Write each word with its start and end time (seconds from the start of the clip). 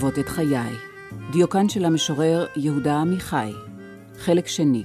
מילים 0.00 0.12
מלוות 0.12 0.18
את 0.18 0.28
חיי. 0.28 0.76
דיוקן 1.32 1.68
של 1.68 1.84
המשורר 1.84 2.46
יהודה 2.56 3.00
עמיחי. 3.00 3.52
חלק 4.18 4.46
שני. 4.46 4.82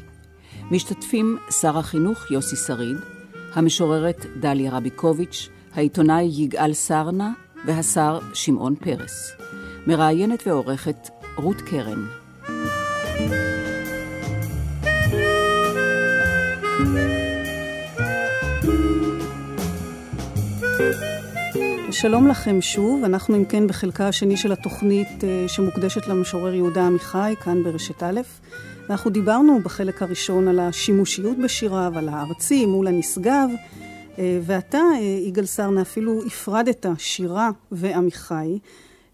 משתתפים 0.72 1.38
שר 1.62 1.78
החינוך 1.78 2.32
יוסי 2.32 2.56
שריד, 2.56 2.98
המשוררת 3.54 4.26
דליה 4.40 4.72
רביקוביץ', 4.72 5.50
העיתונאי 5.74 6.24
יגאל 6.24 6.74
סרנה 6.74 7.34
והשר 7.66 8.20
שמעון 8.34 8.76
פרס. 8.76 9.32
מראיינת 9.88 10.48
ועורכת 10.48 11.10
רות 11.38 11.62
קרן. 11.62 12.06
שלום 21.98 22.28
לכם 22.28 22.62
שוב, 22.62 23.04
אנחנו 23.04 23.36
אם 23.36 23.46
כן 23.46 23.68
בחלקה 23.68 24.08
השני 24.08 24.38
של 24.38 24.52
התוכנית 24.52 25.24
אה, 25.24 25.48
שמוקדשת 25.48 26.08
למשורר 26.08 26.54
יהודה 26.54 26.88
עמיחי, 26.88 27.34
כאן 27.44 27.64
ברשת 27.64 28.04
א'. 28.04 28.22
ואנחנו 28.88 29.12
דיברנו 29.12 29.60
בחלק 29.64 30.02
הראשון 30.02 30.48
על 30.48 30.60
השימושיות 30.60 31.38
בשיריו, 31.38 31.94
על 31.96 32.10
הארצי 32.10 32.66
מול 32.66 32.88
הנשגב, 32.88 33.50
אה, 34.20 34.40
ואתה, 34.42 34.78
אה, 34.78 35.00
יגאל 35.00 35.46
סרנה, 35.46 35.82
אפילו 35.82 36.22
הפרדת 36.26 36.86
שירה 36.98 37.50
ועמיחי, 37.72 38.60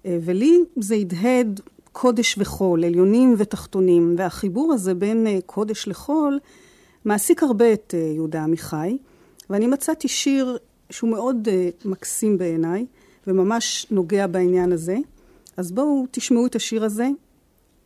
ולי 0.05 0.59
זה 0.75 0.95
הדהד 0.95 1.59
קודש 1.91 2.35
וחול, 2.37 2.85
עליונים 2.85 3.35
ותחתונים, 3.37 4.15
והחיבור 4.17 4.73
הזה 4.73 4.93
בין 4.93 5.27
קודש 5.45 5.87
לחול 5.87 6.39
מעסיק 7.05 7.43
הרבה 7.43 7.73
את 7.73 7.93
יהודה 8.15 8.43
עמיחי, 8.43 8.97
ואני 9.49 9.67
מצאתי 9.67 10.07
שיר 10.07 10.57
שהוא 10.91 11.09
מאוד 11.09 11.47
uh, 11.47 11.87
מקסים 11.87 12.37
בעיניי, 12.37 12.85
וממש 13.27 13.87
נוגע 13.91 14.27
בעניין 14.27 14.71
הזה. 14.71 14.97
אז 15.57 15.71
בואו 15.71 16.05
תשמעו 16.11 16.45
את 16.45 16.55
השיר 16.55 16.83
הזה, 16.83 17.07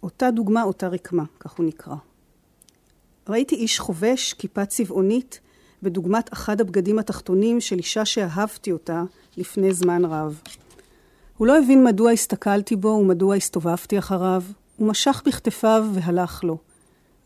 אותה 0.03 0.31
דוגמה, 0.31 0.63
אותה 0.63 0.87
רקמה, 0.87 1.23
כך 1.39 1.51
הוא 1.51 1.65
נקרא. 1.65 1.95
ראיתי 3.29 3.55
איש 3.55 3.79
חובש, 3.79 4.33
כיפה 4.33 4.65
צבעונית, 4.65 5.39
בדוגמת 5.83 6.33
אחד 6.33 6.61
הבגדים 6.61 6.99
התחתונים 6.99 7.61
של 7.61 7.77
אישה 7.77 8.05
שאהבתי 8.05 8.71
אותה 8.71 9.03
לפני 9.37 9.73
זמן 9.73 10.05
רב. 10.05 10.41
הוא 11.37 11.47
לא 11.47 11.57
הבין 11.57 11.83
מדוע 11.83 12.11
הסתכלתי 12.11 12.75
בו 12.75 12.87
ומדוע 12.87 13.35
הסתובבתי 13.35 13.99
אחריו, 13.99 14.43
הוא 14.77 14.87
משך 14.87 15.23
בכתפיו 15.25 15.85
והלך 15.93 16.43
לו. 16.43 16.57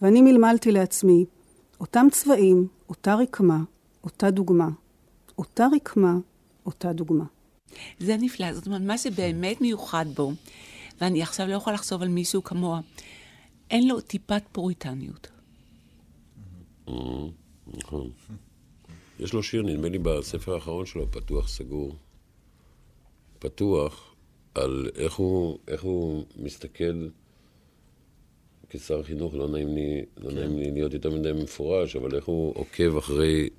ואני 0.01 0.21
מלמלתי 0.21 0.71
לעצמי, 0.71 1.25
אותם 1.79 2.07
צבעים, 2.11 2.67
אותה 2.89 3.15
רקמה, 3.15 3.57
אותה 4.03 4.31
דוגמה. 4.31 4.69
אותה 5.39 5.67
רקמה, 5.75 6.13
אותה 6.65 6.93
דוגמה. 6.93 7.25
זה 7.99 8.17
נפלא, 8.17 8.53
זאת 8.53 8.65
אומרת, 8.65 8.81
מה 8.81 8.97
שבאמת 8.97 9.61
מיוחד 9.61 10.05
בו, 10.15 10.31
ואני 11.01 11.21
עכשיו 11.21 11.47
לא 11.47 11.53
יכולה 11.53 11.73
לחשוב 11.73 12.01
על 12.01 12.07
מישהו 12.07 12.43
כמוה, 12.43 12.79
אין 13.69 13.87
לו 13.87 14.01
טיפת 14.01 14.43
פוריטניות. 14.51 15.27
נכון. 17.67 18.09
יש 19.19 19.33
לו 19.33 19.43
שיר, 19.43 19.61
נדמה 19.61 19.89
לי, 19.89 19.97
בספר 19.97 20.53
האחרון 20.53 20.85
שלו, 20.85 21.11
פתוח 21.11 21.47
סגור. 21.47 21.95
פתוח 23.39 24.15
על 24.55 24.89
איך 24.95 25.13
הוא, 25.13 25.57
איך 25.67 25.83
הוא 25.83 26.23
מסתכל 26.37 27.07
כשר 28.69 29.03
חינוך, 29.03 29.33
לא 29.33 29.47
נעים 29.47 29.75
לי, 29.75 30.05
לא 30.17 30.31
נעים 30.31 30.57
לי 30.57 30.71
להיות 30.71 30.93
יותר 30.93 31.09
מדי 31.09 31.31
מפורש, 31.43 31.95
אבל 31.95 32.15
איך 32.15 32.25
הוא 32.25 32.53
עוקב 32.55 32.97
אחרי 32.97 33.49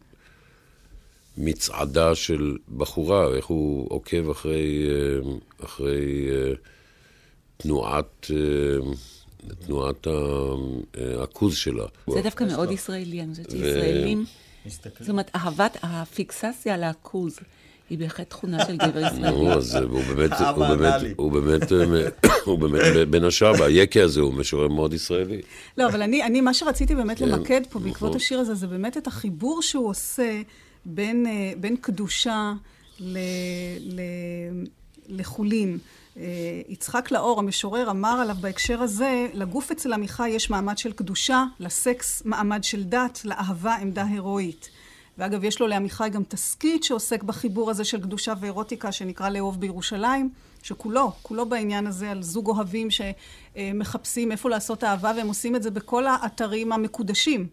מצעדה 1.38 2.14
של 2.14 2.56
בחורה, 2.76 3.28
איך 3.36 3.46
הוא 3.46 3.86
עוקב 3.90 4.30
אחרי, 4.30 4.88
אה, 4.88 5.64
אחרי 5.64 6.28
אה, 6.30 6.52
תנועת, 7.56 8.30
אה, 8.30 8.92
תנועת 9.66 10.06
הכוז 11.22 11.56
שלה. 11.56 11.84
זה 12.10 12.22
דווקא 12.22 12.44
מאוד 12.44 12.70
ישראלי, 12.70 13.22
אני 13.22 13.30
חושבת 13.30 13.50
שישראלים, 13.50 14.24
זאת 15.00 15.08
אומרת, 15.08 15.30
אהבת 15.34 15.76
הפיקסציה 15.82 16.74
על 16.74 16.84
הכוז. 16.84 17.38
היא 17.90 17.98
בהחלט 17.98 18.30
תכונה 18.30 18.66
של 18.66 18.76
גבר 18.76 19.00
ישראלי. 19.00 19.30
נו, 19.30 19.52
אז 19.52 19.76
הוא 19.76 20.02
באמת, 20.02 20.30
הוא 20.56 20.66
באמת, 20.66 21.02
הוא 21.16 21.32
באמת, 21.32 21.72
הוא 22.46 22.58
באמת, 22.58 23.08
בין 23.08 23.24
השאר, 23.24 23.52
והיקי 23.58 24.00
הזה 24.00 24.20
הוא 24.20 24.34
משורר 24.34 24.68
מאוד 24.68 24.94
ישראלי. 24.94 25.40
לא, 25.78 25.86
אבל 25.86 26.02
אני, 26.02 26.40
מה 26.40 26.54
שרציתי 26.54 26.94
באמת 26.94 27.18
כן, 27.18 27.28
למקד 27.28 27.60
פה 27.70 27.78
בעקבות. 27.78 28.14
השיר 28.14 28.38
הזה, 28.40 28.54
זה 28.54 28.66
באמת 28.66 28.96
את 28.96 29.06
החיבור 29.06 29.62
שהוא 29.62 29.88
עושה 29.88 30.40
בין, 30.94 31.26
אה, 31.26 31.52
בין 31.56 31.76
קדושה 31.76 32.52
ל, 32.98 33.18
ל, 33.80 34.00
לחולין. 35.08 35.78
אה, 36.16 36.22
יצחק 36.68 37.10
לאור, 37.10 37.38
המשורר, 37.38 37.90
אמר 37.90 38.20
עליו 38.20 38.36
בהקשר 38.40 38.82
הזה, 38.82 39.26
לגוף 39.34 39.70
אצל 39.70 39.92
עמיחי 39.92 40.28
יש 40.28 40.50
מעמד 40.50 40.78
של 40.78 40.92
קדושה, 40.92 41.44
לסקס 41.60 42.22
מעמד 42.24 42.64
של 42.64 42.84
דת, 42.84 43.20
לאהבה 43.24 43.74
עמדה 43.74 44.04
הירואית. 44.04 44.68
ואגב, 45.18 45.44
יש 45.44 45.60
לו 45.60 45.66
לעמיחי 45.66 46.08
גם 46.12 46.22
תסכית 46.28 46.84
שעוסק 46.84 47.22
בחיבור 47.22 47.70
הזה 47.70 47.84
של 47.84 48.00
קדושה 48.00 48.32
ואירוטיקה, 48.40 48.92
שנקרא 48.92 49.28
לאהוב 49.28 49.60
בירושלים, 49.60 50.30
שכולו, 50.62 51.12
כולו 51.22 51.46
בעניין 51.46 51.86
הזה 51.86 52.10
על 52.10 52.22
זוג 52.22 52.48
אוהבים 52.48 52.88
שמחפשים 52.90 54.32
איפה 54.32 54.50
לעשות 54.50 54.84
אהבה, 54.84 55.12
והם 55.16 55.28
עושים 55.28 55.56
את 55.56 55.62
זה 55.62 55.70
בכל 55.70 56.06
האתרים 56.06 56.72
המקודשים. 56.72 57.46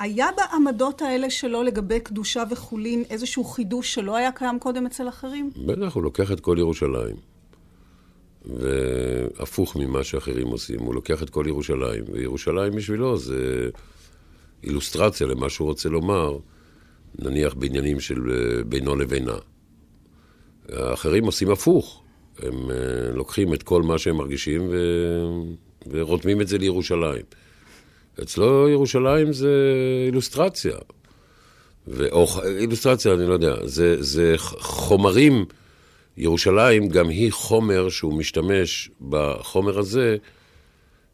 היה 0.00 0.26
בעמדות 0.36 1.02
האלה 1.02 1.30
שלו 1.30 1.62
לגבי 1.62 2.00
קדושה 2.00 2.42
וחולין 2.50 3.04
איזשהו 3.10 3.44
חידוש 3.44 3.94
שלא 3.94 4.16
היה 4.16 4.32
קיים 4.32 4.58
קודם 4.58 4.86
אצל 4.86 5.08
אחרים? 5.08 5.50
בטח, 5.66 5.94
הוא 5.94 6.02
לוקח 6.02 6.32
את 6.32 6.40
כל 6.40 6.56
ירושלים. 6.58 7.16
והפוך 8.44 9.76
ממה 9.76 10.04
שאחרים 10.04 10.46
עושים, 10.46 10.80
הוא 10.80 10.94
לוקח 10.94 11.22
את 11.22 11.30
כל 11.30 11.44
ירושלים, 11.48 12.04
וירושלים 12.12 12.72
בשבילו 12.76 13.16
זה 13.16 13.70
אילוסטרציה 14.64 15.26
למה 15.26 15.48
שהוא 15.48 15.68
רוצה 15.68 15.88
לומר, 15.88 16.38
נניח 17.18 17.54
בעניינים 17.54 18.00
של 18.00 18.30
אה, 18.30 18.64
בינו 18.64 18.96
לבינה. 18.96 19.36
האחרים 20.68 21.24
עושים 21.24 21.50
הפוך, 21.50 22.02
הם 22.38 22.70
אה, 22.70 22.76
לוקחים 23.14 23.54
את 23.54 23.62
כל 23.62 23.82
מה 23.82 23.98
שהם 23.98 24.16
מרגישים 24.16 24.68
ו... 24.70 24.76
ורותמים 25.90 26.40
את 26.40 26.48
זה 26.48 26.58
לירושלים. 26.58 27.24
אצלו 28.22 28.68
ירושלים 28.68 29.32
זה 29.32 29.54
אילוסטרציה. 30.06 30.76
או 32.12 32.26
אילוסטרציה, 32.58 33.14
אני 33.14 33.26
לא 33.26 33.32
יודע, 33.32 33.54
זה, 33.64 34.02
זה 34.02 34.34
חומרים, 34.58 35.44
ירושלים 36.16 36.88
גם 36.88 37.08
היא 37.08 37.32
חומר 37.32 37.88
שהוא 37.88 38.14
משתמש 38.14 38.90
בחומר 39.08 39.78
הזה 39.78 40.16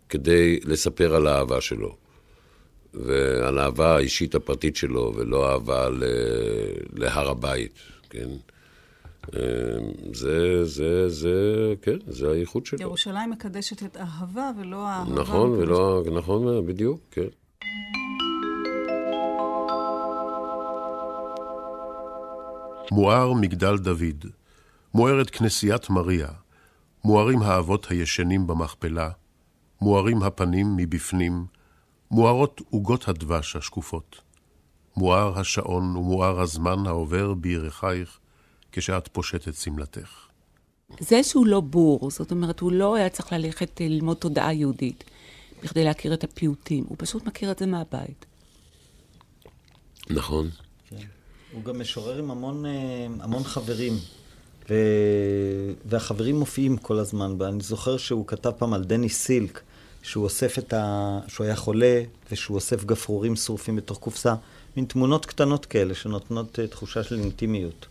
כדי 0.09 0.61
לספר 0.65 1.15
על 1.15 1.27
האהבה 1.27 1.61
שלו. 1.61 1.97
ועל 2.95 3.59
האהבה 3.59 3.97
האישית 3.97 4.35
הפרטית 4.35 4.76
שלו, 4.76 5.12
ולא 5.17 5.53
אהבה 5.53 5.88
ל... 5.88 6.03
להר 6.93 7.31
הבית, 7.31 7.79
כן? 8.11 8.29
אמ, 9.34 10.12
זה, 10.12 10.64
זה, 10.64 11.08
זה, 11.08 11.75
כן, 11.82 11.96
זה 12.06 12.31
הייחוד 12.31 12.67
שלו. 12.67 12.81
ירושלים 12.81 13.31
מקדשת 13.31 13.82
את 13.82 13.96
אהבה 13.96 14.50
ולא 14.61 14.88
האהבה. 14.88 15.20
נכון, 15.20 15.50
ולא, 15.50 16.02
נכון, 16.12 16.67
בדיוק, 16.67 17.00
כן. 17.11 17.26
מואר 22.93 23.32
מגדל 23.32 23.76
דוד, 23.78 24.26
מוארת 24.94 25.31
כנסיית 25.31 25.90
מריה, 25.90 26.29
מוארים 27.05 27.43
האבות 27.43 27.87
הישנים 27.90 28.46
במכפלה, 28.46 29.11
מוארים 29.81 30.22
הפנים 30.22 30.76
מבפנים, 30.76 31.46
מוארות 32.11 32.61
עוגות 32.70 33.08
הדבש 33.08 33.56
השקופות. 33.56 34.20
מואר 34.96 35.38
השעון 35.38 35.96
ומואר 35.96 36.40
הזמן 36.40 36.87
העובר 36.87 37.34
בירכייך, 37.34 38.19
כשאת 38.76 39.08
פושטת 39.08 39.55
שמלתך. 39.55 40.26
זה 41.00 41.23
שהוא 41.23 41.46
לא 41.46 41.61
בור, 41.61 42.11
זאת 42.11 42.31
אומרת, 42.31 42.61
הוא 42.61 42.73
לא 42.73 42.94
היה 42.94 43.08
צריך 43.08 43.32
ללכת 43.32 43.81
אה, 43.81 43.88
ללמוד 43.88 44.17
תודעה 44.17 44.52
יהודית 44.52 45.05
בכדי 45.62 45.84
להכיר 45.84 46.14
את 46.14 46.25
הפיוטים, 46.25 46.84
הוא 46.88 46.96
פשוט 46.99 47.26
מכיר 47.26 47.50
את 47.50 47.58
זה 47.58 47.67
מהבית. 47.67 48.26
נכון. 50.11 50.50
כן. 50.88 50.96
הוא 51.52 51.64
גם 51.64 51.81
משורר 51.81 52.19
עם 52.19 52.31
המון, 52.31 52.67
אה, 52.67 53.06
המון 53.20 53.44
חברים, 53.44 53.93
ו... 54.70 54.75
והחברים 55.84 56.38
מופיעים 56.38 56.76
כל 56.76 56.99
הזמן. 56.99 57.37
ואני 57.38 57.62
זוכר 57.62 57.96
שהוא 57.96 58.26
כתב 58.26 58.50
פעם 58.58 58.72
על 58.72 58.84
דני 58.84 59.08
סילק, 59.08 59.61
שהוא 60.02 60.25
אוסף 60.25 60.58
את 60.58 60.72
ה... 60.72 61.19
שהוא 61.29 61.44
היה 61.44 61.56
חולה, 61.56 62.02
ושהוא 62.32 62.55
אוסף 62.55 62.84
גפרורים 62.84 63.37
שרופים 63.37 63.76
בתוך 63.76 63.99
קופסה. 63.99 64.34
מין 64.76 64.84
תמונות 64.84 65.26
קטנות 65.26 65.67
כאלה 65.67 65.94
שנותנות 65.94 66.58
uh, 66.58 66.70
תחושה 66.70 67.02
של 67.02 67.19
אינטימיות. 67.19 67.87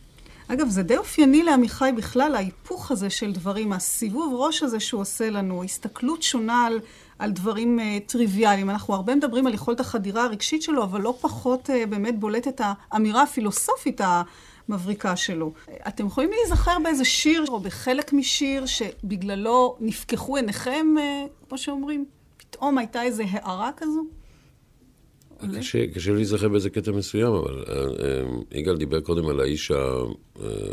אגב, 0.47 0.69
זה 0.69 0.83
די 0.83 0.97
אופייני 0.97 1.43
לעמיחי 1.43 1.89
בכלל, 1.97 2.35
ההיפוך 2.35 2.91
הזה 2.91 3.09
של 3.09 3.31
דברים, 3.31 3.73
הסיבוב 3.73 4.33
ראש 4.37 4.63
הזה 4.63 4.79
שהוא 4.79 5.01
עושה 5.01 5.29
לנו, 5.29 5.63
הסתכלות 5.63 6.23
שונה 6.23 6.65
על, 6.65 6.79
על 7.19 7.31
דברים 7.31 7.79
uh, 7.79 8.09
טריוויאליים. 8.09 8.69
אנחנו 8.69 8.93
הרבה 8.93 9.15
מדברים 9.15 9.47
על 9.47 9.53
יכולת 9.53 9.79
החדירה 9.79 10.23
הרגשית 10.23 10.61
שלו, 10.61 10.83
אבל 10.83 11.01
לא 11.01 11.17
פחות 11.21 11.69
uh, 11.69 11.89
באמת 11.89 12.19
בולטת 12.19 12.61
האמירה 12.63 13.23
הפילוסופית 13.23 14.01
המבריקה 14.69 15.15
שלו. 15.15 15.53
אתם 15.87 16.05
יכולים 16.05 16.29
להיזכר 16.31 16.77
באיזה 16.83 17.05
שיר 17.05 17.45
או 17.47 17.59
בחלק 17.59 18.13
משיר 18.13 18.65
שבגללו 18.65 19.75
נפקחו 19.79 20.35
עיניכם, 20.35 20.87
uh, 20.97 21.47
כמו 21.49 21.57
שאומרים? 21.57 22.05
פתאום 22.37 22.77
הייתה 22.77 23.01
איזו 23.01 23.23
הערה 23.31 23.69
כזו? 23.77 24.03
קשה, 25.59 25.87
קשה 25.87 26.11
להיזכר 26.11 26.47
באיזה 26.47 26.69
קטע 26.69 26.91
מסוים, 26.91 27.33
אבל 27.33 27.63
אה, 27.67 27.75
אה, 27.75 28.23
יגאל 28.51 28.77
דיבר 28.77 28.99
קודם 28.99 29.27
על 29.27 29.39
האיש 29.39 29.71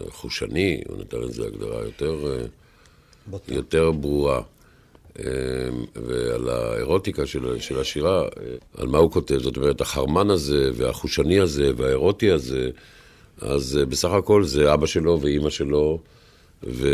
החושני, 0.09 0.83
הוא 0.89 0.99
נתן 0.99 1.19
לזה 1.21 1.47
הגדרה 1.47 1.85
יותר, 1.85 2.27
אה, 2.27 3.39
יותר 3.49 3.91
ברורה, 3.91 4.43
ועל 5.97 6.49
האירוטיקה 6.49 7.27
של, 7.27 7.61
של 7.61 7.81
השירה, 7.81 8.29
על 8.77 8.87
מה 8.87 8.99
הוא 8.99 9.11
כותב, 9.11 9.39
זאת 9.39 9.57
אומרת, 9.57 9.81
החרמן 9.81 10.31
הזה, 10.31 10.71
והחושני 10.75 11.41
הזה, 11.41 11.71
והאירוטי 11.77 12.31
הזה, 12.31 12.71
אז 13.41 13.81
בסך 13.89 14.11
הכל 14.11 14.45
זה 14.45 14.75
אבא 14.75 14.87
שלו 14.87 15.21
ואימא 15.21 15.51
שלו. 15.51 15.99
ו... 16.67 16.89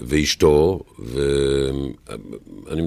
ואשתו, 0.00 0.80
ואני 0.98 2.82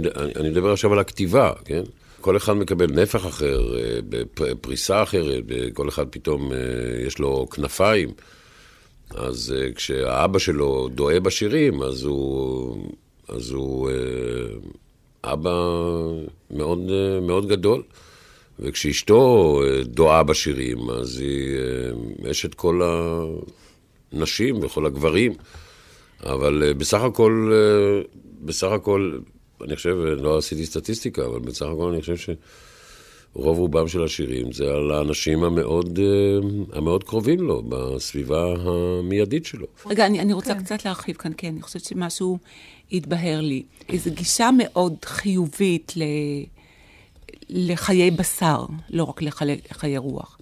מדבר 0.49 0.71
עכשיו 0.71 0.93
על 0.93 0.99
הכתיבה, 0.99 1.51
כן? 1.65 1.83
כל 2.21 2.37
אחד 2.37 2.53
מקבל 2.53 3.01
נפח 3.01 3.25
אחר, 3.25 3.77
אה, 3.77 3.99
בפריסה 4.39 5.03
אחרת, 5.03 5.43
כל 5.73 5.89
אחד 5.89 6.05
פתאום 6.09 6.53
אה, 6.53 6.57
יש 7.07 7.19
לו 7.19 7.47
כנפיים. 7.49 8.09
אז 9.09 9.55
אה, 9.57 9.71
כשהאבא 9.73 10.39
שלו 10.39 10.89
דואה 10.95 11.19
בשירים, 11.19 11.81
אז 11.81 12.03
הוא, 12.03 12.91
אז 13.27 13.51
הוא 13.51 13.89
אבא 15.23 15.51
מאוד, 16.51 16.79
מאוד 17.21 17.47
גדול. 17.47 17.83
וכשאשתו 18.59 19.61
דואה 19.83 20.23
בשירים, 20.23 20.89
אז 20.89 21.19
היא 21.19 21.57
אשת 22.31 22.53
כל 22.53 22.81
הנשים 24.13 24.63
וכל 24.63 24.85
הגברים. 24.85 25.33
אבל 26.23 26.73
בסך 26.77 27.01
הכל, 27.01 27.51
בסך 28.41 28.71
הכל, 28.71 29.17
אני 29.63 29.75
חושב, 29.75 29.95
לא 29.97 30.37
עשיתי 30.37 30.65
סטטיסטיקה, 30.65 31.25
אבל 31.25 31.39
בסך 31.39 31.65
הכל 31.65 31.91
אני 31.91 32.01
חושב 32.01 32.17
שרוב 32.17 33.57
רובם 33.57 33.87
של 33.87 34.03
השירים 34.03 34.51
זה 34.51 34.63
על 34.63 34.91
האנשים 34.91 35.43
המאוד, 35.43 35.99
אה, 35.99 36.77
המאוד 36.77 37.03
קרובים 37.03 37.41
לו, 37.41 37.63
בסביבה 37.69 38.53
המיידית 38.59 39.45
שלו. 39.45 39.67
רגע, 39.85 40.05
אני, 40.05 40.19
אני 40.19 40.33
רוצה 40.33 40.53
כן. 40.53 40.63
קצת 40.63 40.85
להרחיב 40.85 41.15
כאן, 41.15 41.31
כן, 41.37 41.47
אני 41.47 41.61
חושבת 41.61 41.83
שמשהו 41.83 42.37
התבהר 42.91 43.41
לי. 43.41 43.63
איזו 43.89 44.11
גישה 44.11 44.49
מאוד 44.57 44.95
חיובית 45.05 45.93
ל... 45.95 46.03
לחיי 47.49 48.11
בשר, 48.11 48.65
לא 48.89 49.03
רק 49.03 49.21
לחיי, 49.21 49.57
לחיי 49.71 49.97
רוח. 49.97 50.37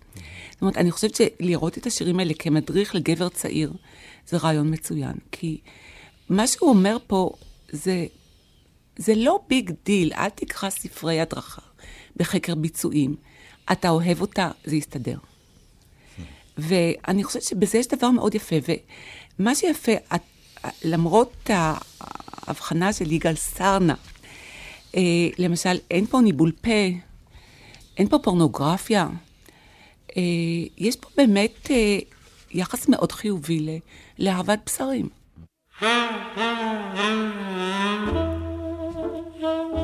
זאת 0.51 0.61
אומרת, 0.61 0.77
אני 0.77 0.91
חושבת 0.91 1.15
שלראות 1.15 1.77
את 1.77 1.85
השירים 1.85 2.19
האלה 2.19 2.33
כמדריך 2.33 2.95
לגבר 2.95 3.29
צעיר, 3.29 3.73
זה 4.27 4.37
רעיון 4.37 4.73
מצוין. 4.73 5.13
כי 5.31 5.57
מה 6.29 6.47
שהוא 6.47 6.69
אומר 6.69 6.97
פה 7.07 7.31
זה 7.71 8.05
זה 8.99 9.15
לא 9.15 9.39
big 9.47 9.71
deal, 9.85 10.13
אל 10.13 10.29
תקרא 10.29 10.69
ספרי 10.69 11.19
הדרכה 11.19 11.61
בחקר 12.15 12.55
ביצועים. 12.55 13.15
אתה 13.71 13.89
אוהב 13.89 14.21
אותה, 14.21 14.51
זה 14.63 14.75
יסתדר. 14.75 15.17
ואני 16.57 17.23
חושבת 17.23 17.43
שבזה 17.43 17.77
יש 17.77 17.87
דבר 17.87 18.09
מאוד 18.09 18.35
יפה, 18.35 18.55
ומה 19.39 19.55
שיפה, 19.55 19.91
את, 20.15 20.21
למרות 20.83 21.49
ההבחנה 21.49 22.93
של 22.93 23.11
יגאל 23.11 23.35
סרנה, 23.35 23.95
אה, 24.95 25.01
למשל, 25.37 25.77
אין 25.91 26.05
פה 26.05 26.21
ניבול 26.21 26.51
פה, 26.61 26.89
אין 27.97 28.09
פה 28.09 28.19
פורנוגרפיה, 28.19 29.07
אה, 30.17 30.21
יש 30.77 30.95
פה 30.95 31.09
באמת 31.17 31.71
אה, 31.71 31.99
יחס 32.51 32.87
מאוד 32.87 33.11
חיובי 33.11 33.79
לאהבת 34.19 34.59
בשרים. 34.65 35.09
Mm-hmm. 39.41 39.79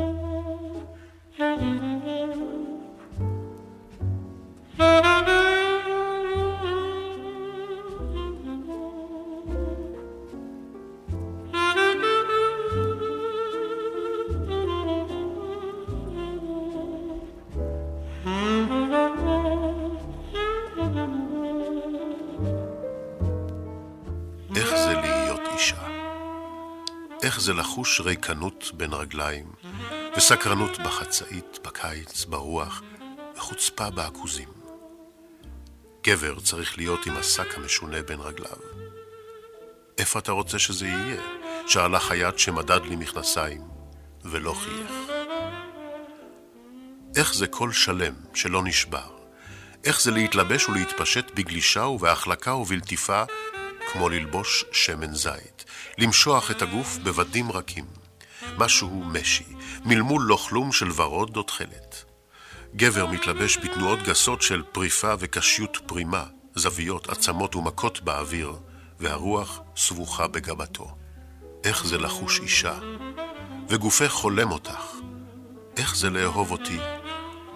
איך 27.25 27.41
זה 27.41 27.53
לחוש 27.53 28.01
ריקנות 28.01 28.71
בין 28.73 28.93
רגליים, 28.93 29.45
וסקרנות 30.17 30.79
בחצאית, 30.79 31.59
בקיץ, 31.63 32.25
ברוח, 32.25 32.81
וחוצפה 33.37 33.89
בעכוזים. 33.89 34.49
גבר 36.03 36.39
צריך 36.39 36.77
להיות 36.77 37.05
עם 37.05 37.13
השק 37.17 37.57
המשונה 37.57 38.01
בין 38.01 38.19
רגליו. 38.19 38.57
איפה 39.97 40.19
אתה 40.19 40.31
רוצה 40.31 40.59
שזה 40.59 40.87
יהיה? 40.87 41.21
שאלה 41.67 41.99
חייט 41.99 42.37
שמדד 42.37 42.85
לי 42.85 42.95
מכנסיים, 42.95 43.61
ולא 44.25 44.53
חייך. 44.53 44.91
איך 47.15 47.33
זה 47.33 47.47
קול 47.47 47.73
שלם 47.73 48.13
שלא 48.33 48.63
נשבר? 48.63 49.09
איך 49.83 50.01
זה 50.01 50.11
להתלבש 50.11 50.69
ולהתפשט 50.69 51.31
בגלישה 51.35 51.83
ובהחלקה 51.83 52.53
ובלטיפה 52.53 53.23
כמו 53.97 54.09
ללבוש 54.09 54.65
שמן 54.71 55.13
זית, 55.15 55.65
למשוח 55.97 56.51
את 56.51 56.61
הגוף 56.61 56.97
בבדים 56.97 57.51
רכים. 57.51 57.85
משהו 58.57 59.03
משי, 59.05 59.45
מלמול 59.85 60.21
לא 60.23 60.35
כלום 60.35 60.71
של 60.71 60.91
ורוד 60.95 61.37
או 61.37 61.43
תכלת. 61.43 62.05
גבר 62.75 63.05
מתלבש 63.05 63.57
בתנועות 63.57 63.99
גסות 64.03 64.41
של 64.41 64.63
פריפה 64.71 65.13
וקשיות 65.19 65.77
פרימה, 65.85 66.25
זוויות, 66.55 67.09
עצמות 67.09 67.55
ומכות 67.55 68.01
באוויר, 68.01 68.53
והרוח 68.99 69.59
סבוכה 69.77 70.27
בגבתו. 70.27 70.95
איך 71.63 71.85
זה 71.85 71.97
לחוש 71.97 72.39
אישה, 72.39 72.79
וגופך 73.69 74.11
חולם 74.11 74.51
אותך. 74.51 74.85
איך 75.77 75.95
זה 75.95 76.09
לאהוב 76.09 76.51
אותי, 76.51 76.79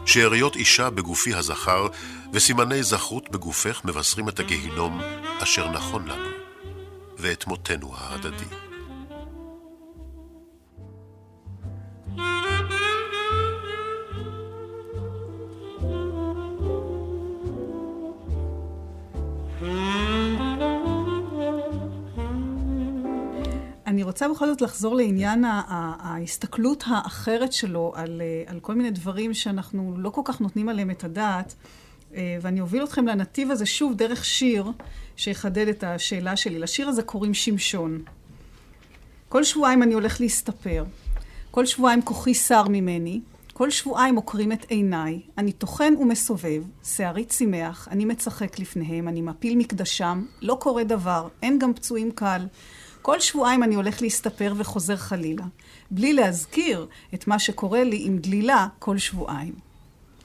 שאריות 0.06 0.56
אישה 0.56 0.90
בגופי 0.90 1.34
הזכר, 1.34 1.88
וסימני 2.34 2.84
זכרות 2.84 3.30
בגופך 3.30 3.86
מבשרים 3.86 4.30
את 4.30 4.40
הגיהינום 4.40 5.02
אשר 5.44 5.72
נכון 5.72 6.08
לנו, 6.08 6.30
ואת 7.18 7.48
מותנו 7.48 7.92
ההדדי. 7.96 8.46
אני 23.88 24.04
רוצה 24.04 24.30
בכל 24.30 24.48
זאת 24.48 24.62
לחזור 24.62 24.96
לעניין 24.96 25.46
ההסתכלות 26.00 26.84
האחרת 26.88 27.54
שלו 27.54 27.92
על, 27.96 28.22
אה, 28.22 28.52
על 28.52 28.60
כל 28.60 28.76
מיני 28.76 28.92
דברים 28.92 29.34
שאנחנו 29.34 29.96
לא 29.98 30.10
כל 30.10 30.22
כך 30.26 30.42
נותנים 30.42 30.70
עליהם 30.70 30.92
את 30.92 31.04
הדעת, 31.04 31.56
ואני 32.12 32.62
אוביל 32.62 32.84
אתכם 32.84 33.08
לנתיב 33.08 33.52
הזה 33.52 33.66
שוב 33.66 33.96
דרך 33.96 34.26
שיר 34.26 34.66
שיחדד 35.16 35.68
את 35.68 35.84
השאלה 35.84 36.36
שלי. 36.36 36.60
לשיר 36.60 36.88
הזה 36.88 37.04
קוראים 37.04 37.34
שמשון. 37.34 38.02
כל 39.30 39.44
שבועיים 39.44 39.84
אני 39.84 39.94
הולך 39.94 40.22
להסתפר. 40.22 40.84
כל 41.52 41.66
שבועיים 41.66 42.02
כוחי 42.02 42.34
שר 42.34 42.64
ממני. 42.68 43.22
כל 43.54 43.70
שבועיים 43.70 44.16
עוקרים 44.16 44.52
את 44.52 44.66
עיניי. 44.70 45.22
אני 45.38 45.52
טוחן 45.52 45.94
ומסובב, 46.00 46.64
שערי 46.84 47.26
צימח, 47.26 47.88
אני 47.92 48.06
מצחק 48.06 48.60
לפניהם, 48.60 49.08
אני 49.08 49.22
מפיל 49.22 49.58
מקדשם, 49.58 50.26
לא 50.42 50.58
קורה 50.62 50.84
דבר, 50.84 51.28
אין 51.44 51.60
גם 51.60 51.74
פצועים 51.74 52.12
קל. 52.12 52.48
כל 53.02 53.20
שבועיים 53.20 53.64
אני 53.64 53.76
הולך 53.76 54.02
להסתפר 54.02 54.54
וחוזר 54.58 54.96
חלילה, 54.96 55.46
בלי 55.92 56.14
להזכיר 56.14 56.88
את 57.14 57.28
מה 57.28 57.40
שקורה 57.40 57.84
לי 57.84 58.02
עם 58.06 58.18
דלילה 58.18 58.68
כל 58.80 58.98
שבועיים. 58.98 59.69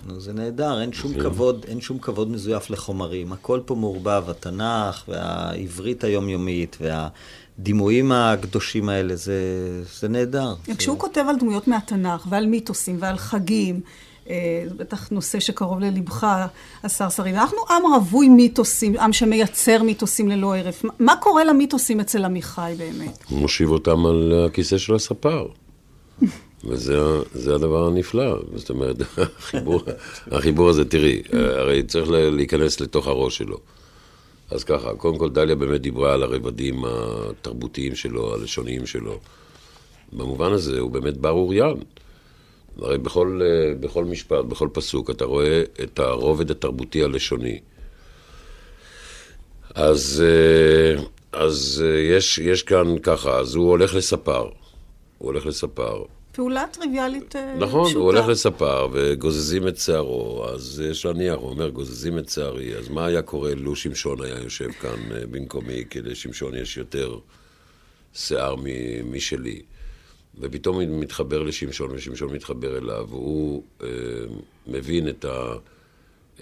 נו, 0.06 0.20
זה 0.20 0.32
נהדר, 0.32 0.80
אין 0.80 0.92
שום 0.92 1.14
כבוד, 1.14 1.66
אין 1.68 1.80
שום 1.80 1.98
כבוד 1.98 2.30
מזויף 2.30 2.70
לחומרים. 2.70 3.32
הכל 3.32 3.60
פה 3.66 3.74
מעורבב, 3.74 4.24
התנ"ך 4.28 5.04
והעברית 5.08 6.04
היומיומית 6.04 6.76
והדימויים 6.80 8.12
הקדושים 8.12 8.88
האלה, 8.88 9.16
זה, 9.16 9.34
זה 10.00 10.08
נהדר. 10.08 10.54
כשהוא 10.78 10.98
כותב 10.98 11.24
על 11.28 11.36
דמויות 11.38 11.68
מהתנ"ך 11.68 12.26
ועל 12.30 12.46
מיתוסים 12.46 12.96
ועל 13.00 13.16
חגים, 13.16 13.80
אה, 14.30 14.64
זה 14.68 14.74
בטח 14.74 15.08
נושא 15.10 15.40
שקרוב 15.40 15.80
ללבך, 15.80 16.26
השר 16.84 17.08
שריד. 17.08 17.34
אנחנו 17.34 17.58
עם 17.70 17.92
רווי 17.94 18.28
מיתוסים, 18.28 18.96
עם 18.96 19.12
שמייצר 19.12 19.82
מיתוסים 19.82 20.28
ללא 20.28 20.56
הרף. 20.56 20.84
מה 20.98 21.16
קורה 21.16 21.44
למיתוסים 21.44 22.00
אצל 22.00 22.24
עמיחי 22.24 22.74
באמת? 22.78 23.24
הוא 23.28 23.38
מושיב 23.38 23.70
אותם 23.70 24.06
על 24.06 24.46
הכיסא 24.46 24.78
של 24.78 24.94
הספר. 24.94 25.46
וזה 26.68 27.54
הדבר 27.54 27.86
הנפלא. 27.86 28.38
זאת 28.54 28.70
אומרת, 28.70 28.96
החיבור, 29.38 29.82
החיבור 30.30 30.68
הזה, 30.68 30.84
תראי, 30.84 31.22
הרי 31.32 31.82
צריך 31.82 32.10
להיכנס 32.10 32.80
לתוך 32.80 33.06
הראש 33.06 33.36
שלו. 33.36 33.58
אז 34.50 34.64
ככה, 34.64 34.94
קודם 34.94 35.18
כל 35.18 35.30
דליה 35.30 35.54
באמת 35.54 35.80
דיברה 35.80 36.14
על 36.14 36.22
הרבדים 36.22 36.84
התרבותיים 36.84 37.94
שלו, 37.94 38.34
הלשוניים 38.34 38.86
שלו. 38.86 39.18
במובן 40.12 40.52
הזה 40.52 40.80
הוא 40.80 40.90
באמת 40.90 41.16
בר 41.16 41.30
אוריין. 41.30 41.76
הרי 42.78 42.98
בכל, 42.98 43.40
בכל 43.80 44.04
משפט, 44.04 44.44
בכל 44.44 44.68
פסוק, 44.72 45.10
אתה 45.10 45.24
רואה 45.24 45.62
את 45.82 45.98
הרובד 45.98 46.50
התרבותי 46.50 47.04
הלשוני. 47.04 47.58
אז, 49.74 50.24
אז 51.32 51.84
יש, 52.16 52.38
יש 52.38 52.62
כאן 52.62 52.98
ככה, 53.02 53.38
אז 53.38 53.54
הוא 53.54 53.70
הולך 53.70 53.94
לספר. 53.94 54.42
הוא 55.18 55.28
הולך 55.28 55.46
לספר. 55.46 56.04
פעולה 56.34 56.64
טריוויאלית 56.72 57.24
פשוטה. 57.24 57.54
נכון, 57.58 57.94
הוא 57.94 58.04
הולך 58.04 58.28
לספר 58.28 58.88
וגוזזים 58.92 59.68
את 59.68 59.78
שערו, 59.78 60.46
אז 60.48 60.82
יש 60.90 61.06
להניח, 61.06 61.34
הוא 61.34 61.50
אומר, 61.50 61.68
גוזזים 61.68 62.18
את 62.18 62.28
שערי, 62.28 62.76
אז 62.76 62.88
מה 62.88 63.06
היה 63.06 63.22
קורה 63.22 63.54
לו 63.54 63.76
שמשון 63.76 64.22
היה 64.22 64.38
יושב 64.38 64.70
כאן 64.70 64.96
במקומי, 65.30 65.84
כי 65.90 66.02
לשמשון 66.02 66.54
יש 66.54 66.76
יותר 66.76 67.18
שיער 68.14 68.54
משלי. 69.04 69.62
ופתאום 70.38 70.80
הוא 70.80 71.00
מתחבר 71.00 71.42
לשמשון, 71.42 71.90
ושמשון 71.90 72.32
מתחבר 72.32 72.78
אליו, 72.78 73.06
והוא 73.08 73.62
אה, 73.82 73.88
מבין 74.66 75.08
את, 75.08 75.24
ה, 75.24 75.54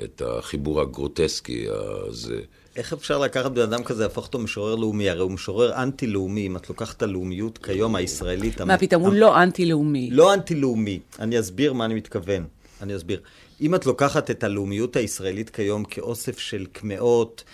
את 0.04 0.22
החיבור 0.26 0.80
הגרוטסקי 0.80 1.66
הזה. 1.70 2.40
איך 2.76 2.92
אפשר 2.92 3.18
לקחת 3.18 3.50
בן 3.50 3.62
אדם 3.62 3.84
כזה, 3.84 4.02
להפוך 4.02 4.26
אותו 4.26 4.38
משורר 4.38 4.74
לאומי? 4.74 5.10
הרי 5.10 5.20
הוא 5.20 5.30
משורר 5.30 5.82
אנטי-לאומי, 5.82 6.46
אם 6.46 6.56
את 6.56 6.68
לוקחת 6.68 6.96
את 6.96 7.02
הלאומיות 7.02 7.58
כיום 7.58 7.96
הישראלית... 7.96 8.60
מה 8.60 8.78
פתאום, 8.78 9.02
הוא 9.02 9.12
לא 9.12 9.42
אנטי-לאומי. 9.42 10.08
לא 10.12 10.34
אנטי-לאומי. 10.34 11.00
אני 11.18 11.40
אסביר 11.40 11.72
מה 11.72 11.84
אני 11.84 11.94
מתכוון. 11.94 12.44
אני 12.82 12.96
אסביר. 12.96 13.20
אם 13.60 13.74
את 13.74 13.86
לוקחת 13.86 14.30
את 14.30 14.44
הלאומיות 14.44 14.96
הישראלית 14.96 15.50
כיום 15.50 15.84
כאוסף 15.84 16.38
של 16.38 16.66
קמעות, 16.72 17.44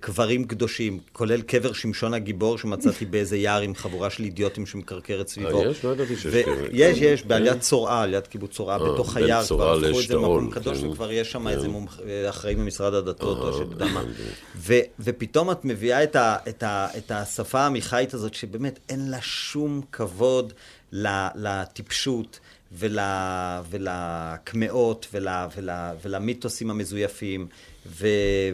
קברים 0.00 0.44
קדושים, 0.44 0.98
כולל 1.12 1.42
קבר 1.42 1.72
שמשון 1.72 2.14
הגיבור 2.14 2.58
שמצאתי 2.58 3.04
באיזה 3.04 3.36
יער 3.36 3.60
עם 3.60 3.74
חבורה 3.74 4.10
של 4.10 4.24
אידיוטים 4.24 4.66
שמקרקרת 4.66 5.28
סביבו. 5.28 5.62
אה, 5.62 5.70
יש? 5.70 5.84
לא 5.84 5.90
ידעתי 5.90 6.16
שיש 6.16 6.44
קבר. 6.44 6.66
יש, 6.72 6.98
יש, 6.98 7.22
בעליית 7.22 7.60
צורעה, 7.60 8.06
ליד 8.06 8.26
קיבוץ 8.26 8.50
צורעה, 8.50 8.78
בתוך 8.78 9.16
היער, 9.16 9.44
כבר 9.44 9.72
הפכו 9.78 10.00
את 10.00 10.06
זה 10.06 10.14
למקום 10.14 10.50
קדוש, 10.50 10.82
וכבר 10.82 11.12
יש 11.12 11.32
שם 11.32 11.48
איזה 11.48 11.68
אחראי 12.28 12.54
ממשרד 12.54 12.94
הדתות, 12.94 13.38
או 13.38 13.52
שאתה 13.52 13.84
מה. 13.84 14.04
ופתאום 15.00 15.50
את 15.50 15.64
מביאה 15.64 16.04
את 16.98 17.10
השפה 17.10 17.60
העמיחית 17.60 18.14
הזאת, 18.14 18.34
שבאמת 18.34 18.78
אין 18.88 19.10
לה 19.10 19.20
שום 19.20 19.80
כבוד 19.92 20.52
לטיפשות. 21.34 22.40
ול, 22.78 22.98
ולקמעות 23.70 25.06
ול, 25.12 25.28
ול, 25.56 25.70
ולמיתוסים 26.02 26.70
המזויפים, 26.70 27.46
ו, 27.86 28.06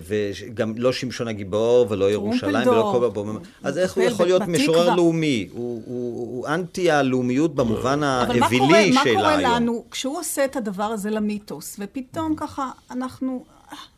וגם 0.02 0.72
לא 0.76 0.92
שמשון 0.92 1.28
הגיבור 1.28 1.86
ולא 1.88 2.10
ירושלים 2.10 2.68
ולא 2.68 2.90
כל 2.92 3.08
בבוא. 3.08 3.40
אז 3.62 3.78
איך 3.78 3.94
הוא 3.94 4.04
יכול 4.04 4.26
להיות 4.26 4.42
משורר 4.42 4.94
לאומי? 4.94 5.48
הוא, 5.52 5.82
הוא, 5.86 6.16
הוא 6.16 6.48
אנטי 6.48 6.90
הלאומיות 6.90 7.54
במובן 7.54 8.02
האווילי 8.02 8.92
שלה 8.92 9.02
היום. 9.04 9.18
אבל 9.18 9.34
מה 9.34 9.36
קורה 9.36 9.36
לנו 9.36 9.84
כשהוא 9.90 10.18
עושה 10.18 10.44
את 10.44 10.56
הדבר 10.56 10.84
הזה 10.84 11.10
למיתוס, 11.10 11.76
ופתאום 11.78 12.36
ככה 12.36 12.70
אנחנו 12.90 13.44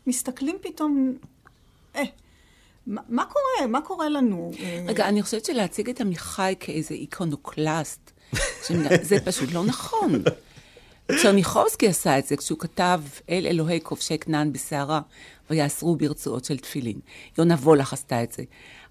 מסתכלים 0.07 0.57
פתאום... 0.61 1.15
אה, 1.97 2.03
מה 2.87 3.25
קורה? 3.25 3.67
מה 3.69 3.81
קורה 3.81 4.09
לנו? 4.09 4.53
רגע, 4.87 5.09
אני 5.09 5.23
חושבת 5.23 5.45
שלהציג 5.45 5.89
את 5.91 6.01
עמיחי 6.01 6.55
כאיזה 6.61 6.95
איקונוקלסט, 6.95 8.10
זה 9.03 9.17
פשוט 9.25 9.53
לא 9.53 9.65
נכון. 9.65 10.23
צ'רניחובסקי 11.23 11.89
עשה 11.89 12.19
את 12.19 12.27
זה 12.27 12.37
כשהוא 12.37 12.59
כתב 12.59 13.01
אל 13.31 13.47
אלוהי 13.47 13.81
כובשי 13.83 14.19
כנען 14.19 14.53
בסערה 14.53 15.01
ויאסרו 15.51 15.97
ברצועות 15.97 16.45
של 16.45 16.59
תפילין. 16.59 17.01
יונה 17.39 17.55
וולך 17.55 17.93
עשתה 17.93 18.23
את 18.23 18.33
זה. 18.33 18.43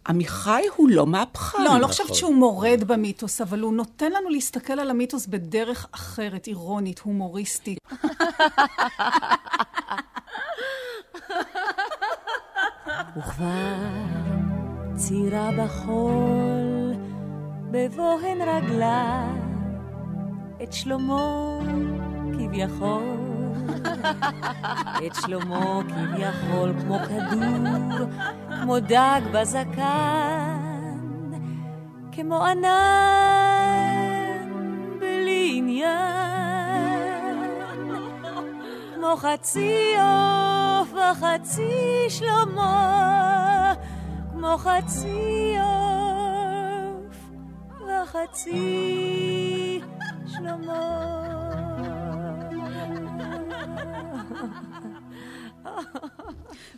עמיחי 0.07 0.61
הוא 0.75 0.89
לא 0.89 1.07
מהפכן. 1.07 1.63
לא, 1.63 1.73
אני 1.73 1.81
לא 1.81 1.87
חושבת 1.87 2.15
שהוא 2.15 2.35
מורד 2.35 2.83
במיתוס, 2.87 3.41
אבל 3.41 3.59
הוא 3.59 3.73
נותן 3.73 4.11
לנו 4.11 4.29
להסתכל 4.29 4.73
על 4.73 4.89
המיתוס 4.89 5.25
בדרך 5.25 5.87
אחרת, 5.91 6.47
אירונית, 6.47 6.99
הומוריסטית. 6.99 7.79
וכבר 13.17 13.75
צירה 14.95 15.49
בחול 15.57 16.78
בבוהן 17.71 18.41
רגליו 18.41 19.35
את 20.63 20.73
שלמה 20.73 21.59
כביכול, 22.33 23.17
את 25.07 25.15
שלמה 25.21 25.81
כביכול 25.87 26.73
כמו 26.81 26.99
כדור, 26.99 28.07
כמו 28.61 28.79
דג 28.79 29.21
בזקן, 29.33 30.59
כמו 32.11 32.45
ענן 32.45 32.69
בלי 34.99 35.53
עניין, 35.55 35.89
כמו 38.95 39.17
חצי 39.17 39.93
עוף 39.95 40.93
וחצי 40.93 42.05
שלמה, 42.09 43.73
כמו 44.31 44.57
חצי 44.57 45.55
עוף 45.59 46.18
וחצי 48.09 49.81
שלמה. 50.27 51.09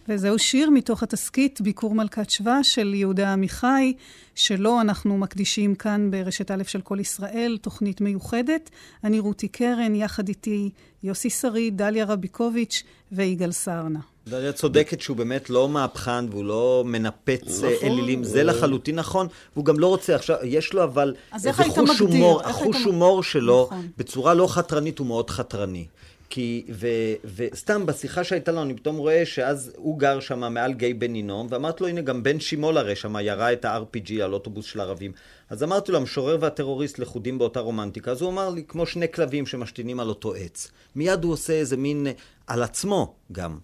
וזהו 0.07 0.39
שיר 0.39 0.69
מתוך 0.69 1.03
התסכית 1.03 1.61
ביקור 1.61 1.95
מלכת 1.95 2.29
שבא 2.29 2.63
של 2.63 2.93
יהודה 2.93 3.33
עמיחי, 3.33 3.93
שלו 4.35 4.81
אנחנו 4.81 5.17
מקדישים 5.17 5.75
כאן 5.75 6.11
ברשת 6.11 6.51
א' 6.51 6.63
של 6.63 6.81
כל 6.81 6.99
ישראל, 6.99 7.57
תוכנית 7.61 8.01
מיוחדת. 8.01 8.69
אני 9.03 9.19
רותי 9.19 9.47
קרן, 9.47 9.95
יחד 9.95 10.27
איתי 10.27 10.69
יוסי 11.03 11.29
שריד, 11.29 11.77
דליה 11.77 12.05
רביקוביץ' 12.05 12.83
ויגאל 13.11 13.51
סרנה. 13.51 14.10
דליה 14.27 14.51
צודקת 14.51 15.01
שהוא 15.01 15.17
באמת 15.17 15.49
לא 15.49 15.69
מהפכן 15.69 16.29
והוא 16.29 16.45
לא 16.45 16.83
מנפץ 16.85 17.63
נכון, 17.63 17.69
אלילים, 17.83 18.23
זה 18.23 18.43
לחלוטין 18.43 18.95
נכון, 18.95 19.27
והוא 19.53 19.65
גם 19.65 19.79
לא 19.79 19.87
רוצה 19.87 20.15
עכשיו, 20.15 20.37
יש 20.43 20.73
לו 20.73 20.83
אבל 20.83 21.15
איזה 21.33 21.53
חוש 21.53 21.99
הומור, 21.99 22.41
החוש 22.41 22.83
הומור 22.83 23.23
שלו, 23.23 23.67
נכון. 23.71 23.87
בצורה 23.97 24.33
לא 24.33 24.47
חתרנית 24.47 24.99
הוא 24.99 25.07
מאוד 25.07 25.29
חתרני. 25.29 25.85
כי, 26.29 26.65
ו, 26.69 26.87
וסתם 27.35 27.85
בשיחה 27.85 28.23
שהייתה 28.23 28.51
לנו, 28.51 28.61
אני 28.61 28.73
פתאום 28.73 28.97
רואה 28.97 29.25
שאז 29.25 29.71
הוא 29.77 29.99
גר 29.99 30.19
שם 30.19 30.53
מעל 30.53 30.73
גיא 30.73 30.93
בן 30.97 31.13
הינום, 31.13 31.47
ואמרתי 31.49 31.83
לו, 31.83 31.89
הנה, 31.89 32.01
גם 32.01 32.23
בן 32.23 32.39
שימול 32.39 32.77
הרי 32.77 32.95
שם 32.95 33.15
ירה 33.21 33.53
את 33.53 33.65
ה-RPG 33.65 34.13
על 34.23 34.33
אוטובוס 34.33 34.65
של 34.65 34.79
ערבים. 34.79 35.11
אז 35.49 35.63
אמרתי 35.63 35.91
לו, 35.91 35.97
המשורר 35.97 36.37
והטרוריסט 36.41 36.99
לכודים 36.99 37.37
באותה 37.37 37.59
רומנטיקה, 37.59 38.11
אז 38.11 38.21
הוא 38.21 38.29
אמר 38.29 38.49
לי, 38.49 38.63
כמו 38.67 38.85
שני 38.85 39.11
כלבים 39.11 39.45
שמשתינים 39.45 39.99
על 39.99 40.09
אותו 40.09 40.33
עץ. 40.33 40.71
מיד 40.95 41.23
הוא 41.23 41.33
עושה 41.33 41.53
איזה 41.53 41.77
מין, 41.77 42.07
על 42.47 42.63
עצמו 42.63 43.13
גם. 43.31 43.57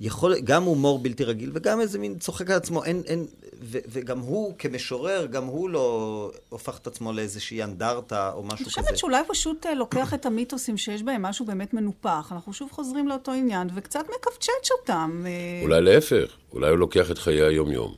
יכול, 0.00 0.40
גם 0.40 0.62
הומור 0.62 0.98
בלתי 0.98 1.24
רגיל, 1.24 1.50
וגם 1.54 1.80
איזה 1.80 1.98
מין 1.98 2.18
צוחק 2.18 2.50
על 2.50 2.56
עצמו, 2.56 2.84
אין, 2.84 3.02
אין, 3.06 3.26
ו, 3.62 3.78
וגם 3.88 4.18
הוא 4.18 4.54
כמשורר, 4.58 5.26
גם 5.26 5.44
הוא 5.44 5.70
לא 5.70 6.30
הופך 6.48 6.78
את 6.78 6.86
עצמו 6.86 7.12
לאיזושהי 7.12 7.62
אנדרטה 7.62 8.32
או 8.32 8.42
משהו 8.42 8.56
כזה. 8.56 8.80
אני 8.80 8.84
חושבת 8.84 8.98
שאולי 8.98 9.22
פשוט 9.28 9.66
לוקח 9.76 10.14
את 10.14 10.26
המיתוסים 10.26 10.76
שיש 10.76 11.02
בהם 11.02 11.22
משהו 11.22 11.46
באמת 11.46 11.74
מנופח, 11.74 12.32
אנחנו 12.32 12.52
שוב 12.52 12.70
חוזרים 12.72 13.08
לאותו 13.08 13.32
עניין, 13.32 13.68
וקצת 13.74 14.04
מקפצ'ץ' 14.16 14.70
אותם. 14.80 15.24
אולי 15.62 15.82
להפך, 15.82 16.36
אולי 16.52 16.70
הוא 16.70 16.78
לוקח 16.78 17.10
את 17.10 17.18
חיי 17.18 17.42
היום-יום. 17.42 17.94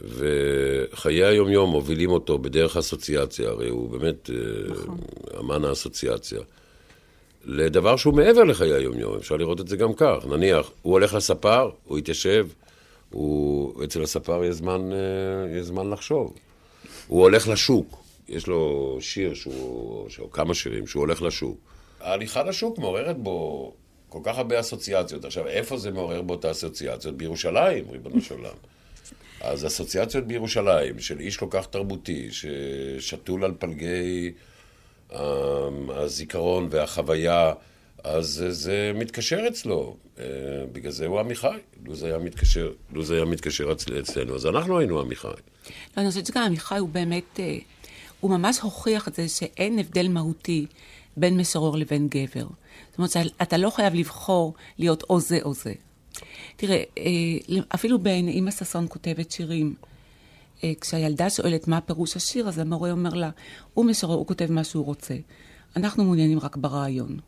וחיי 0.00 1.24
היום-יום 1.24 1.70
מובילים 1.70 2.10
אותו 2.10 2.38
בדרך 2.38 2.76
אסוציאציה, 2.76 3.48
הרי 3.48 3.68
הוא 3.68 3.90
באמת 3.90 4.30
נכון. 4.70 4.98
אמן 5.40 5.64
האסוציאציה. 5.64 6.40
לדבר 7.48 7.96
שהוא 7.96 8.14
מעבר 8.14 8.44
לחיי 8.44 8.72
היום-יום, 8.72 9.16
אפשר 9.16 9.36
לראות 9.36 9.60
את 9.60 9.68
זה 9.68 9.76
גם 9.76 9.94
כך. 9.94 10.16
נניח, 10.30 10.70
הוא 10.82 10.92
הולך 10.92 11.14
לספר, 11.14 11.70
הוא 11.84 11.98
יתיישב, 11.98 12.46
הוא, 13.10 13.84
אצל 13.84 14.02
הספר 14.02 14.44
יש 14.44 14.54
זמן, 14.54 14.90
אה, 14.92 15.58
יש 15.58 15.66
זמן 15.66 15.90
לחשוב. 15.90 16.34
הוא 17.06 17.22
הולך 17.22 17.48
לשוק, 17.48 18.02
יש 18.28 18.46
לו 18.46 18.96
שיר, 19.00 19.34
שהוא, 19.34 20.08
שהוא, 20.10 20.30
כמה 20.30 20.54
שירים, 20.54 20.86
שהוא 20.86 21.00
הולך 21.00 21.22
לשוק. 21.22 21.58
ההליכה 22.00 22.42
לשוק 22.42 22.78
מעוררת 22.78 23.16
בו 23.18 23.72
כל 24.08 24.20
כך 24.22 24.38
הרבה 24.38 24.60
אסוציאציות. 24.60 25.24
עכשיו, 25.24 25.46
איפה 25.46 25.76
זה 25.76 25.90
מעורר 25.90 26.22
באותה 26.22 26.50
אסוציאציות? 26.50 27.16
בירושלים, 27.16 27.84
ריבונו 27.90 28.20
של 28.20 28.34
עולם. 28.34 28.56
אז 29.40 29.66
אסוציאציות 29.66 30.24
בירושלים, 30.24 30.98
של 30.98 31.20
איש 31.20 31.36
כל 31.36 31.46
כך 31.50 31.66
תרבותי, 31.66 32.28
ששתול 32.30 33.44
על 33.44 33.52
פלגי 33.58 34.32
הזיכרון 35.88 36.68
והחוויה, 36.70 37.52
אז 38.04 38.44
זה 38.50 38.92
מתקשר 38.94 39.40
אצלו. 39.48 39.96
אה, 40.18 40.24
בגלל 40.72 40.92
זה 40.92 41.06
הוא 41.06 41.20
עמיחי. 41.20 41.58
לו 41.86 41.94
זה 41.94 42.06
היה 42.06 42.18
מתקשר, 42.18 42.72
לו 42.92 43.04
זה 43.04 43.14
היה 43.14 43.24
מתקשר 43.24 43.72
אצלנו, 44.00 44.34
אז 44.34 44.46
אנחנו 44.46 44.78
היינו 44.78 45.00
עמיחי. 45.00 45.28
לא, 45.28 46.02
אני 46.02 46.08
חושבת 46.08 46.26
שגם 46.26 46.42
עמיחי 46.42 46.78
הוא 46.78 46.88
באמת, 46.88 47.40
אה, 47.40 47.58
הוא 48.20 48.30
ממש 48.30 48.60
הוכיח 48.60 49.08
את 49.08 49.14
זה 49.14 49.28
שאין 49.28 49.78
הבדל 49.78 50.08
מהותי 50.08 50.66
בין 51.16 51.36
משורר 51.36 51.76
לבין 51.76 52.08
גבר. 52.08 52.46
זאת 52.90 52.98
אומרת 52.98 53.10
שאתה 53.10 53.56
לא 53.56 53.70
חייב 53.70 53.94
לבחור 53.94 54.54
להיות 54.78 55.02
או 55.10 55.20
זה 55.20 55.38
או 55.42 55.54
זה. 55.54 55.72
תראה, 56.56 56.82
אה, 56.98 57.04
אפילו 57.68 57.98
בנעימה 57.98 58.50
ששון 58.50 58.86
כותבת 58.88 59.30
שירים. 59.30 59.74
אה, 60.64 60.72
כשהילדה 60.80 61.30
שואלת 61.30 61.68
מה 61.68 61.80
פירוש 61.80 62.16
השיר, 62.16 62.48
אז 62.48 62.58
המורה 62.58 62.90
אומר 62.90 63.14
לה, 63.14 63.30
הוא 63.74 63.84
משורר, 63.84 64.14
הוא 64.14 64.26
כותב 64.26 64.52
מה 64.52 64.64
שהוא 64.64 64.84
רוצה. 64.84 65.14
אנחנו 65.76 66.04
מעוניינים 66.04 66.38
רק 66.38 66.56
ברעיון. 66.56 67.18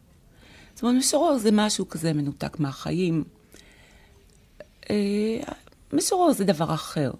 זאת 0.74 0.82
אומרת, 0.82 0.96
משורר 0.98 1.38
זה 1.38 1.50
משהו 1.52 1.88
כזה 1.88 2.12
מנותק 2.12 2.60
מהחיים. 2.60 3.24
אה, 4.90 4.96
משורר 5.92 6.32
זה 6.32 6.44
דבר 6.44 6.74
אחר. 6.74 7.10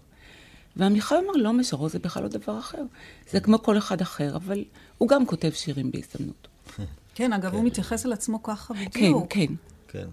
ועמיחי 0.77 1.15
אומר, 1.15 1.33
לא, 1.33 1.53
משורר 1.53 1.89
זה 1.89 1.99
בכלל 1.99 2.23
לא 2.23 2.29
דבר 2.29 2.59
אחר. 2.59 2.83
זה 3.31 3.41
כמו 3.41 3.63
כל 3.63 3.79
אחד 3.79 4.01
אחר, 4.01 4.37
אבל 4.37 4.65
הוא 4.99 5.09
גם 5.09 5.27
כותב 5.27 5.51
שירים 5.55 5.91
בהזדמנות. 5.91 6.49
כן, 7.15 7.33
אגב, 7.33 7.55
הוא 7.55 7.65
מתייחס 7.65 8.07
אל 8.07 8.13
עצמו 8.13 8.43
ככה 8.43 8.75
בדיוק. 8.75 9.33
כן, 9.33 9.47
כן. 9.47 9.55
כן. 9.89 10.09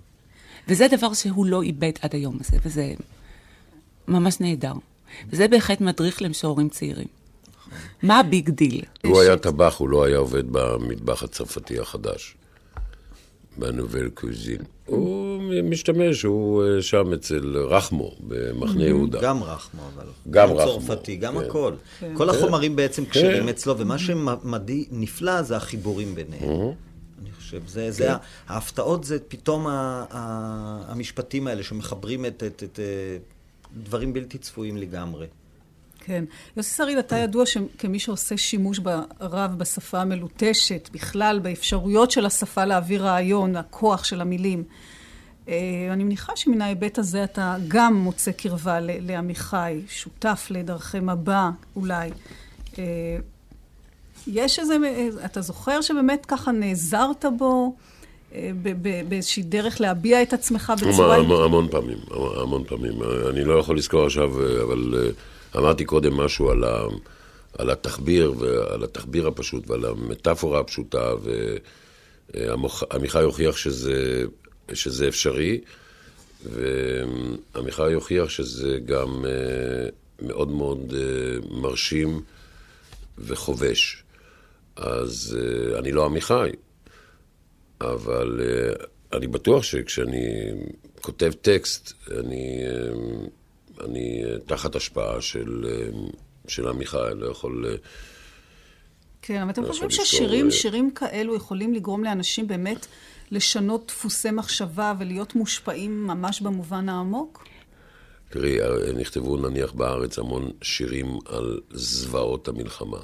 וזה 0.67 0.87
דבר 0.91 1.13
שהוא 1.13 1.45
לא 1.45 1.61
איבד 1.61 1.91
עד 2.01 2.15
היום 2.15 2.37
הזה, 2.39 2.57
וזה 2.65 2.93
ממש 4.07 4.39
נהדר. 4.39 4.73
וזה 5.29 5.47
בהחלט 5.47 5.81
מדריך 5.81 6.21
למשוררים 6.21 6.69
צעירים. 6.69 7.07
מה 8.03 8.19
ה 8.19 8.27
big 8.27 8.49
deal? 8.49 8.81
הוא 9.05 9.21
היה 9.21 9.37
טבח, 9.37 9.75
הוא 9.77 9.89
לא 9.89 10.03
היה 10.05 10.17
עובד 10.17 10.43
במטבח 10.51 11.23
הצרפתי 11.23 11.79
החדש. 11.79 12.35
בנובל 13.57 14.09
קוזין. 14.09 14.57
הוא 14.85 15.41
משתמש, 15.63 16.23
הוא 16.23 16.63
אה, 16.63 16.81
שם 16.81 17.13
אצל 17.13 17.57
רחמו, 17.57 18.11
במחנה 18.27 18.83
יהודה. 18.85 19.19
גם 19.21 19.43
רחמו, 19.43 19.81
אבל. 19.95 20.05
גם 20.29 20.51
רחמו, 20.51 20.79
צרפתי, 20.87 21.15
גם 21.15 21.33
כן. 21.39 21.45
הכל. 21.45 21.73
כל 22.13 22.29
החומרים 22.29 22.75
בעצם 22.75 23.05
כשרים 23.05 23.49
אצלו, 23.49 23.77
ומה 23.77 23.95
שנפלא 23.97 25.41
זה 25.41 25.55
החיבורים 25.57 26.15
ביניהם. 26.15 26.49
אני 27.21 27.31
חושב, 27.37 27.61
זה, 27.67 27.91
זה, 27.91 28.13
ה- 28.13 28.17
ההפתעות 28.47 29.03
זה 29.03 29.17
פתאום 29.27 29.67
ה- 29.67 29.71
ה- 30.11 30.83
המשפטים 30.91 31.47
האלה 31.47 31.63
שמחברים 31.63 32.25
את, 32.25 32.43
את, 32.47 32.63
את, 32.63 32.79
אה, 32.79 33.17
דברים 33.73 34.13
בלתי 34.13 34.37
צפויים 34.37 34.77
לגמרי. 34.77 35.27
כן. 35.99 36.23
יוסי 36.57 36.75
שריד, 36.75 36.97
אתה 36.97 37.17
ידוע. 37.17 37.45
כמי 37.77 37.99
שעושה 37.99 38.37
שימוש 38.37 38.79
רב 39.21 39.57
בשפה 39.57 40.01
המלוטשת, 40.01 40.89
בכלל 40.93 41.39
באפשרויות 41.39 42.11
של 42.11 42.25
השפה 42.25 42.65
להעביר 42.65 43.05
רעיון, 43.05 43.55
הכוח 43.55 44.03
של 44.03 44.21
המילים. 44.21 44.63
אה, 45.47 45.89
אני 45.91 46.03
מניחה 46.03 46.33
שמן 46.35 46.61
ההיבט 46.61 46.97
הזה 46.97 47.23
אתה 47.23 47.55
גם 47.67 47.93
מוצא 47.93 48.31
קרבה 48.31 48.79
לעמיחי, 48.81 49.81
שותף 49.87 50.47
לדרכי 50.49 50.99
מבע 50.99 51.49
אולי. 51.75 52.11
אה, 52.79 53.17
יש 54.27 54.59
איזה, 54.59 54.75
אתה 55.25 55.41
זוכר 55.41 55.81
שבאמת 55.81 56.25
ככה 56.25 56.51
נעזרת 56.51 57.25
בו 57.37 57.75
אה, 57.75 57.96
באיזושהי 59.09 59.43
דרך 59.43 59.81
להביע 59.81 60.21
את 60.21 60.33
עצמך 60.33 60.73
בצורה... 60.77 61.15
המון, 61.15 61.43
המון 61.43 61.67
פעמים, 61.71 61.97
המון 62.11 62.63
פעמים. 62.63 62.93
אני 63.29 63.43
לא 63.43 63.59
יכול 63.59 63.77
לזכור 63.77 64.05
עכשיו, 64.05 64.29
אבל 64.63 64.93
אה, 64.97 65.09
אמרתי 65.59 65.85
קודם 65.85 66.17
משהו 66.17 66.49
על, 66.49 66.63
ה, 66.63 66.81
על 67.57 67.69
התחביר, 67.69 68.33
ועל 68.37 68.83
התחביר 68.83 69.27
הפשוט, 69.27 69.69
ועל 69.69 69.85
המטאפורה 69.85 70.59
הפשוטה, 70.59 71.11
ועמיחי 72.33 73.21
הוכיח 73.21 73.57
שזה, 73.57 74.23
שזה 74.73 75.07
אפשרי, 75.07 75.61
ועמיחי 76.45 77.93
הוכיח 77.93 78.29
שזה 78.29 78.79
גם 78.85 79.25
אה, 79.25 79.89
מאוד 80.21 80.51
מאוד 80.51 80.93
אה, 80.97 81.57
מרשים 81.61 82.21
וחובש. 83.17 84.03
אז 84.75 85.37
אני 85.77 85.91
לא 85.91 86.05
עמיחי, 86.05 86.49
אבל 87.81 88.39
uh, 88.39 88.85
אני 89.17 89.27
בטוח 89.27 89.63
שכשאני 89.63 90.25
כותב 91.01 91.31
טקסט, 91.41 91.93
אני, 92.19 92.59
uh, 92.67 93.83
אני 93.85 94.23
uh, 94.23 94.39
תחת 94.47 94.75
השפעה 94.75 95.21
של, 95.21 95.65
של 96.47 96.67
עמיחי, 96.67 96.97
אני 97.11 97.19
לא 97.19 97.27
יכול... 97.27 97.65
כן, 99.21 99.41
אבל 99.41 99.51
אתם 99.51 99.63
לא 99.63 99.67
חושבים 99.67 99.89
ששירים, 99.89 100.51
שירים 100.51 100.91
כאלו 100.91 101.35
יכולים 101.35 101.73
לגרום 101.73 102.03
לאנשים 102.03 102.47
באמת 102.47 102.87
לשנות 103.31 103.87
דפוסי 103.87 104.31
מחשבה 104.31 104.93
ולהיות 104.99 105.35
מושפעים 105.35 106.07
ממש 106.07 106.41
במובן 106.41 106.89
העמוק? 106.89 107.47
תראי, 108.29 108.61
אה, 108.61 108.91
נכתבו 108.93 109.37
נניח 109.37 109.71
בארץ 109.71 110.19
המון 110.19 110.51
שירים 110.61 111.19
על 111.25 111.59
זוועות 111.71 112.47
המלחמה. 112.47 112.99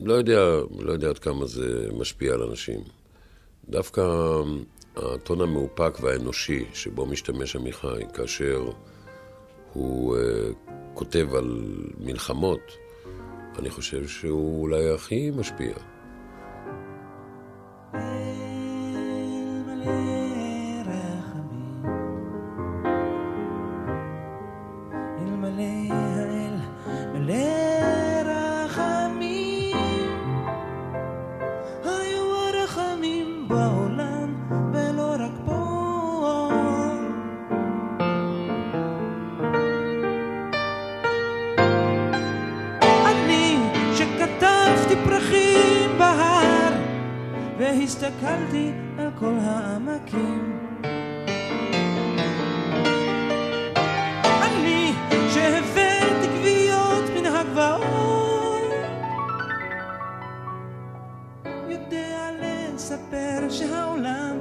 אמ, 0.00 0.06
לא 0.06 0.14
יודע, 0.14 0.60
לא 0.78 0.92
יודע 0.92 1.08
עד 1.08 1.18
כמה 1.18 1.46
זה 1.46 1.88
משפיע 1.92 2.34
על 2.34 2.42
אנשים. 2.42 2.80
דווקא 3.68 4.02
הטון 4.96 5.40
המאופק 5.40 5.98
והאנושי 6.00 6.64
שבו 6.74 7.06
משתמש 7.06 7.56
עמיחי, 7.56 8.02
כאשר 8.14 8.70
הוא 9.72 10.16
uh, 10.16 10.20
כותב 10.94 11.34
על 11.34 11.64
מלחמות, 12.00 12.60
אני 13.58 13.70
חושב 13.70 14.08
שהוא 14.08 14.62
אולי 14.62 14.90
הכי 14.90 15.30
משפיע. 15.30 15.74
יודע 61.70 62.30
לספר 62.40 63.50
שהעולם 63.50 64.36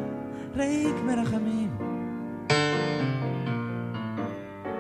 ריק 0.56 0.96
מרחמים. 1.06 1.70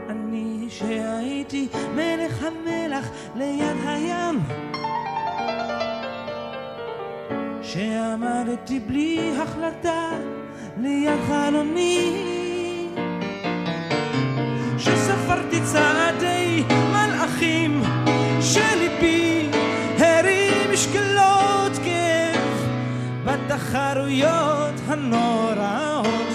אני 0.10 0.66
שהייתי 0.70 1.68
מלך 1.96 2.44
המלח 2.44 3.10
ליד 3.36 3.78
הים. 3.86 4.40
שעמדתי 7.62 8.80
בלי 8.80 9.32
החלטה 9.42 10.10
ליד 10.78 11.20
חלוני 11.28 12.12
שספרתי 14.78 15.62
צעדי 15.64 16.05
בתחרויות 23.76 24.74
הנוראות. 24.88 26.28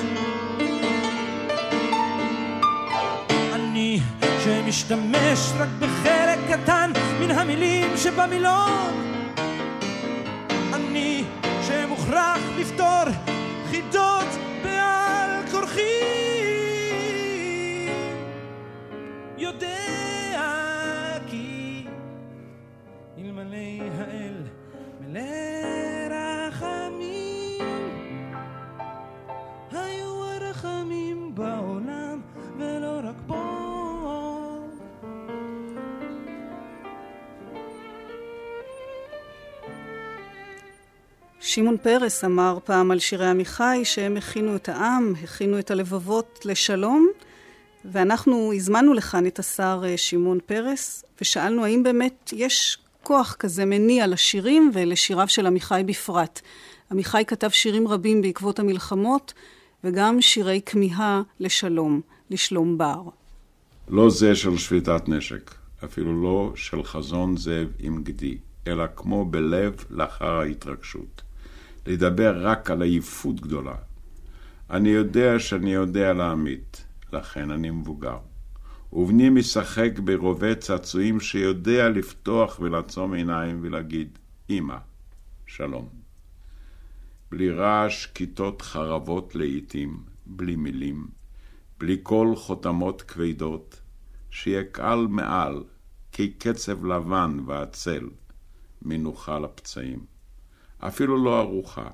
אני 3.55 4.01
שמשתמש 4.45 5.53
רק 5.59 5.69
בחלק 5.79 6.39
קטן 6.51 6.91
מן 7.21 7.31
המילים 7.31 7.97
שבמילון 7.97 9.10
שמעון 41.53 41.77
פרס 41.77 42.25
אמר 42.25 42.59
פעם 42.65 42.91
על 42.91 42.99
שירי 42.99 43.27
עמיחי 43.27 43.81
שהם 43.85 44.17
הכינו 44.17 44.57
את 44.57 44.69
העם, 44.69 45.13
הכינו 45.23 45.59
את 45.59 45.71
הלבבות 45.71 46.41
לשלום, 46.45 47.09
ואנחנו 47.85 48.53
הזמנו 48.53 48.95
לכאן 48.95 49.27
את 49.27 49.39
השר 49.39 49.83
אה, 49.85 49.97
שמעון 49.97 50.39
פרס, 50.47 51.05
ושאלנו 51.21 51.65
האם 51.65 51.83
באמת 51.83 52.33
יש 52.37 52.79
כוח 53.03 53.37
כזה 53.39 53.65
מניע 53.65 54.07
לשירים 54.07 54.71
ולשיריו 54.75 55.29
של 55.29 55.47
עמיחי 55.47 55.83
בפרט. 55.87 56.41
עמיחי 56.91 57.23
כתב 57.27 57.49
שירים 57.49 57.89
רבים 57.89 58.23
בעקבות 58.23 58.59
המלחמות, 58.59 59.33
וגם 59.85 60.21
שירי 60.21 60.61
כמיהה 60.67 61.23
לשלום, 61.41 62.01
לשלום 62.31 62.79
בר. 62.79 63.03
לא 63.89 64.11
זה 64.11 64.35
של 64.35 64.59
שביתת 64.59 65.09
נשק, 65.09 65.55
אפילו 65.85 66.23
לא 66.23 66.53
של 66.57 66.83
חזון 66.83 67.37
זאב 67.37 67.69
עם 67.79 68.03
גדי, 68.03 68.39
אלא 68.67 68.85
כמו 68.97 69.25
בלב 69.25 69.85
לאחר 69.91 70.41
ההתרגשות. 70.41 71.23
לדבר 71.87 72.47
רק 72.47 72.71
על 72.71 72.83
עייפות 72.83 73.41
גדולה. 73.41 73.75
אני 74.71 74.89
יודע 74.89 75.39
שאני 75.39 75.73
יודע 75.73 76.13
להמית, 76.13 76.85
לכן 77.13 77.51
אני 77.51 77.71
מבוגר. 77.71 78.19
ובני 78.93 79.31
משחק 79.31 79.99
ברובה 80.05 80.55
צעצועים 80.55 81.21
שיודע 81.21 81.89
לפתוח 81.89 82.61
ולעצום 82.61 83.13
עיניים 83.15 83.59
ולהגיד, 83.63 84.19
אמא, 84.51 84.77
שלום. 85.47 85.89
בלי 87.31 87.51
רעש 87.51 88.07
כיתות 88.07 88.63
חרבות 88.63 89.35
לעתים, 89.35 90.03
בלי 90.27 90.57
מילים, 90.57 91.07
בלי 91.79 92.01
כל 92.03 92.33
חותמות 92.37 93.03
כבדות, 93.03 93.81
קל 94.73 95.07
מעל, 95.09 95.65
כקצב 96.13 96.85
לבן 96.85 97.39
ועצל, 97.47 98.09
מנוחה 98.83 99.39
לפצעים. 99.39 100.20
אפילו 100.81 101.25
לא 101.25 101.41
ארוחה, 101.41 101.91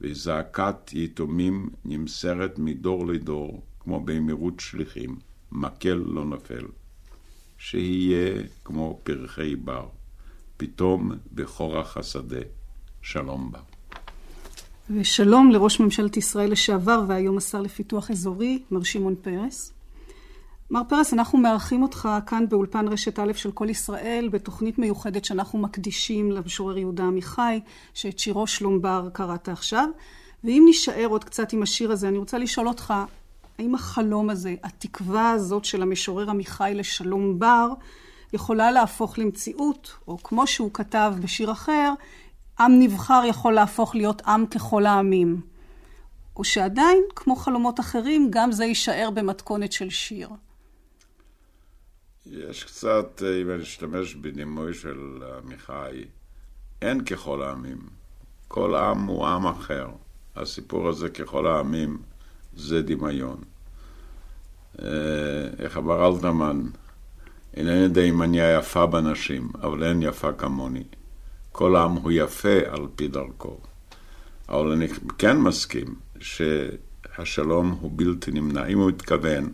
וזעקת 0.00 0.90
יתומים 0.92 1.70
נמסרת 1.84 2.58
מדור 2.58 3.06
לדור, 3.06 3.62
כמו 3.80 4.00
במהירות 4.00 4.60
שליחים, 4.60 5.16
מקל 5.52 6.02
לא 6.06 6.24
נופל. 6.24 6.66
שיהיה 7.58 8.42
כמו 8.64 9.00
פרחי 9.02 9.56
בר, 9.56 9.88
פתאום 10.56 11.12
בכורח 11.32 11.96
השדה, 11.96 12.40
שלום 13.02 13.52
בר. 13.52 13.58
ושלום 14.90 15.50
לראש 15.50 15.80
ממשלת 15.80 16.16
ישראל 16.16 16.50
לשעבר 16.50 17.04
והיום 17.08 17.38
השר 17.38 17.60
לפיתוח 17.60 18.10
אזורי, 18.10 18.62
מר 18.70 18.82
שמעון 18.82 19.14
פרס. 19.22 19.72
מר 20.72 20.82
פרס, 20.88 21.12
אנחנו 21.12 21.38
מארחים 21.38 21.82
אותך 21.82 22.08
כאן 22.26 22.48
באולפן 22.48 22.88
רשת 22.88 23.18
א' 23.18 23.32
של 23.32 23.52
כל 23.52 23.70
ישראל, 23.70 24.28
בתוכנית 24.32 24.78
מיוחדת 24.78 25.24
שאנחנו 25.24 25.58
מקדישים 25.58 26.32
למשורר 26.32 26.78
יהודה 26.78 27.04
עמיחי, 27.04 27.60
שאת 27.94 28.18
שירו 28.18 28.46
שלום 28.46 28.82
בר 28.82 29.08
קראת 29.12 29.48
עכשיו. 29.48 29.88
ואם 30.44 30.62
נישאר 30.66 31.06
עוד 31.06 31.24
קצת 31.24 31.52
עם 31.52 31.62
השיר 31.62 31.92
הזה, 31.92 32.08
אני 32.08 32.18
רוצה 32.18 32.38
לשאול 32.38 32.68
אותך, 32.68 32.94
האם 33.58 33.74
החלום 33.74 34.30
הזה, 34.30 34.54
התקווה 34.62 35.30
הזאת 35.30 35.64
של 35.64 35.82
המשורר 35.82 36.30
עמיחי 36.30 36.72
לשלום 36.74 37.38
בר, 37.38 37.68
יכולה 38.32 38.70
להפוך 38.70 39.18
למציאות, 39.18 39.92
או 40.08 40.18
כמו 40.22 40.46
שהוא 40.46 40.70
כתב 40.74 41.14
בשיר 41.20 41.52
אחר, 41.52 41.92
עם 42.60 42.78
נבחר 42.78 43.22
יכול 43.28 43.52
להפוך 43.52 43.94
להיות 43.94 44.22
עם 44.26 44.46
ככל 44.46 44.86
העמים. 44.86 45.40
או 46.36 46.44
שעדיין, 46.44 47.02
כמו 47.16 47.36
חלומות 47.36 47.80
אחרים, 47.80 48.28
גם 48.30 48.52
זה 48.52 48.64
יישאר 48.64 49.10
במתכונת 49.14 49.72
של 49.72 49.90
שיר. 49.90 50.28
יש 52.26 52.64
קצת, 52.64 53.22
אה, 53.22 53.40
אם 53.42 53.50
אני 53.50 53.62
אשתמש 53.62 54.14
בדימוי 54.14 54.74
של 54.74 55.22
עמיחי, 55.38 56.04
אין 56.82 57.04
ככל 57.04 57.42
העמים. 57.42 57.78
כל 58.48 58.74
עם 58.74 59.06
הוא 59.06 59.26
עם 59.26 59.46
אחר. 59.46 59.88
הסיפור 60.36 60.88
הזה 60.88 61.08
ככל 61.08 61.46
העמים 61.46 61.98
זה 62.56 62.82
דמיון. 62.82 63.40
אה, 64.82 64.86
איך 65.58 65.76
אמר 65.76 66.06
אלתרמן, 66.08 66.62
אינני 67.54 67.78
יודע 67.78 68.02
אם 68.02 68.22
אני 68.22 68.40
היפה 68.40 68.86
בנשים, 68.86 69.48
אבל 69.62 69.84
אין 69.84 70.02
יפה 70.02 70.32
כמוני. 70.32 70.84
כל 71.52 71.76
עם 71.76 71.90
הוא 71.90 72.12
יפה 72.12 72.58
על 72.70 72.86
פי 72.96 73.08
דרכו. 73.08 73.60
אבל 74.48 74.72
אני 74.72 74.88
כן 75.18 75.36
מסכים 75.38 75.94
שהשלום 76.20 77.78
הוא 77.80 77.92
בלתי 77.94 78.30
נמנע. 78.30 78.66
אם 78.66 78.78
הוא 78.78 78.90
התכוון 78.90 79.52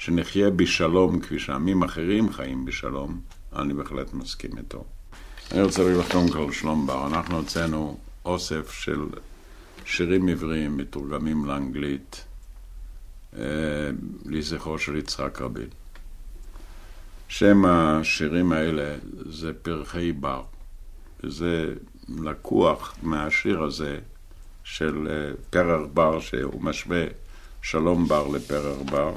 שנחיה 0.00 0.50
בשלום 0.50 1.20
כפי 1.20 1.38
שעמים 1.38 1.82
אחרים 1.82 2.32
חיים 2.32 2.64
בשלום, 2.64 3.20
אני 3.56 3.74
בהחלט 3.74 4.12
מסכים 4.12 4.58
איתו. 4.58 4.84
אני 5.52 5.62
רוצה 5.62 5.82
להגיד 5.82 5.98
לך 5.98 6.12
קודם 6.12 6.28
כל 6.28 6.52
שלום 6.52 6.86
בר, 6.86 7.06
אנחנו 7.06 7.36
הוצאנו 7.36 7.98
אוסף 8.24 8.72
של 8.72 9.04
שירים 9.84 10.28
עבריים 10.28 10.76
מתורגמים 10.76 11.44
לאנגלית 11.44 12.24
אה, 13.38 13.42
לזכרו 14.24 14.78
של 14.78 14.96
יצחק 14.96 15.40
רבין. 15.40 15.68
שם 17.28 17.64
השירים 17.64 18.52
האלה 18.52 18.96
זה 19.30 19.52
פרחי 19.62 20.12
בר, 20.12 20.42
וזה 21.24 21.74
לקוח 22.08 22.94
מהשיר 23.02 23.62
הזה 23.62 23.98
של 24.64 25.08
אה, 25.10 25.32
פרח 25.50 25.80
בר, 25.94 26.20
שהוא 26.20 26.62
משווה 26.62 27.04
שלום 27.62 28.08
בר 28.08 28.28
לפרח 28.28 28.76
בר. 28.90 29.14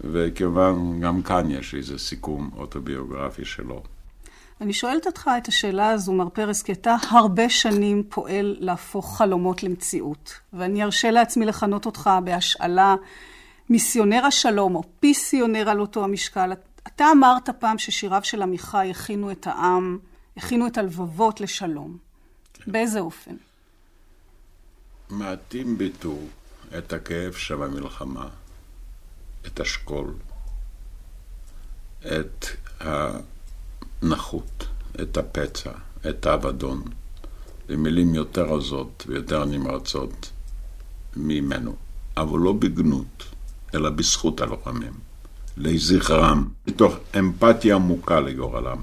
וכיוון 0.00 1.00
גם 1.00 1.22
כאן 1.22 1.50
יש 1.50 1.74
איזה 1.74 1.98
סיכום 1.98 2.50
אוטוביוגרפי 2.56 3.44
שלו. 3.44 3.82
אני 4.60 4.72
שואלת 4.72 5.06
אותך 5.06 5.30
את 5.38 5.48
השאלה 5.48 5.90
הזו, 5.90 6.12
מר 6.12 6.28
פרס, 6.28 6.62
כי 6.62 6.72
אתה 6.72 6.96
הרבה 7.10 7.48
שנים 7.48 8.02
פועל 8.08 8.56
להפוך 8.60 9.18
חלומות 9.18 9.62
למציאות. 9.62 10.34
ואני 10.52 10.84
ארשה 10.84 11.10
לעצמי 11.10 11.46
לכנות 11.46 11.86
אותך 11.86 12.10
בהשאלה 12.24 12.94
מיסיונר 13.70 14.24
השלום, 14.26 14.74
או 14.74 14.82
פיסיונר 15.00 15.70
על 15.70 15.80
אותו 15.80 16.04
המשקל. 16.04 16.52
אתה 16.86 17.04
אמרת 17.12 17.50
פעם 17.50 17.78
ששיריו 17.78 18.20
של 18.24 18.42
עמיחי 18.42 18.88
הכינו 18.90 19.30
את 19.30 19.46
העם, 19.46 19.98
הכינו 20.36 20.66
את 20.66 20.78
הלבבות 20.78 21.40
לשלום. 21.40 21.96
כן. 22.54 22.72
באיזה 22.72 23.00
אופן? 23.00 23.34
מעטים 25.10 25.78
ביטו 25.78 26.18
את 26.78 26.92
הכאב 26.92 27.32
שבמלחמה. 27.32 28.28
את 29.48 29.60
השכול, 29.60 30.14
את 32.06 32.46
הנחות, 32.80 34.66
את 35.02 35.16
הפצע, 35.16 35.70
את 36.08 36.26
האבדון, 36.26 36.82
במילים 37.68 38.14
יותר 38.14 38.54
עזות 38.54 39.04
ויותר 39.08 39.44
נמרצות 39.44 40.30
ממנו, 41.16 41.76
אבל 42.16 42.38
לא 42.38 42.52
בגנות, 42.52 43.24
אלא 43.74 43.90
בזכות 43.90 44.40
הלוחמים, 44.40 44.92
לזכרם, 45.56 46.48
מתוך 46.66 46.94
אמפתיה 47.18 47.74
עמוקה 47.74 48.20
לגורלם. 48.20 48.82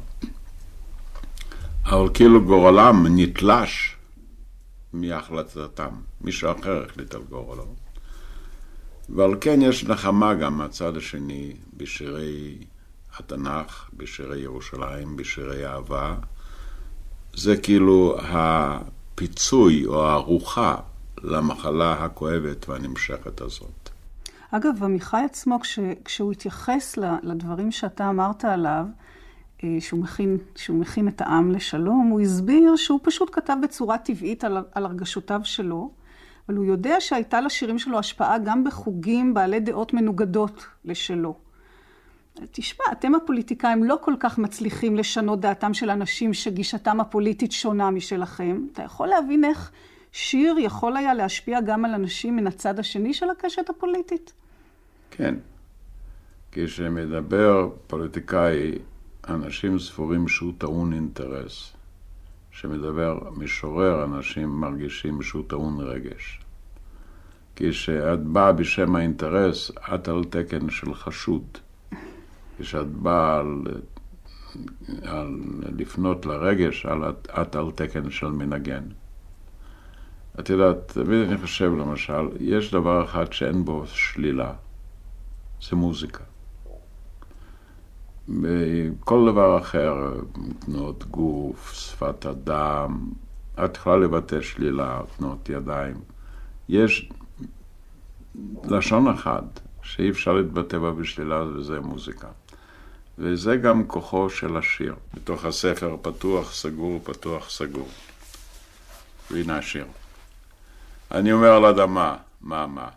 אבל 1.85 2.09
כאילו 2.13 2.45
גורלם 2.45 3.05
נתלש 3.09 3.95
מהחלטתם, 4.93 5.89
מישהו 6.21 6.51
אחר 6.59 6.85
החליט 6.85 7.13
על 7.13 7.21
גורלו. 7.29 7.84
ועל 9.09 9.35
כן 9.41 9.61
יש 9.61 9.85
נחמה 9.85 10.33
גם 10.33 10.57
מהצד 10.57 10.97
השני 10.97 11.53
בשירי 11.77 12.57
התנ"ך, 13.17 13.89
בשירי 13.93 14.39
ירושלים, 14.39 15.15
בשירי 15.15 15.67
אהבה. 15.67 16.15
זה 17.35 17.57
כאילו 17.57 18.17
הפיצוי 18.21 19.85
או 19.85 20.07
הארוחה 20.07 20.75
למחלה 21.23 21.93
הכואבת 21.93 22.69
והנמשכת 22.69 23.41
הזאת. 23.41 23.89
אגב, 24.51 24.83
עמיחי 24.83 25.21
עצמו, 25.25 25.59
כש, 25.59 25.79
כשהוא 26.05 26.31
התייחס 26.31 26.97
לדברים 27.23 27.71
שאתה 27.71 28.09
אמרת 28.09 28.45
עליו, 28.45 28.85
אה, 29.63 29.77
שהוא 29.79 29.99
מכין, 29.99 30.37
שהוא 30.55 30.79
מכין 30.79 31.07
את 31.07 31.21
העם 31.21 31.51
לשלום, 31.51 32.07
הוא 32.07 32.21
הסביר 32.21 32.75
שהוא 32.75 32.99
פשוט 33.03 33.29
כתב 33.31 33.55
בצורה 33.63 33.97
טבעית 33.97 34.43
על, 34.43 34.57
על 34.71 34.85
הרגשותיו 34.85 35.41
שלו. 35.43 35.91
אבל 36.49 36.57
הוא 36.57 36.65
יודע 36.65 36.95
שהייתה 36.99 37.41
לשירים 37.41 37.79
שלו 37.79 37.99
השפעה 37.99 38.37
גם 38.37 38.63
בחוגים 38.63 39.33
בעלי 39.33 39.59
דעות 39.59 39.93
מנוגדות 39.93 40.65
לשלו. 40.85 41.35
תשמע, 42.51 42.85
אתם 42.91 43.15
הפוליטיקאים 43.15 43.83
לא 43.83 43.97
כל 44.01 44.13
כך 44.19 44.37
מצליחים 44.37 44.95
לשנות 44.95 45.39
דעתם 45.39 45.73
של 45.73 45.89
אנשים 45.89 46.33
שגישתם 46.33 46.99
הפוליטית 46.99 47.51
שונה 47.51 47.91
משלכם. 47.91 48.65
אתה 48.73 48.83
יכול 48.83 49.07
להבין 49.07 49.43
איך 49.43 49.71
שיר 50.11 50.55
יכול 50.59 50.97
היה 50.97 51.13
להשפיע 51.13 51.61
גם 51.61 51.85
על 51.85 51.93
אנשים 51.93 52.35
מן 52.35 52.47
הצד 52.47 52.79
השני 52.79 53.13
של 53.13 53.29
הקשת 53.29 53.69
הפוליטית? 53.69 54.33
כן. 55.11 55.35
כשמדבר 56.51 57.69
פוליטיקאי, 57.87 58.71
אנשים 59.27 59.79
ספורים 59.79 60.27
שהוא 60.27 60.53
טעון 60.57 60.93
אינטרס. 60.93 61.74
שמדבר 62.55 63.19
משורר, 63.37 64.03
אנשים 64.03 64.49
מרגישים 64.49 65.21
שהוא 65.21 65.43
טעון 65.47 65.79
רגש. 65.79 66.39
כשאת 67.55 68.23
באה 68.23 68.51
בשם 68.51 68.95
האינטרס, 68.95 69.71
את 69.95 70.07
על 70.07 70.23
תקן 70.23 70.69
של 70.69 70.93
חשוד. 70.93 71.43
כשאת 72.59 72.87
באה 72.87 73.39
על, 73.39 73.63
על 75.03 75.39
לפנות 75.77 76.25
לרגש, 76.25 76.85
על, 76.85 77.03
את 77.41 77.55
על 77.55 77.71
תקן 77.71 78.09
של 78.09 78.27
מנגן. 78.27 78.83
את 80.39 80.49
יודעת, 80.49 80.91
תמיד 80.91 81.27
אני 81.27 81.37
חושב 81.37 81.71
למשל, 81.71 82.29
יש 82.39 82.71
דבר 82.71 83.03
אחד 83.03 83.33
שאין 83.33 83.65
בו 83.65 83.83
שלילה, 83.87 84.53
זה 85.69 85.75
מוזיקה. 85.75 86.23
כל 88.99 89.31
דבר 89.31 89.59
אחר, 89.59 90.13
תנועות 90.59 91.03
גוף, 91.03 91.73
שפת 91.73 92.25
אדם, 92.25 93.09
את 93.65 93.77
יכולה 93.77 93.97
לבטא 93.97 94.41
שלילה, 94.41 95.01
תנועות 95.17 95.49
ידיים. 95.49 95.95
יש 96.69 97.09
לשון 98.63 99.07
אחד 99.07 99.41
שאי 99.83 100.09
אפשר 100.09 100.33
להתבטא 100.33 100.79
בה 100.79 100.91
בשלילה, 100.91 101.43
וזה 101.43 101.79
מוזיקה. 101.79 102.27
וזה 103.17 103.55
גם 103.55 103.87
כוחו 103.87 104.29
של 104.29 104.57
השיר. 104.57 104.95
בתוך 105.13 105.45
הספר 105.45 105.97
פתוח, 106.01 106.53
סגור, 106.53 106.99
פתוח, 107.03 107.49
סגור. 107.49 107.87
והנה 109.31 109.57
השיר. 109.57 109.85
אני 111.11 111.31
אומר 111.31 111.59
לאדמה, 111.59 112.17
מה 112.41 112.67
מה? 112.67 112.89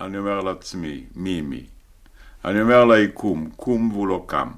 אני 0.00 0.18
אומר 0.18 0.40
לעצמי, 0.40 1.04
מי 1.16 1.40
מי? 1.40 1.66
אני 2.44 2.62
אומר 2.62 2.84
ליקום, 2.84 3.50
קום 3.56 3.92
והוא 3.92 4.08
לא 4.08 4.24
קם. 4.26 4.50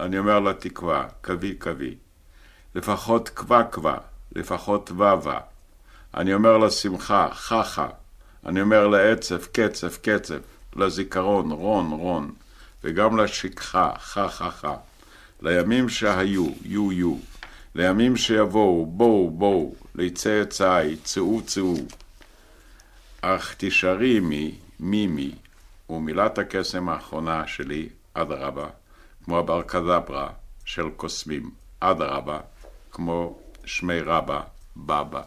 אני 0.00 0.18
אומר 0.18 0.40
לתקווה, 0.40 1.04
קווי 1.22 1.54
קווי. 1.54 1.94
לפחות 2.74 3.28
קווה 3.28 3.64
קווה, 3.64 3.96
לפחות 4.36 4.90
וווה. 4.90 5.40
אני 6.16 6.34
אומר 6.34 6.58
לשמחה, 6.58 7.28
חכה. 7.32 7.88
אני 8.46 8.60
אומר 8.60 8.86
לעצב, 8.88 9.44
קצף, 9.44 9.98
קצף. 10.02 10.38
לזיכרון, 10.76 11.50
רון, 11.50 11.90
רון. 11.90 12.32
וגם 12.84 13.20
לשכחה, 13.20 13.90
חה, 13.98 14.28
חה, 14.28 14.50
חה. 14.50 14.76
לימים 15.42 15.88
שהיו, 15.88 16.46
יו, 16.64 16.92
יו. 16.92 17.16
לימים 17.74 18.16
שיבואו, 18.16 18.86
בואו, 18.86 19.30
בואו. 19.30 19.74
לצאצאי, 19.94 20.96
צאו, 20.96 21.42
צאו. 21.42 21.74
אך 23.20 23.54
תישארי 23.54 24.16
עמי, 24.16 24.54
מימי, 24.80 25.32
ומילת 25.90 26.38
הקסם 26.38 26.88
האחרונה 26.88 27.46
שלי, 27.46 27.88
אדרבה, 28.14 28.66
כמו 29.24 29.38
הברקדברה 29.38 30.28
של 30.64 30.90
קוסמים, 30.96 31.50
אדרבה, 31.80 32.38
כמו 32.90 33.38
שמי 33.64 34.00
רבה, 34.00 34.40
בבא. 34.76 35.22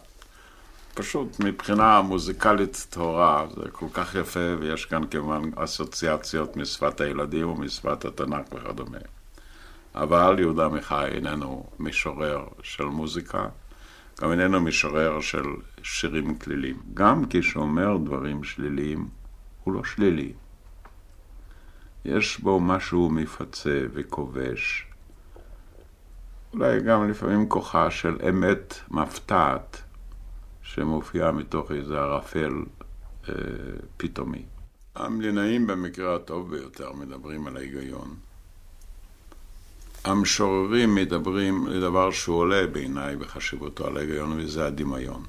פשוט 0.94 1.40
מבחינה 1.40 2.00
מוזיקלית 2.00 2.86
טהורה 2.90 3.46
זה 3.56 3.70
כל 3.72 3.86
כך 3.92 4.14
יפה 4.14 4.56
ויש 4.60 4.84
כאן 4.84 5.02
כמובן 5.10 5.50
אסוציאציות 5.56 6.56
משפת 6.56 7.00
הילדים 7.00 7.48
ומשפת 7.48 8.04
התנ"ך 8.04 8.52
וכדומה. 8.52 8.98
אבל 9.94 10.36
יהודה 10.38 10.64
עמיחי 10.64 11.04
איננו 11.04 11.64
משורר 11.78 12.44
של 12.62 12.84
מוזיקה, 12.84 13.48
גם 14.20 14.32
איננו 14.32 14.60
משורר 14.60 15.20
של 15.20 15.44
שירים 15.82 16.38
כלילים. 16.38 16.76
גם 16.94 17.24
כשאומר 17.30 17.96
דברים 17.96 18.44
שליליים, 18.44 19.08
הוא 19.64 19.74
לא 19.74 19.84
שלילי. 19.84 20.32
יש 22.04 22.40
בו 22.40 22.60
משהו 22.60 23.10
מפצה 23.10 23.82
וכובש. 23.92 24.86
אולי 26.52 26.80
גם 26.80 27.10
לפעמים 27.10 27.48
כוחה 27.48 27.90
של 27.90 28.18
אמת 28.28 28.74
מפתעת 28.90 29.82
שמופיעה 30.62 31.32
מתוך 31.32 31.72
איזה 31.72 31.98
ערפל 31.98 32.52
אה, 33.28 33.34
פתאומי. 33.96 34.42
המדינאים 34.94 35.66
במקרה 35.66 36.16
הטוב 36.16 36.50
ביותר 36.50 36.92
מדברים 36.92 37.46
על 37.46 37.56
ההיגיון. 37.56 38.14
המשוררים 40.04 40.94
מדברים 40.94 41.66
לדבר 41.66 42.10
שהוא 42.10 42.36
עולה 42.36 42.66
בעיניי 42.66 43.16
בחשיבותו 43.16 43.86
על 43.86 43.96
ההיגיון, 43.96 44.32
וזה 44.32 44.66
הדמיון. 44.66 45.22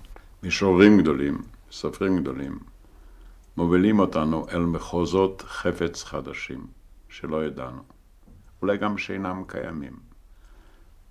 משוררים 0.44 1.02
גדולים, 1.02 1.42
סופרים 1.72 2.22
גדולים, 2.22 2.60
מובילים 3.58 4.00
אותנו 4.00 4.46
אל 4.50 4.60
מחוזות 4.60 5.42
חפץ 5.42 6.04
חדשים 6.04 6.68
שלא 7.10 7.46
ידענו, 7.46 7.82
אולי 8.62 8.78
גם 8.78 8.98
שאינם 8.98 9.44
קיימים. 9.48 10.00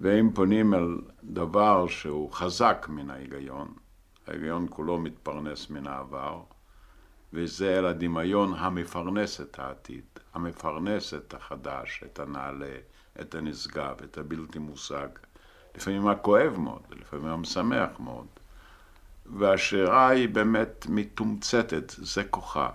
והם 0.00 0.30
פונים 0.34 0.74
אל 0.74 0.98
דבר 1.24 1.86
שהוא 1.86 2.32
חזק 2.32 2.86
מן 2.90 3.10
ההיגיון, 3.10 3.74
ההיגיון 4.26 4.66
כולו 4.70 4.98
מתפרנס 4.98 5.70
מן 5.70 5.86
העבר, 5.86 6.42
וזה 7.32 7.78
אל 7.78 7.86
הדמיון 7.86 8.54
המפרנס 8.54 9.40
את 9.40 9.58
העתיד, 9.58 10.04
המפרנס 10.34 11.14
את 11.14 11.34
החדש, 11.34 12.02
את 12.06 12.18
הנעלה, 12.18 12.76
את 13.20 13.34
הנשגב, 13.34 13.96
את 14.04 14.18
הבלתי 14.18 14.58
מושג. 14.58 15.08
לפעמים 15.76 16.08
הכואב 16.08 16.56
מאוד, 16.58 16.82
לפעמים 16.90 17.26
המשמח 17.26 18.00
מאוד. 18.00 18.26
והשירה 19.38 20.08
היא 20.08 20.28
באמת 20.28 20.86
מתומצתת, 20.88 21.94
זה 21.98 22.24
כוחה. 22.24 22.68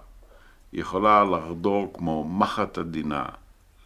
היא 0.71 0.81
יכולה 0.81 1.23
לחדור 1.23 1.93
כמו 1.93 2.23
מחט 2.23 2.77
עדינה 2.77 3.25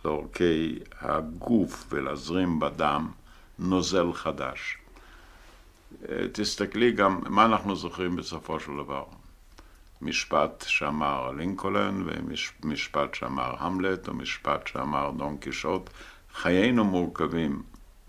לעורקי 0.05 0.79
הגוף 1.01 1.85
ולהזרים 1.89 2.59
בדם 2.59 3.11
נוזל 3.59 4.13
חדש. 4.13 4.77
תסתכלי 6.31 6.91
גם, 6.91 7.19
מה 7.29 7.45
אנחנו 7.45 7.75
זוכרים 7.75 8.15
בסופו 8.15 8.59
של 8.59 8.71
דבר? 8.83 9.03
משפט 10.01 10.65
שאמר 10.67 11.31
לינקולן 11.31 12.03
ומשפט 12.05 13.13
שאמר 13.13 13.55
המלט 13.57 14.09
ומשפט 14.09 14.67
שאמר 14.67 15.11
דון 15.17 15.37
קישוט. 15.37 15.89
חיינו 16.33 16.83
מורכבים 16.83 17.63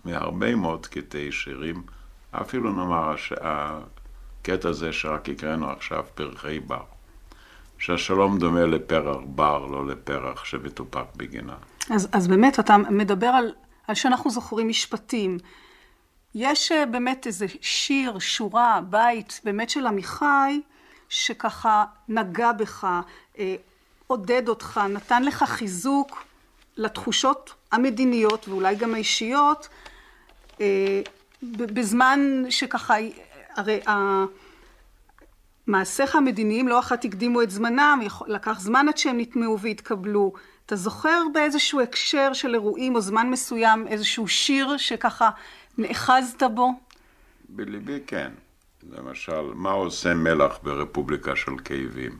מהרבה 0.05 0.55
מאוד 0.55 0.87
קטעי 0.87 1.31
שירים, 1.31 1.83
אפילו 2.31 2.71
נאמר 2.71 3.15
הקטע 4.41 4.69
הזה 4.69 4.93
שרק 4.93 5.29
הקראנו 5.29 5.69
עכשיו, 5.69 6.03
פרחי 6.15 6.59
בר. 6.59 6.83
שהשלום 7.77 8.39
דומה 8.39 8.65
לפרח 8.65 9.17
בר, 9.25 9.65
לא 9.65 9.87
לפרח 9.87 10.45
שמטופק 10.45 11.05
בגינה. 11.15 11.55
אז, 11.89 12.07
אז 12.11 12.27
באמת, 12.27 12.59
אתה 12.59 12.77
מדבר 12.77 13.27
על, 13.27 13.53
על 13.87 13.95
שאנחנו 13.95 14.29
זוכרים 14.29 14.67
משפטים. 14.67 15.37
יש 16.35 16.71
אה, 16.71 16.85
באמת 16.85 17.27
איזה 17.27 17.45
שיר, 17.61 18.19
שורה, 18.19 18.81
בית, 18.89 19.41
באמת 19.43 19.69
של 19.69 19.87
עמיחי, 19.87 20.61
שככה 21.09 21.85
נגע 22.07 22.51
בך, 22.51 22.87
אה, 23.39 23.55
עודד 24.07 24.49
אותך, 24.49 24.81
נתן 24.89 25.23
לך 25.23 25.43
חיזוק 25.43 26.23
לתחושות 26.77 27.53
המדיניות 27.71 28.47
ואולי 28.47 28.75
גם 28.75 28.93
האישיות, 28.93 29.67
אה, 30.61 31.01
בזמן 31.43 32.43
שככה, 32.49 32.95
הרי 33.55 33.79
מעשיך 35.67 36.15
המדיניים 36.15 36.67
לא 36.67 36.79
אחת 36.79 37.05
הקדימו 37.05 37.41
את 37.41 37.49
זמנם, 37.49 37.99
לקח 38.27 38.59
זמן 38.59 38.85
עד 38.89 38.97
שהם 38.97 39.19
נטמעו 39.19 39.59
והתקבלו. 39.59 40.33
אתה 40.65 40.75
זוכר 40.75 41.23
באיזשהו 41.33 41.81
הקשר 41.81 42.33
של 42.33 42.53
אירועים 42.53 42.95
או 42.95 43.01
זמן 43.01 43.29
מסוים 43.29 43.87
איזשהו 43.87 44.27
שיר 44.27 44.77
שככה 44.77 45.29
נאחזת 45.77 46.43
בו? 46.43 46.71
בליבי 47.49 47.99
כן. 48.07 48.31
למשל, 48.89 49.41
מה 49.53 49.71
עושה 49.71 50.13
מלח 50.13 50.59
ברפובליקה 50.63 51.35
של 51.35 51.51
כאבים? 51.65 52.17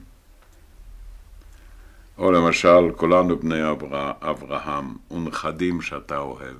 או 2.18 2.32
למשל, 2.32 2.92
כולנו 2.96 3.38
בני 3.38 3.70
אברה, 3.70 4.12
אברהם 4.20 4.94
ונכדים 5.10 5.82
שאתה 5.82 6.18
אוהב. 6.18 6.56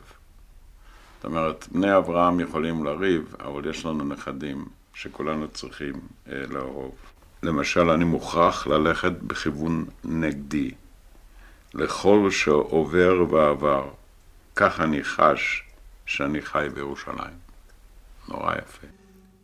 זאת 1.23 1.27
אומרת, 1.27 1.69
בני 1.73 1.97
אברהם 1.97 2.41
יכולים 2.41 2.85
לריב, 2.85 3.35
אבל 3.41 3.71
יש 3.71 3.85
לנו 3.85 4.05
נכדים 4.05 4.65
שכולנו 4.95 5.49
צריכים 5.49 5.95
אה, 6.29 6.43
לאהוב. 6.51 6.95
למשל, 7.43 7.91
אני 7.91 8.05
מוכרח 8.05 8.67
ללכת 8.67 9.13
בכיוון 9.13 9.85
נגדי, 10.05 10.71
לכל 11.75 12.29
שעובר 12.31 13.25
ועבר. 13.31 13.89
כך 14.57 14.81
אני 14.81 15.05
חש 15.05 15.63
שאני 16.07 16.43
חי 16.43 16.67
בירושלים. 16.75 17.37
נורא 18.29 18.55
יפה. 18.55 18.87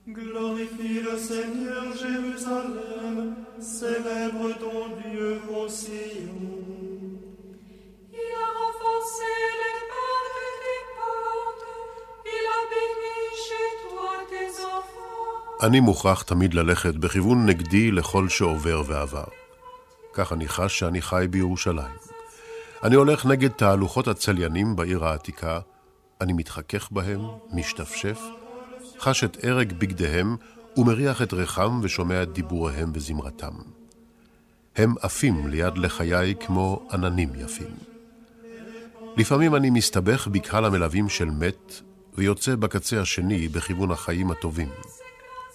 Glorifie 0.08 1.00
le 1.08 1.16
Seigneur 1.30 1.84
Jérusalem, 2.04 3.16
célèbre 3.60 4.48
ton 4.62 4.82
Dieu 5.02 5.32
au 5.56 5.68
Sion. 5.68 6.38
Il 8.20 8.32
a 8.46 8.48
renforcé 8.62 9.32
les 9.60 9.77
אני 15.62 15.80
מוכרח 15.80 16.22
תמיד 16.22 16.54
ללכת 16.54 16.94
בכיוון 16.94 17.46
נגדי 17.46 17.90
לכל 17.90 18.28
שעובר 18.28 18.82
ועבר. 18.86 19.24
כך 20.12 20.32
אני 20.32 20.48
חש 20.48 20.78
שאני 20.78 21.02
חי 21.02 21.26
בירושלים. 21.30 21.96
אני 22.82 22.94
הולך 22.94 23.26
נגד 23.26 23.48
תהלוכות 23.48 24.08
הצליינים 24.08 24.76
בעיר 24.76 25.04
העתיקה, 25.04 25.60
אני 26.20 26.32
מתחכך 26.32 26.88
בהם, 26.90 27.20
משתפשף, 27.52 28.20
חש 28.98 29.24
את 29.24 29.44
הרג 29.44 29.72
בגדיהם 29.72 30.36
ומריח 30.76 31.22
את 31.22 31.32
ריחם 31.32 31.80
ושומע 31.82 32.22
את 32.22 32.32
דיבוריהם 32.32 32.90
וזמרתם. 32.94 33.52
הם 34.76 34.94
עפים 35.02 35.46
ליד 35.48 35.78
לחיי 35.78 36.34
כמו 36.40 36.88
עננים 36.92 37.28
יפים. 37.34 37.74
לפעמים 39.16 39.54
אני 39.54 39.70
מסתבך 39.70 40.28
בקהל 40.28 40.64
המלווים 40.64 41.08
של 41.08 41.30
מת, 41.30 41.80
ויוצא 42.18 42.56
בקצה 42.56 43.00
השני 43.00 43.48
בכיוון 43.48 43.90
החיים 43.90 44.30
הטובים. 44.30 44.68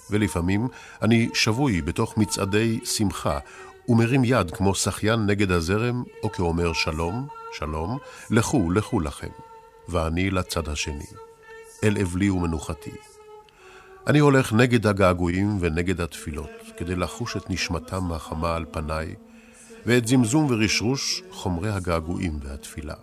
ולפעמים 0.10 0.68
אני 1.02 1.30
שבוי 1.34 1.82
בתוך 1.82 2.18
מצעדי 2.18 2.80
שמחה, 2.86 3.40
ומרים 3.88 4.24
יד 4.24 4.52
כמו 4.52 4.76
שחיין 4.76 5.26
נגד 5.26 5.52
הזרם, 5.52 6.04
או 6.24 6.32
כאומר 6.32 6.74
שלום, 6.74 7.28
שלום, 7.54 7.98
לכו, 8.30 8.72
לכו 8.72 9.00
לכם, 9.00 9.28
ואני 9.90 10.30
לצד 10.30 10.70
השני, 10.70 11.06
אל 11.84 11.98
אבלי 12.02 12.30
ומנוחתי. 12.30 12.96
אני 14.08 14.20
הולך 14.20 14.54
נגד 14.54 14.88
הגעגועים 14.88 15.58
ונגד 15.60 16.02
התפילות, 16.02 16.50
כדי 16.78 16.96
לחוש 16.96 17.38
את 17.38 17.50
נשמתם 17.50 18.12
החמה 18.12 18.56
על 18.56 18.66
פניי, 18.72 19.16
ואת 19.86 20.08
זמזום 20.08 20.48
ורשרוש 20.50 21.24
חומרי 21.32 21.70
הגעגועים 21.70 22.40
והתפילה. 22.42 22.96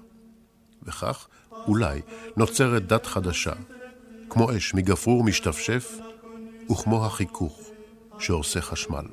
וכך, 0.83 1.29
אולי, 1.69 2.01
נוצרת 2.37 2.87
דת 2.87 3.07
חדשה, 3.07 3.53
כמו 4.31 4.57
אש 4.57 4.75
מגפרור 4.75 5.25
משתפשף, 5.25 5.99
וכמו 6.71 7.07
החיכוך 7.07 7.71
שעושה 8.19 8.61
חשמל. 8.61 9.05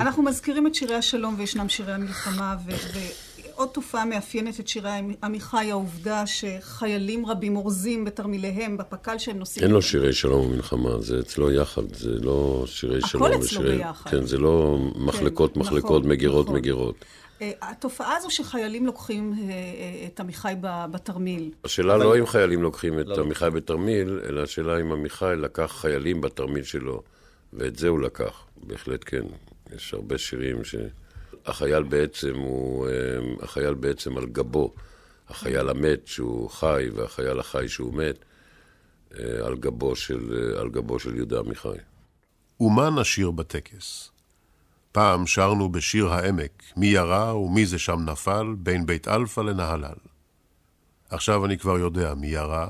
אנחנו 0.00 0.22
מזכירים 0.22 0.66
את 0.66 0.74
שירי 0.74 0.94
השלום 0.94 1.34
וישנם 1.38 1.68
שירי 1.68 1.92
המלחמה, 1.92 2.56
ו- 2.66 3.27
ועוד 3.58 3.68
תופעה 3.68 4.04
מאפיינת 4.04 4.60
את 4.60 4.68
שירי 4.68 4.90
עמיחי, 5.22 5.70
העובדה 5.70 6.24
שחיילים 6.26 7.26
רבים 7.26 7.56
אורזים 7.56 8.04
בתרמיליהם, 8.04 8.76
בפק"ל 8.76 9.18
שהם 9.18 9.38
נושאים. 9.38 9.64
אין 9.64 9.72
לו 9.72 9.82
שירי 9.82 10.12
שלום 10.12 10.46
ומלחמה, 10.46 11.00
זה 11.00 11.20
אצלו 11.20 11.52
יחד, 11.52 11.94
זה 11.94 12.10
לא 12.10 12.64
שירי 12.66 12.98
הכל 12.98 13.08
שלום. 13.08 13.22
אצלו 13.24 13.40
ושירי- 13.40 13.76
ביחד. 13.76 14.10
כן, 14.10 14.26
זה 14.26 14.38
לא 14.38 14.78
מחלקות, 14.96 15.54
כן, 15.54 15.60
מחלקות, 15.60 16.00
נכון, 16.00 16.08
מגירות, 16.12 16.46
נכון. 16.46 16.56
מגירות. 16.58 17.04
אה, 17.42 17.50
התופעה 17.62 18.16
הזו 18.16 18.30
שחיילים 18.30 18.86
לוקחים 18.86 19.34
אה, 19.38 19.44
אה, 19.48 20.06
את 20.06 20.20
עמיחי 20.20 20.54
בתרמיל. 20.90 21.50
השאלה 21.64 21.96
לא 21.96 22.18
אם 22.18 22.26
חיילים 22.26 22.62
לוקחים 22.62 23.00
את 23.00 23.06
לא. 23.06 23.20
עמיחי 23.20 23.50
בתרמיל, 23.54 24.20
אלא 24.28 24.42
השאלה 24.42 24.80
אם 24.80 24.92
עמיחי 24.92 25.32
לקח 25.38 25.72
חיילים 25.80 26.20
בתרמיל 26.20 26.64
שלו, 26.64 27.02
ואת 27.52 27.76
זה 27.76 27.88
הוא 27.88 28.00
לקח, 28.00 28.44
בהחלט 28.56 29.00
כן. 29.06 29.22
יש 29.76 29.94
הרבה 29.94 30.18
שירים 30.18 30.64
שהחייל 31.48 31.82
בעצם 31.82 32.34
הוא, 32.34 32.88
אה, 32.88 32.92
החייל 33.42 33.74
בעצם 33.74 34.18
על 34.18 34.26
גבו, 34.26 34.74
החייל 35.28 35.68
המת 35.68 36.06
שהוא 36.06 36.50
חי, 36.50 36.86
והחייל 36.94 37.40
החי 37.40 37.68
שהוא 37.68 37.94
מת, 37.94 38.24
אה, 39.18 39.46
על 39.46 39.56
גבו 39.56 39.96
של, 39.96 40.54
אה, 40.54 40.60
על 40.60 40.68
גבו 40.68 40.98
של 40.98 41.16
יהודה 41.16 41.38
עמיחי. 41.38 41.78
ומה 42.60 42.90
נשיר 42.90 43.30
בטקס? 43.30 44.10
פעם 44.92 45.26
שרנו 45.26 45.72
בשיר 45.72 46.08
העמק, 46.08 46.62
מי 46.76 46.86
ירה 46.86 47.36
ומי 47.36 47.66
זה 47.66 47.78
שם 47.78 48.00
נפל, 48.10 48.54
בין 48.58 48.86
בית 48.86 49.08
אלפא 49.08 49.40
לנהלל. 49.40 49.98
עכשיו 51.10 51.46
אני 51.46 51.58
כבר 51.58 51.78
יודע 51.78 52.14
מי 52.14 52.26
ירה, 52.26 52.68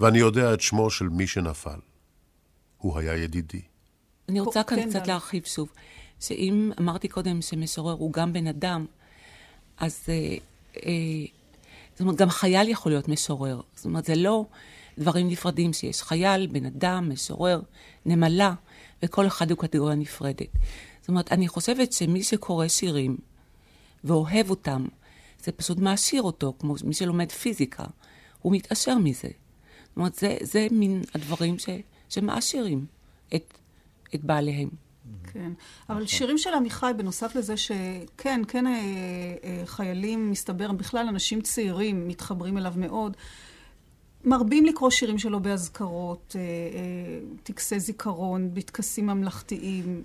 ואני 0.00 0.18
יודע 0.18 0.54
את 0.54 0.60
שמו 0.60 0.90
של 0.90 1.08
מי 1.08 1.26
שנפל. 1.26 1.80
הוא 2.78 2.98
היה 2.98 3.16
ידידי. 3.16 3.62
אני 4.28 4.40
רוצה 4.40 4.62
כן, 4.62 4.76
כאן 4.76 4.90
קצת 4.90 5.00
דן. 5.02 5.06
להרחיב 5.06 5.44
שוב, 5.44 5.72
שאם 6.20 6.72
אמרתי 6.80 7.08
קודם 7.08 7.42
שמשורר 7.42 7.92
הוא 7.92 8.12
גם 8.12 8.32
בן 8.32 8.46
אדם, 8.46 8.86
אז 9.78 10.04
אה, 10.08 10.36
אה, 10.76 10.92
זאת 11.92 12.00
אומרת, 12.00 12.16
גם 12.16 12.30
חייל 12.30 12.68
יכול 12.68 12.92
להיות 12.92 13.08
משורר. 13.08 13.60
זאת 13.74 13.84
אומרת, 13.84 14.04
זה 14.04 14.14
לא 14.14 14.44
דברים 14.98 15.28
נפרדים 15.28 15.72
שיש 15.72 16.02
חייל, 16.02 16.46
בן 16.46 16.66
אדם, 16.66 17.10
משורר, 17.12 17.60
נמלה, 18.06 18.54
וכל 19.02 19.26
אחד 19.26 19.50
הוא 19.50 19.58
קטגוריה 19.58 19.96
נפרדת. 19.96 20.48
זאת 21.00 21.08
אומרת, 21.08 21.32
אני 21.32 21.48
חושבת 21.48 21.92
שמי 21.92 22.22
שקורא 22.22 22.68
שירים 22.68 23.16
ואוהב 24.04 24.50
אותם, 24.50 24.86
זה 25.44 25.52
פשוט 25.52 25.78
מעשיר 25.78 26.22
אותו, 26.22 26.54
כמו 26.58 26.74
מי 26.84 26.94
שלומד 26.94 27.32
פיזיקה, 27.32 27.84
הוא 28.42 28.52
מתעשר 28.52 28.98
מזה. 28.98 29.28
זאת 29.28 29.96
אומרת, 29.96 30.14
זה, 30.14 30.36
זה 30.42 30.66
מין 30.70 31.02
הדברים 31.14 31.58
ש, 31.58 31.68
שמעשירים 32.08 32.86
את, 33.34 33.54
את 34.14 34.24
בעליהם. 34.24 34.68
כן, 35.32 35.52
אבל 35.88 36.06
שירים 36.06 36.38
של 36.38 36.54
עמיחי, 36.54 36.90
בנוסף 36.96 37.34
לזה 37.34 37.56
שכן, 37.56 38.40
כן, 38.48 38.66
אה, 38.66 38.72
אה, 39.44 39.62
חיילים, 39.66 40.30
מסתבר, 40.30 40.72
בכלל 40.72 41.06
אנשים 41.08 41.40
צעירים 41.40 42.08
מתחברים 42.08 42.58
אליו 42.58 42.72
מאוד, 42.76 43.16
מרבים 44.24 44.66
לקרוא 44.66 44.90
שירים 44.90 45.18
שלו 45.18 45.40
באזכרות, 45.40 46.36
אה, 46.38 46.40
אה, 46.40 46.46
טקסי 47.42 47.80
זיכרון, 47.80 48.54
בטקסים 48.54 49.06
ממלכתיים. 49.06 50.02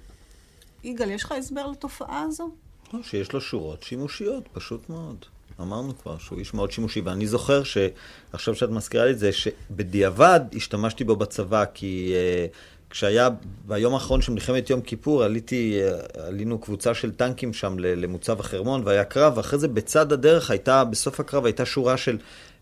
יגאל, 0.83 1.11
יש 1.11 1.23
לך 1.23 1.31
הסבר 1.31 1.67
לתופעה 1.67 2.21
הזו? 2.21 2.49
לא, 2.93 3.03
שיש 3.03 3.33
לו 3.33 3.41
שורות 3.41 3.83
שימושיות, 3.83 4.43
פשוט 4.53 4.89
מאוד. 4.89 5.25
אמרנו 5.61 5.97
כבר 5.97 6.17
שהוא 6.17 6.39
איש 6.39 6.53
מאוד 6.53 6.71
שימושי, 6.71 7.01
ואני 7.01 7.27
זוכר 7.27 7.63
שעכשיו 7.63 8.55
שאת 8.55 8.69
מזכירה 8.69 9.05
לי 9.05 9.11
את 9.11 9.19
זה, 9.19 9.31
שבדיעבד 9.31 10.41
השתמשתי 10.55 11.03
בו 11.03 11.15
בצבא, 11.15 11.65
כי 11.73 12.13
uh, 12.13 12.55
כשהיה, 12.95 13.29
ביום 13.67 13.93
האחרון 13.93 14.21
של 14.21 14.31
מלחמת 14.31 14.69
יום 14.69 14.81
כיפור, 14.81 15.23
עליתי, 15.23 15.79
עלינו 16.27 16.59
קבוצה 16.59 16.93
של 16.93 17.11
טנקים 17.11 17.53
שם 17.53 17.79
למוצב 17.79 18.39
החרמון, 18.39 18.81
והיה 18.85 19.03
קרב, 19.03 19.37
ואחרי 19.37 19.59
זה 19.59 19.67
בצד 19.67 20.11
הדרך 20.11 20.51
הייתה, 20.51 20.83
בסוף 20.83 21.19
הקרב 21.19 21.45
הייתה 21.45 21.65
שורה 21.65 21.97
של 21.97 22.17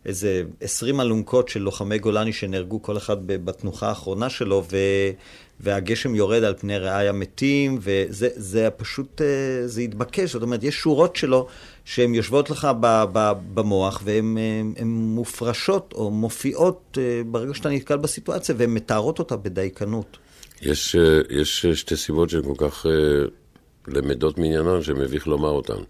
איזה 0.05 0.43
20 0.61 1.01
אלונקות 1.01 1.49
של 1.49 1.59
לוחמי 1.59 1.99
גולני 1.99 2.33
שנהרגו 2.33 2.81
כל 2.81 2.97
אחד 2.97 3.17
בתנוחה 3.27 3.89
האחרונה 3.89 4.29
שלו, 4.29 4.63
ו... 4.71 4.77
והגשם 5.59 6.15
יורד 6.15 6.43
על 6.43 6.53
פני 6.59 6.77
רעי 6.77 7.09
המתים, 7.09 7.77
וזה 7.81 8.29
זה 8.35 8.69
פשוט, 8.77 9.21
אה, 9.21 9.67
זה 9.67 9.81
התבקש, 9.81 10.33
זאת 10.33 10.43
אומרת, 10.43 10.63
יש 10.63 10.75
שורות 10.75 11.15
שלו 11.15 11.47
שהן 11.85 12.15
יושבות 12.15 12.49
לך 12.49 12.67
ב, 12.79 13.03
ב, 13.11 13.31
במוח, 13.53 14.01
והן 14.03 14.37
אה, 14.37 14.85
מופרשות 14.85 15.93
או 15.95 16.11
מופיעות 16.11 16.97
אה, 17.01 17.21
ברגע 17.25 17.53
שאתה 17.53 17.69
נתקל 17.69 17.97
בסיטואציה, 17.97 18.55
והן 18.57 18.69
מתארות 18.69 19.19
אותה 19.19 19.37
בדייקנות. 19.37 20.17
יש, 20.65 20.95
אה, 20.95 21.01
יש 21.29 21.65
אה, 21.65 21.75
שתי 21.75 21.95
סיבות 21.97 22.29
שהן 22.29 22.41
כל 22.43 22.69
כך 22.69 22.85
אה, 22.85 22.91
למדות 23.87 24.37
מעניינן, 24.37 24.83
שמביך 24.83 25.27
לומר 25.27 25.49
אותן. 25.49 25.83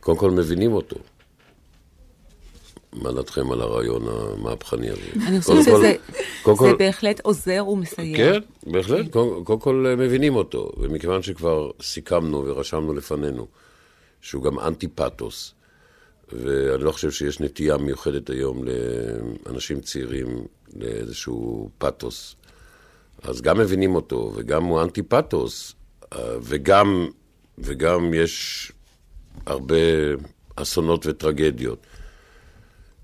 קודם 0.00 0.18
כל, 0.18 0.30
מבינים 0.30 0.72
אותו. 0.72 0.96
מה 2.92 3.12
דעתכם 3.12 3.52
על 3.52 3.60
הרעיון 3.60 4.02
המהפכני 4.08 4.90
הזה? 4.90 5.00
אני 5.28 5.40
חושבת 5.40 5.56
כל- 5.56 5.62
שזה 5.62 5.94
כל- 6.42 6.76
בהחלט 6.78 7.20
עוזר 7.20 7.64
ומסייע. 7.68 8.16
כן, 8.16 8.40
בהחלט. 8.72 9.06
קודם 9.44 9.60
כל 9.60 9.86
אה, 9.88 9.96
מבינים 9.96 10.36
אותו, 10.36 10.72
ומכיוון 10.78 11.22
שכבר 11.22 11.70
סיכמנו 11.82 12.44
ורשמנו 12.46 12.92
לפנינו 12.94 13.46
שהוא 14.20 14.42
גם 14.42 14.58
אנטי 14.58 14.88
פתוס, 14.88 15.54
ואני 16.32 16.82
לא 16.84 16.92
חושב 16.92 17.10
שיש 17.10 17.40
נטייה 17.40 17.76
מיוחדת 17.76 18.30
היום 18.30 18.64
לאנשים 19.46 19.80
צעירים 19.80 20.44
לאיזשהו 20.76 21.70
פתוס, 21.78 22.36
אז 23.24 23.40
גם 23.40 23.58
מבינים 23.58 23.94
אותו, 23.94 24.32
וגם 24.34 24.64
הוא 24.64 24.82
אנטי 24.82 25.02
פתוס, 25.02 25.74
אה, 26.12 26.18
וגם, 26.42 27.08
וגם 27.58 28.14
יש 28.14 28.72
הרבה 29.46 29.76
אסונות 30.56 31.06
וטרגדיות. 31.06 31.86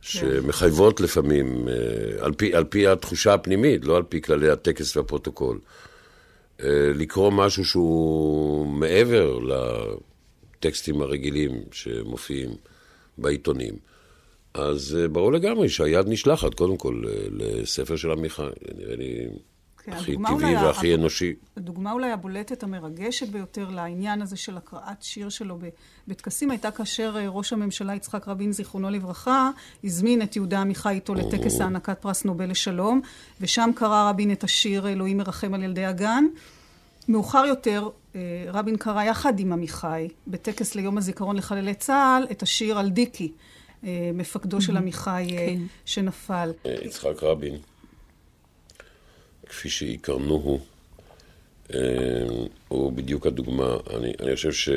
שמחייבות 0.01 1.01
לפעמים, 1.01 1.69
אה, 1.69 2.25
על 2.25 2.33
פי, 2.33 2.55
על 2.55 2.65
פי 2.65 2.87
התחושה 2.87 3.35
הפנימית, 3.35 3.85
לא 3.85 3.97
על 3.97 4.03
פי 4.03 4.21
כללי 4.23 4.51
הטקס 4.51 4.97
והפרוטוקול, 4.97 5.59
אה, 6.63 6.93
לקרוא 6.95 7.31
משהו 7.31 7.65
שהוא 7.65 8.67
מעבר 8.67 9.39
לטקסטים 9.39 11.03
הרגילים 11.03 11.63
שמופיעים 11.73 12.51
בעיתונים. 13.19 13.75
אז 14.55 14.97
ברור 15.13 15.33
לגמרי 15.33 15.69
שהיד 15.69 16.09
נשלחת, 16.09 16.55
קודם 16.55 16.77
כל, 16.77 17.03
לספר 17.31 17.97
של 17.97 18.11
עמיחי. 18.11 18.43
נראה 18.79 18.97
לי 18.97 19.29
כן, 19.85 19.93
הכי 19.93 20.17
טבעי 20.17 20.57
והכי 20.57 20.95
אנושי. 20.95 21.35
הדוגמה 21.57 21.93
אולי 21.93 22.13
הבולטת 22.13 22.63
המרגשת 22.63 23.29
ביותר 23.29 23.71
לעניין 23.71 24.23
הזה 24.23 24.37
של 24.37 24.57
הקראת 24.57 25.03
שיר 25.03 25.29
שלו 25.29 25.59
בטקסים 26.09 26.51
הייתה 26.51 26.71
כאשר 26.71 27.17
אה, 27.19 27.29
ראש 27.29 27.53
הממשלה 27.53 27.95
יצחק 27.95 28.29
רבין, 28.29 28.53
זיכרונו 28.53 28.91
לברכה, 28.91 29.51
הזמין 29.85 30.23
את 30.23 30.37
יהודה 30.37 30.61
עמיחי 30.61 30.89
איתו 30.89 31.15
לטקס 31.15 31.61
הענקת 31.61 31.99
פרס 31.99 32.25
נובל 32.25 32.51
לשלום, 32.51 33.01
ושם 33.41 33.71
קרא 33.75 34.11
רבין 34.11 34.33
את 34.33 34.45
השיר 34.45 34.89
אלוהים 34.89 35.19
מרחם 35.19 35.55
על 35.55 35.63
ילדי 35.63 35.85
הגן. 35.85 36.25
מאוחר 37.09 37.45
יותר, 37.49 37.89
אה, 38.15 38.21
רבין 38.47 38.77
קרא 38.77 39.03
יחד 39.03 39.41
עם 39.41 39.53
עמיחי, 39.53 40.09
בטקס 40.27 40.75
ליום 40.75 40.99
הזיכרון 40.99 41.37
לחללי 41.37 41.75
צה"ל, 41.75 42.27
את 42.31 42.43
השיר 42.43 42.79
על 42.79 42.91
דיקי, 42.91 43.33
אה, 43.85 44.11
מפקדו 44.15 44.61
של 44.61 44.77
עמיחי 44.77 45.27
כן. 45.29 45.63
שנפל. 45.85 46.53
יצחק 46.85 47.23
רבין, 47.23 47.55
כפי 49.51 49.71
שהכרנוהו, 49.71 50.61
אה, 51.75 51.79
הוא 52.69 52.93
בדיוק 52.93 53.27
הדוגמה. 53.27 53.77
אני, 53.97 54.13
אני 54.21 54.37
חושב 54.37 54.73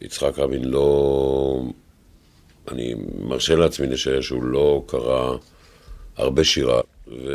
שיצחק 0.00 0.38
רבין 0.38 0.64
לא... 0.64 1.62
אני 2.68 2.94
מרשה 3.18 3.56
לעצמי 3.56 3.86
לשער 3.86 4.20
שהוא 4.20 4.42
לא 4.42 4.84
קרא 4.86 5.36
הרבה 6.16 6.44
שירה, 6.44 6.80
ו... 7.08 7.26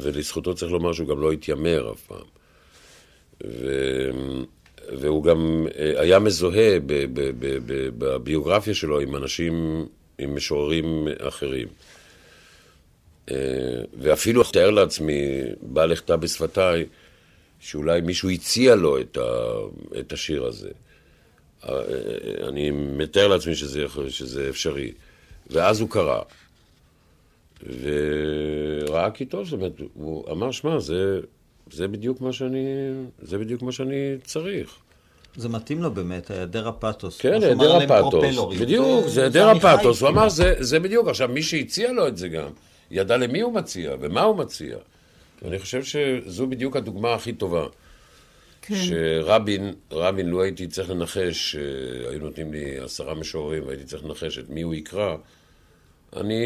ולזכותו 0.00 0.54
צריך 0.54 0.72
לומר 0.72 0.92
שהוא 0.92 1.08
גם 1.08 1.20
לא 1.20 1.32
התיימר 1.32 1.92
אף 1.92 2.02
פעם. 2.02 2.26
ו... 3.46 3.70
והוא 4.98 5.24
גם 5.24 5.66
אה, 5.78 6.00
היה 6.00 6.18
מזוהה 6.18 6.78
בביוגרפיה 7.98 8.74
שלו 8.74 9.00
עם 9.00 9.16
אנשים, 9.16 9.86
עם 10.18 10.34
משוררים 10.34 11.08
אחרים. 11.18 11.68
אה, 13.30 13.36
ואפילו 13.98 14.42
תאר 14.44 14.70
לעצמי, 14.70 15.40
בא 15.62 15.84
לכתה 15.84 16.16
בשפתיי, 16.16 16.86
שאולי 17.60 18.00
מישהו 18.00 18.30
הציע 18.30 18.74
לו 18.74 19.00
את, 19.00 19.16
ה, 19.16 19.20
את 20.00 20.12
השיר 20.12 20.44
הזה. 20.44 20.70
אה, 21.68 21.74
אני 22.48 22.70
מתאר 22.70 23.28
לעצמי 23.28 23.54
שזה, 23.54 23.84
שזה 24.08 24.48
אפשרי. 24.48 24.92
ואז 25.50 25.80
הוא 25.80 25.90
קרא. 25.90 26.20
וראה 27.82 29.10
כי 29.10 29.24
טוב, 29.24 29.44
זאת 29.44 29.52
אומרת, 29.52 29.72
הוא 29.94 30.30
אמר, 30.30 30.50
שמע, 30.50 30.78
זה, 30.78 31.20
זה 31.70 31.88
בדיוק 31.88 32.20
מה 32.20 32.32
שאני, 32.32 32.64
זה 33.22 33.38
בדיוק 33.38 33.62
מה 33.62 33.72
שאני 33.72 34.16
צריך. 34.24 34.76
זה 35.36 35.48
מתאים 35.48 35.82
לו 35.82 35.90
באמת, 35.90 36.30
היעדר 36.30 36.68
הפתוס. 36.68 37.20
כן, 37.20 37.42
היעדר 37.42 37.76
הפתוס. 37.76 38.36
בדיוק, 38.60 39.08
זה 39.08 39.20
היעדר 39.20 39.48
הפתוס. 39.48 40.00
הוא 40.00 40.08
אמר, 40.08 40.28
זה, 40.28 40.54
זה 40.58 40.80
בדיוק. 40.80 41.08
עכשיו, 41.08 41.28
מי 41.28 41.42
שהציע 41.42 41.92
לו 41.92 42.08
את 42.08 42.16
זה 42.16 42.28
גם, 42.28 42.50
ידע 42.90 43.16
למי 43.16 43.40
הוא 43.40 43.52
מציע 43.52 43.94
ומה 44.00 44.22
הוא 44.22 44.36
מציע. 44.36 44.76
ואני 45.42 45.58
חושב 45.58 45.84
שזו 45.84 46.46
בדיוק 46.46 46.76
הדוגמה 46.76 47.14
הכי 47.14 47.32
טובה. 47.32 47.66
כן. 48.62 48.74
שרבין, 48.74 49.74
רבין, 49.92 50.26
לו 50.26 50.42
הייתי 50.42 50.66
צריך 50.66 50.90
לנחש, 50.90 51.56
היו 52.10 52.18
נותנים 52.18 52.52
לי 52.52 52.78
עשרה 52.78 53.14
משוררים 53.14 53.66
והייתי 53.66 53.84
צריך 53.84 54.04
לנחש 54.04 54.38
את 54.38 54.48
מי 54.48 54.62
הוא 54.62 54.74
יקרא, 54.74 55.16
אני 56.16 56.44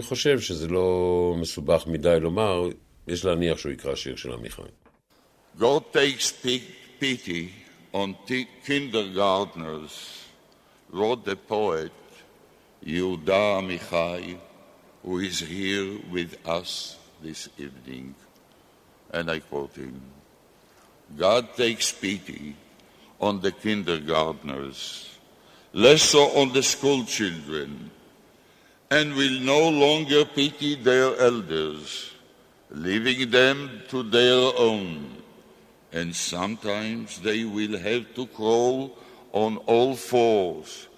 חושב 0.00 0.40
שזה 0.40 0.68
לא 0.68 1.34
מסובך 1.38 1.86
מדי 1.86 2.20
לומר, 2.20 2.68
יש 3.08 3.24
להניח 3.24 3.58
שהוא 3.58 3.72
יקרא 3.72 3.94
שיר 3.94 4.16
של 4.16 4.32
עמיחי. 4.32 4.62
God 5.58 5.82
takes 5.92 6.32
pity 7.00 7.48
on 7.92 8.14
kindergartners, 8.66 9.92
wrote 10.92 11.24
the 11.24 11.36
poet 11.36 11.92
Yehuda 12.86 13.60
Amichai, 13.60 14.36
who 15.02 15.18
is 15.18 15.40
here 15.40 15.98
with 16.10 16.36
us 16.46 16.96
this 17.22 17.48
evening. 17.58 18.14
And 19.10 19.30
I 19.30 19.40
quote 19.40 19.74
him 19.76 20.00
God 21.16 21.54
takes 21.54 21.92
pity 21.92 22.56
on 23.20 23.40
the 23.40 23.52
kindergartners, 23.52 25.18
less 25.72 26.02
so 26.02 26.24
on 26.38 26.52
the 26.52 26.62
school 26.62 27.04
children 27.04 27.90
and 28.90 29.14
will 29.14 29.40
no 29.40 29.70
longer 29.70 30.24
pity 30.24 30.74
their 30.74 31.16
elders, 31.18 32.12
leaving 32.70 33.30
them 33.30 33.80
to 33.88 34.02
their 34.02 34.52
own. 34.58 35.16
And 35.92 36.14
sometimes 36.14 37.18
they 37.20 37.44
will 37.44 37.78
have 37.78 38.14
to 38.14 38.26
crawl 38.26 38.96
on 39.32 39.56
all 39.58 39.96
fours 39.96 40.88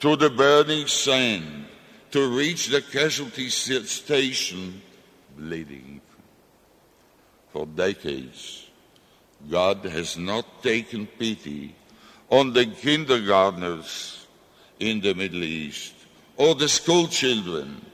through 0.00 0.16
the 0.16 0.30
burning 0.30 0.88
sand 0.88 1.66
to 2.14 2.28
reach 2.28 2.68
the 2.68 2.80
casualty 2.80 3.48
station 3.48 4.80
bleeding. 5.36 6.00
For 7.52 7.66
decades, 7.66 8.70
God 9.50 9.78
has 9.78 10.16
not 10.16 10.62
taken 10.62 11.08
pity 11.08 11.74
on 12.30 12.52
the 12.52 12.66
kindergartners 12.66 14.28
in 14.78 15.00
the 15.00 15.12
Middle 15.14 15.42
East 15.42 15.92
or 16.36 16.54
the 16.54 16.68
school 16.68 17.08
children 17.08 17.84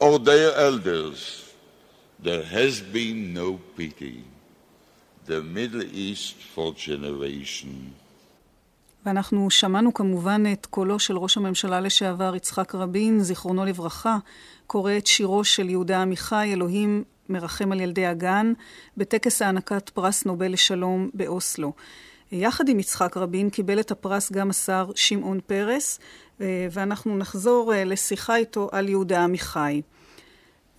or 0.00 0.18
their 0.18 0.52
elders, 0.56 1.54
there 2.18 2.42
has 2.42 2.80
been 2.80 3.32
no 3.32 3.60
pity. 3.76 4.24
The 5.26 5.40
Middle 5.40 5.84
East 5.84 6.34
for 6.34 6.74
generation. 6.74 7.94
ואנחנו 9.06 9.50
שמענו 9.50 9.94
כמובן 9.94 10.42
את 10.52 10.66
קולו 10.66 10.98
של 10.98 11.16
ראש 11.16 11.36
הממשלה 11.36 11.80
לשעבר 11.80 12.36
יצחק 12.36 12.74
רבין, 12.74 13.20
זיכרונו 13.20 13.64
לברכה, 13.64 14.18
קורא 14.66 14.92
את 14.96 15.06
שירו 15.06 15.44
של 15.44 15.68
יהודה 15.68 16.02
עמיחי, 16.02 16.50
אלוהים 16.52 17.04
מרחם 17.28 17.72
על 17.72 17.80
ילדי 17.80 18.06
הגן, 18.06 18.52
בטקס 18.96 19.42
הענקת 19.42 19.90
פרס 19.90 20.24
נובל 20.24 20.52
לשלום 20.52 21.10
באוסלו. 21.14 21.72
יחד 22.32 22.68
עם 22.68 22.80
יצחק 22.80 23.16
רבין 23.16 23.50
קיבל 23.50 23.80
את 23.80 23.90
הפרס 23.90 24.32
גם 24.32 24.50
השר 24.50 24.90
שמעון 24.94 25.40
פרס, 25.46 26.00
אה, 26.40 26.66
ואנחנו 26.70 27.16
נחזור 27.16 27.74
אה, 27.74 27.84
לשיחה 27.84 28.36
איתו 28.36 28.68
על 28.72 28.88
יהודה 28.88 29.24
עמיחי. 29.24 29.82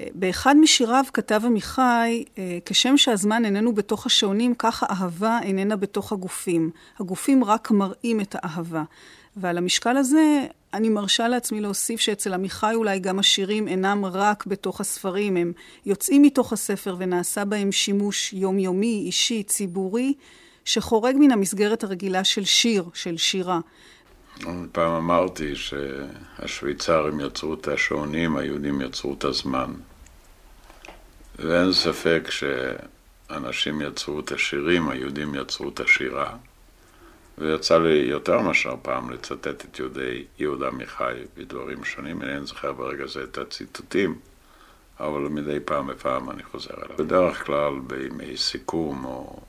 אה, 0.02 0.08
באחד 0.14 0.56
משיריו 0.58 1.04
כתב 1.14 1.42
עמיחי, 1.46 2.24
כשם 2.66 2.98
שהזמן 2.98 3.46
איננו 3.46 3.74
בתוך 3.76 4.06
השעונים, 4.06 4.56
כך 4.56 4.84
האהבה 4.84 5.40
איננה 5.44 5.76
בתוך 5.76 6.12
הגופים. 6.12 6.70
הגופים 7.00 7.44
רק 7.44 7.72
מראים 7.72 8.22
את 8.22 8.36
האהבה. 8.40 8.84
ועל 9.38 9.58
המשקל 9.58 9.98
הזה 9.98 10.46
אני 10.74 10.90
מרשה 10.90 11.28
לעצמי 11.28 11.62
להוסיף 11.62 12.00
שאצל 12.00 12.34
עמיחי 12.34 12.72
אולי 12.74 13.00
גם 13.00 13.20
השירים 13.20 13.68
אינם 13.68 14.06
רק 14.06 14.46
בתוך 14.46 14.82
הספרים, 14.82 15.38
הם 15.38 15.52
יוצאים 15.86 16.22
מתוך 16.22 16.54
הספר 16.54 16.96
ונעשה 17.00 17.46
בהם 17.46 17.72
שימוש 17.72 18.34
יומיומי, 18.34 19.04
אישי, 19.06 19.44
ציבורי, 19.44 20.14
שחורג 20.66 21.16
מן 21.20 21.32
המסגרת 21.32 21.84
הרגילה 21.84 22.24
של 22.24 22.46
שיר, 22.46 22.90
של 22.94 23.18
שירה. 23.18 23.60
פעם 24.72 24.92
אמרתי 24.92 25.56
שהשוויצרים 25.56 27.20
יצרו 27.20 27.54
את 27.54 27.68
השעונים, 27.68 28.38
היהודים 28.38 28.82
יצרו 28.82 29.14
את 29.14 29.24
הזמן. 29.24 29.74
ואין 31.40 31.74
ספק 31.74 32.28
שאנשים 32.30 33.82
יצרו 33.82 34.20
את 34.20 34.32
השירים, 34.32 34.90
היהודים 34.90 35.36
יצרו 35.36 35.70
את 35.70 35.80
השירה. 35.80 36.36
ויצא 37.38 37.78
לי 37.78 38.06
יותר 38.10 38.40
מאשר 38.40 38.76
פעם 38.82 39.10
לצטט 39.10 39.66
את 39.66 39.80
יהודי 39.80 40.24
יהודה 40.40 40.68
עמיחי 40.68 41.14
בדברים 41.38 41.84
שונים, 41.84 42.22
אני 42.22 42.36
אין 42.36 42.46
זוכר 42.46 42.72
ברגע 42.72 43.08
זה 43.08 43.24
את 43.24 43.38
הציטוטים, 43.38 44.20
אבל 45.00 45.20
מדי 45.20 45.60
פעם 45.66 45.88
בפעם 45.88 46.30
אני 46.30 46.44
חוזר 46.44 46.74
אליו. 46.86 46.98
בדרך 46.98 47.46
כלל 47.46 47.74
בימי 47.88 48.38
סיכום, 48.38 49.06
או 49.06 49.40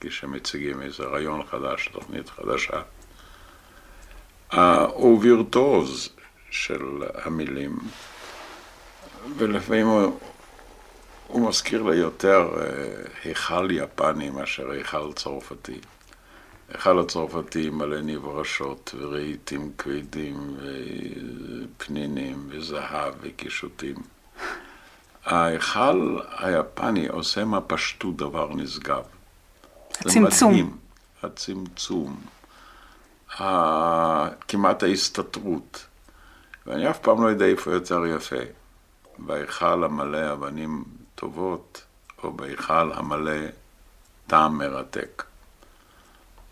כשמציגים 0.00 0.82
איזה 0.82 1.04
רעיון 1.04 1.42
חדש, 1.46 1.88
תוכנית 1.92 2.28
חדשה. 2.28 2.82
הוא 4.92 5.18
וירטוז 5.22 6.08
של 6.50 7.02
המילים, 7.14 7.78
ולפעמים 9.36 9.86
הוא, 9.86 10.18
הוא 11.26 11.48
מזכיר 11.48 11.82
לי 11.82 11.96
יותר 11.96 12.48
אה, 12.56 12.64
היכל 13.24 13.68
יפני 13.70 14.30
מאשר 14.30 14.70
היכל 14.70 15.12
צרפתי. 15.12 15.78
היכל 16.68 17.00
הצרפתי 17.00 17.70
מלא 17.70 18.00
נברשות 18.00 18.94
ורהיטים 18.98 19.72
כבדים 19.78 20.56
ופנינים 21.76 22.46
וזהב 22.48 23.14
וקישוטים. 23.20 23.96
ההיכל 25.24 26.18
היפני 26.38 27.08
עושה 27.08 27.44
מהפשטות 27.44 28.16
דבר 28.16 28.54
נשגב. 28.54 29.02
הצמצום. 30.00 30.78
הצמצום. 31.22 32.20
כמעט 34.48 34.82
ההסתתרות. 34.82 35.86
ואני 36.66 36.90
אף 36.90 36.98
פעם 36.98 37.22
לא 37.22 37.28
יודע 37.28 37.46
איפה 37.46 37.72
יותר 37.72 38.06
יפה. 38.06 38.36
בהיכל 39.18 39.84
המלא 39.84 40.32
אבנים 40.32 40.84
טובות, 41.14 41.82
או 42.22 42.32
בהיכל 42.32 42.92
המלא 42.92 43.40
טעם 44.26 44.58
מרתק. 44.58 45.22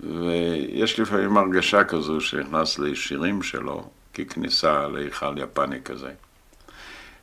ויש 0.01 1.01
לפעמים 1.01 1.37
הרגשה 1.37 1.85
כזו 1.85 2.21
שנכנס 2.21 2.79
לשירים 2.79 3.43
שלו 3.43 3.91
ככניסה 4.15 4.89
להיכל 4.89 5.39
יפני 5.39 5.83
כזה. 5.83 6.13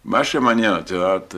מה 0.06 0.24
שמעניין, 0.24 0.80
את 0.80 0.92
יודעת, 0.92 1.36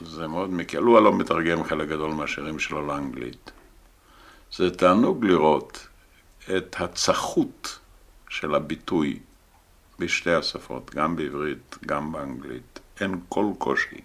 זה 0.00 0.26
מאוד 0.26 0.50
מקל, 0.50 0.78
הוא 0.78 0.98
הלא 0.98 1.12
מתרגם 1.12 1.64
חלק 1.64 1.88
גדול 1.88 2.10
מהשירים 2.10 2.58
שלו 2.58 2.86
לאנגלית. 2.86 3.50
זה 4.56 4.70
תענוג 4.70 5.24
לראות 5.24 5.87
את 6.56 6.76
הצחות 6.78 7.78
של 8.28 8.54
הביטוי 8.54 9.18
בשתי 9.98 10.32
השפות, 10.32 10.94
גם 10.94 11.16
בעברית, 11.16 11.78
גם 11.86 12.12
באנגלית. 12.12 12.80
אין 13.00 13.20
כל 13.28 13.46
קושי 13.58 14.00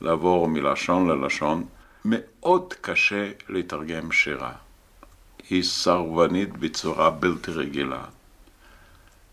לעבור 0.00 0.48
מלשון 0.48 1.08
ללשון. 1.08 1.66
מאוד 2.04 2.74
קשה 2.80 3.30
לתרגם 3.48 4.12
שירה. 4.12 4.52
היא 5.48 5.62
סרבנית 5.62 6.58
בצורה 6.58 7.10
בלתי 7.10 7.50
רגילה. 7.50 8.04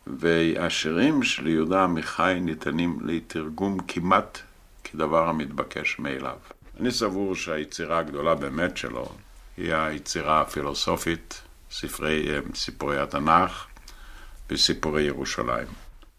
והשירים 0.08 1.24
של 1.24 1.48
יהודה 1.48 1.84
עמיחי 1.84 2.38
ניתנים 2.42 3.00
לתרגום 3.06 3.78
כמעט 3.88 4.40
כדבר 4.84 5.30
המתבקש 5.30 6.00
מאליו. 6.00 6.38
אני 6.80 6.92
סבור 6.92 7.36
שהיצירה 7.36 7.98
הגדולה 7.98 8.36
באמת 8.36 8.78
שלו 8.78 9.10
היא 9.58 9.74
היצירה 9.74 10.42
הפילוסופית, 10.42 11.42
ספרי, 11.72 12.30
אה, 12.30 12.40
סיפורי 12.56 13.00
התנ"ך 13.00 13.66
וסיפורי 14.50 15.04
ירושלים. 15.04 15.68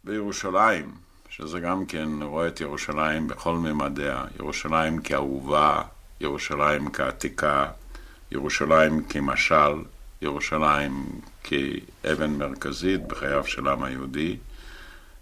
בירושלים, 0.04 0.94
שזה 1.28 1.60
גם 1.60 1.86
כן 1.86 2.08
רואה 2.22 2.48
את 2.48 2.60
ירושלים 2.60 3.28
בכל 3.28 3.54
ממדיה, 3.54 4.24
ירושלים 4.38 5.02
כאהובה, 5.02 5.82
ירושלים 6.20 6.90
כעתיקה, 6.90 7.66
ירושלים 8.32 9.04
כמשל, 9.04 9.74
ירושלים 10.22 11.20
כאבן 11.44 12.30
מרכזית 12.30 13.08
בחייו 13.08 13.46
של 13.46 13.68
העם 13.68 13.82
היהודי. 13.82 14.36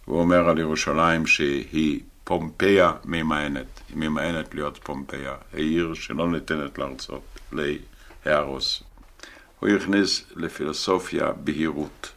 הוא 0.04 0.20
אומר 0.20 0.48
על 0.48 0.58
ירושלים 0.58 1.26
שהיא 1.26 2.00
פומפיה 2.24 2.92
ממאנת, 3.04 3.80
היא 3.88 3.96
ממאנת 3.96 4.54
להיות 4.54 4.78
פומפיה, 4.82 5.34
העיר 5.52 5.94
שלא 5.94 6.30
ניתנת 6.30 6.78
לארצות, 6.78 7.22
להרוס. 8.26 8.82
הוא 9.60 9.68
הכניס 9.68 10.24
לפילוסופיה 10.36 11.32
בהירות, 11.32 12.12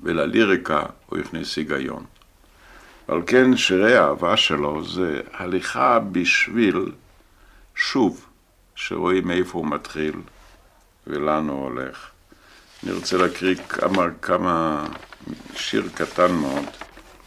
ולליריקה 0.00 0.82
הוא 1.06 1.18
הכניס 1.18 1.56
היגיון. 1.56 2.04
ועל 3.08 3.22
כן 3.26 3.56
שירי 3.56 3.96
האהבה 3.96 4.36
שלו 4.36 4.84
זה 4.84 5.20
הליכה 5.32 5.98
בשביל, 5.98 6.92
שוב, 7.74 8.26
שרואים 8.74 9.28
מאיפה 9.28 9.58
הוא 9.58 9.66
מתחיל 9.66 10.14
ולאן 11.06 11.48
הוא 11.48 11.64
הולך. 11.64 12.10
אני 12.84 12.92
רוצה 12.92 13.16
להקריא 13.16 13.54
כמה, 13.54 14.06
כמה 14.22 14.86
שיר 15.54 15.88
קטן 15.94 16.32
מאוד, 16.32 16.64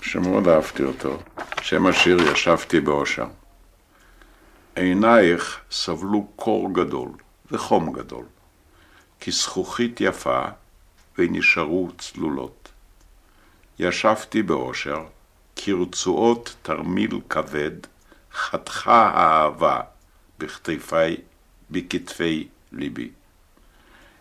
שמאוד 0.02 0.48
אהבתי 0.48 0.84
אותו, 0.84 1.20
שם 1.62 1.86
השיר 1.86 2.18
ישבתי 2.32 2.80
באושר. 2.80 3.26
עינייך 4.76 5.60
סבלו 5.72 6.28
קור 6.36 6.74
גדול 6.74 7.10
וחום 7.52 7.94
גדול, 7.94 8.26
כזכוכית 9.22 10.02
יפה 10.02 10.46
ונשארו 11.18 11.90
צלולות. 11.98 12.72
ישבתי 13.80 14.44
באושר, 14.44 15.06
כרצועות 15.56 16.56
תרמיל 16.62 17.20
כבד, 17.30 17.72
חתכה 18.34 19.12
האהבה 19.14 19.82
בכתפי, 20.40 21.16
בכתפי 21.72 22.48
ליבי. 22.72 23.12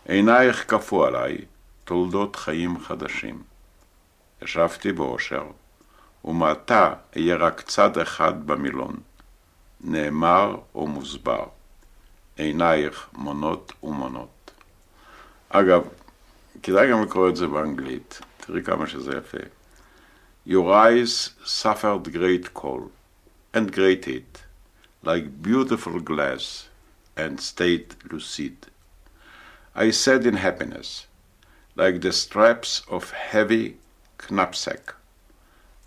עינייך 0.08 0.70
כפו 0.70 1.04
עליי 1.04 1.38
תולדות 1.84 2.36
חיים 2.36 2.80
חדשים. 2.80 3.42
ישבתי 4.42 4.92
באושר, 4.92 5.44
ומעתה 6.24 6.94
אהיה 7.16 7.36
רק 7.36 7.60
צד 7.60 7.98
אחד 7.98 8.46
במילון, 8.46 8.96
נאמר 9.80 10.56
או 10.74 10.86
מוסבר, 10.86 11.44
עינייך 12.36 13.08
מונות 13.12 13.72
ומונות. 13.82 14.37
אגב, 15.49 15.87
כדאי 16.63 16.91
גם 16.91 17.01
לקרוא 17.01 17.29
את 17.29 17.35
זה 17.35 17.47
באנגלית, 17.47 18.21
תראי 18.37 18.63
כמה 18.63 18.87
שזה 18.87 19.11
יפה. 19.17 19.37
Your 20.47 20.67
eyes 20.73 21.29
suffered 21.45 22.11
great 22.11 22.53
cold, 22.53 22.91
and 23.53 23.71
great 23.71 24.05
heat, 24.05 24.43
like 25.03 25.41
beautiful 25.41 25.99
glass, 25.99 26.67
and 27.15 27.39
stayed 27.39 27.95
lucid. 28.11 28.67
I 29.75 29.91
said 29.91 30.25
in 30.25 30.35
happiness, 30.35 31.07
like 31.75 32.01
the 32.01 32.11
straps 32.11 32.81
of 32.89 33.11
heavy 33.11 33.77
knapsack, 34.29 34.95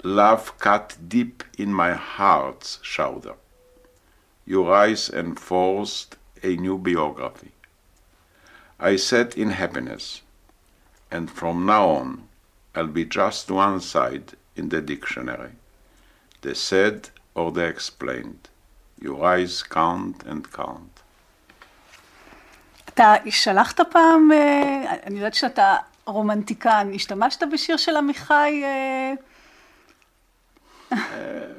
love 0.02 0.58
cut 0.58 0.96
deep 1.08 1.44
in 1.58 1.72
my 1.72 1.92
heart's 1.92 2.78
shoulder. 2.82 3.34
Your 4.44 4.72
eyes 4.72 5.10
enforced 5.10 6.16
a 6.42 6.56
new 6.56 6.78
biography. 6.78 7.52
I 8.81 8.95
said 8.95 9.35
in 9.37 9.51
happiness, 9.51 10.21
and 11.11 11.29
from 11.29 11.65
now 11.67 11.87
on 11.89 12.09
I'll 12.75 12.87
be 12.87 13.05
just 13.05 13.51
one 13.51 13.79
side 13.79 14.27
in 14.55 14.69
the 14.69 14.81
dictionary. 14.81 15.53
The 16.41 16.55
said 16.55 17.09
or 17.35 17.51
the 17.51 17.65
explained. 17.65 18.49
Your 18.99 19.23
eyes 19.23 19.63
count 19.63 20.23
and 20.23 20.51
count. 20.51 21.01
אתה 22.89 23.13
שלחת 23.29 23.79
פעם, 23.91 24.31
אה, 24.31 24.95
אני 25.03 25.15
יודעת 25.15 25.33
שאתה 25.33 25.75
רומנטיקן, 26.05 26.91
השתמשת 26.95 27.43
בשיר 27.51 27.77
של 27.77 27.97
עמיחי? 27.97 28.63
אה, 28.63 29.13
אה, 30.91 30.97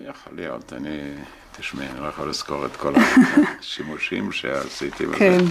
יכול 0.01 0.33
להיות, 0.37 0.73
אני, 0.73 1.15
תשמעי, 1.53 1.89
אני 1.89 2.01
לא 2.01 2.07
יכול 2.07 2.29
לזכור 2.29 2.67
את 2.67 2.77
כל 2.77 2.95
השימושים 3.61 4.33
שעשיתי 4.33 5.07
בזה. 5.07 5.19
כן. 5.19 5.45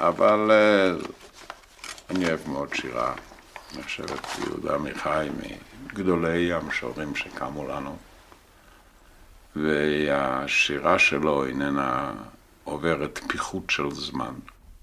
אבל 0.00 0.50
אה, 0.50 0.90
אני 2.10 2.28
אוהב 2.28 2.40
מאוד 2.48 2.74
שירה. 2.74 3.14
את 4.00 4.38
יהודה 4.38 4.74
עמיחי 4.74 5.28
מגדולי 5.84 6.52
המשוררים 6.52 7.14
שקמו 7.14 7.68
לנו. 7.68 7.96
והשירה 9.56 10.98
שלו 10.98 11.46
איננה 11.46 12.12
עוברת 12.64 13.20
פיחות 13.28 13.70
של 13.70 13.90
זמן. 13.90 14.34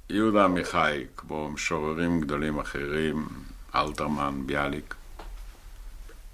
יהודה 0.09 0.43
עמיחי, 0.43 1.03
כמו 1.17 1.49
משוררים 1.49 2.21
גדולים 2.21 2.59
אחרים, 2.59 3.27
אלתרמן, 3.75 4.41
ביאליק, 4.45 4.95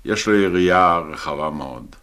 יש 0.05 0.27
לו 0.27 0.36
יריעה 0.36 0.99
רחבה 0.99 1.49
מאוד. 1.49 1.95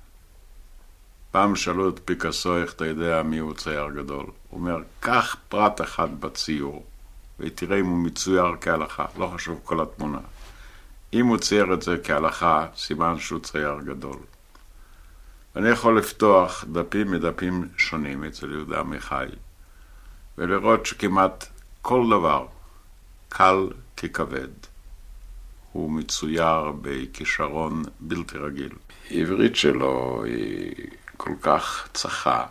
פעם 1.30 1.56
שאלו 1.56 1.88
את 1.88 2.00
פיקאסו 2.04 2.56
איך 2.56 2.72
אתה 2.72 2.86
יודע 2.86 3.22
מי 3.22 3.38
הוא 3.38 3.54
צייר 3.54 3.90
גדול. 3.90 4.26
הוא 4.48 4.60
אומר, 4.60 4.76
קח 5.00 5.36
פרט 5.48 5.80
אחד 5.80 6.20
בציור, 6.20 6.84
ותראה 7.40 7.80
אם 7.80 7.86
הוא 7.86 7.98
מצויר 7.98 8.44
כהלכה, 8.60 9.06
לא 9.18 9.30
חשוב 9.34 9.60
כל 9.64 9.80
התמונה. 9.80 10.18
אם 11.12 11.26
הוא 11.26 11.38
צייר 11.38 11.74
את 11.74 11.82
זה 11.82 11.96
כהלכה, 12.04 12.66
סימן 12.76 13.18
שהוא 13.18 13.40
צייר 13.40 13.80
גדול. 13.84 14.16
אני 15.56 15.68
יכול 15.68 15.98
לפתוח 15.98 16.64
דפים 16.72 17.10
מדפים 17.10 17.68
שונים 17.76 18.24
אצל 18.24 18.50
יהודה 18.50 18.80
עמיחי, 18.80 19.26
ולראות 20.38 20.86
שכמעט 20.86 21.46
כל 21.82 22.06
דבר, 22.10 22.46
קל 23.28 23.68
ככבד, 23.96 24.48
הוא 25.72 25.90
מצויר 25.90 26.72
בכישרון 26.82 27.82
בלתי 28.00 28.38
רגיל. 28.38 28.72
העברית 29.10 29.56
שלו 29.56 30.24
היא 30.24 30.74
כל 31.22 31.34
כך 31.42 31.88
צחה. 31.94 32.46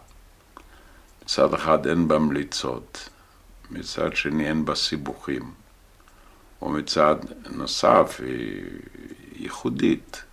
מצד 1.23 1.53
אחד 1.53 1.87
אין 1.87 2.07
בה 2.07 2.19
מליצות, 2.19 3.09
מצד 3.71 4.15
שני 4.15 4.47
אין 4.47 4.65
בה 4.65 4.75
סיבוכים, 4.75 5.51
ומצד 6.61 7.15
נוסף 7.49 8.19
היא 8.23 8.63
ייחודית, 9.35 10.23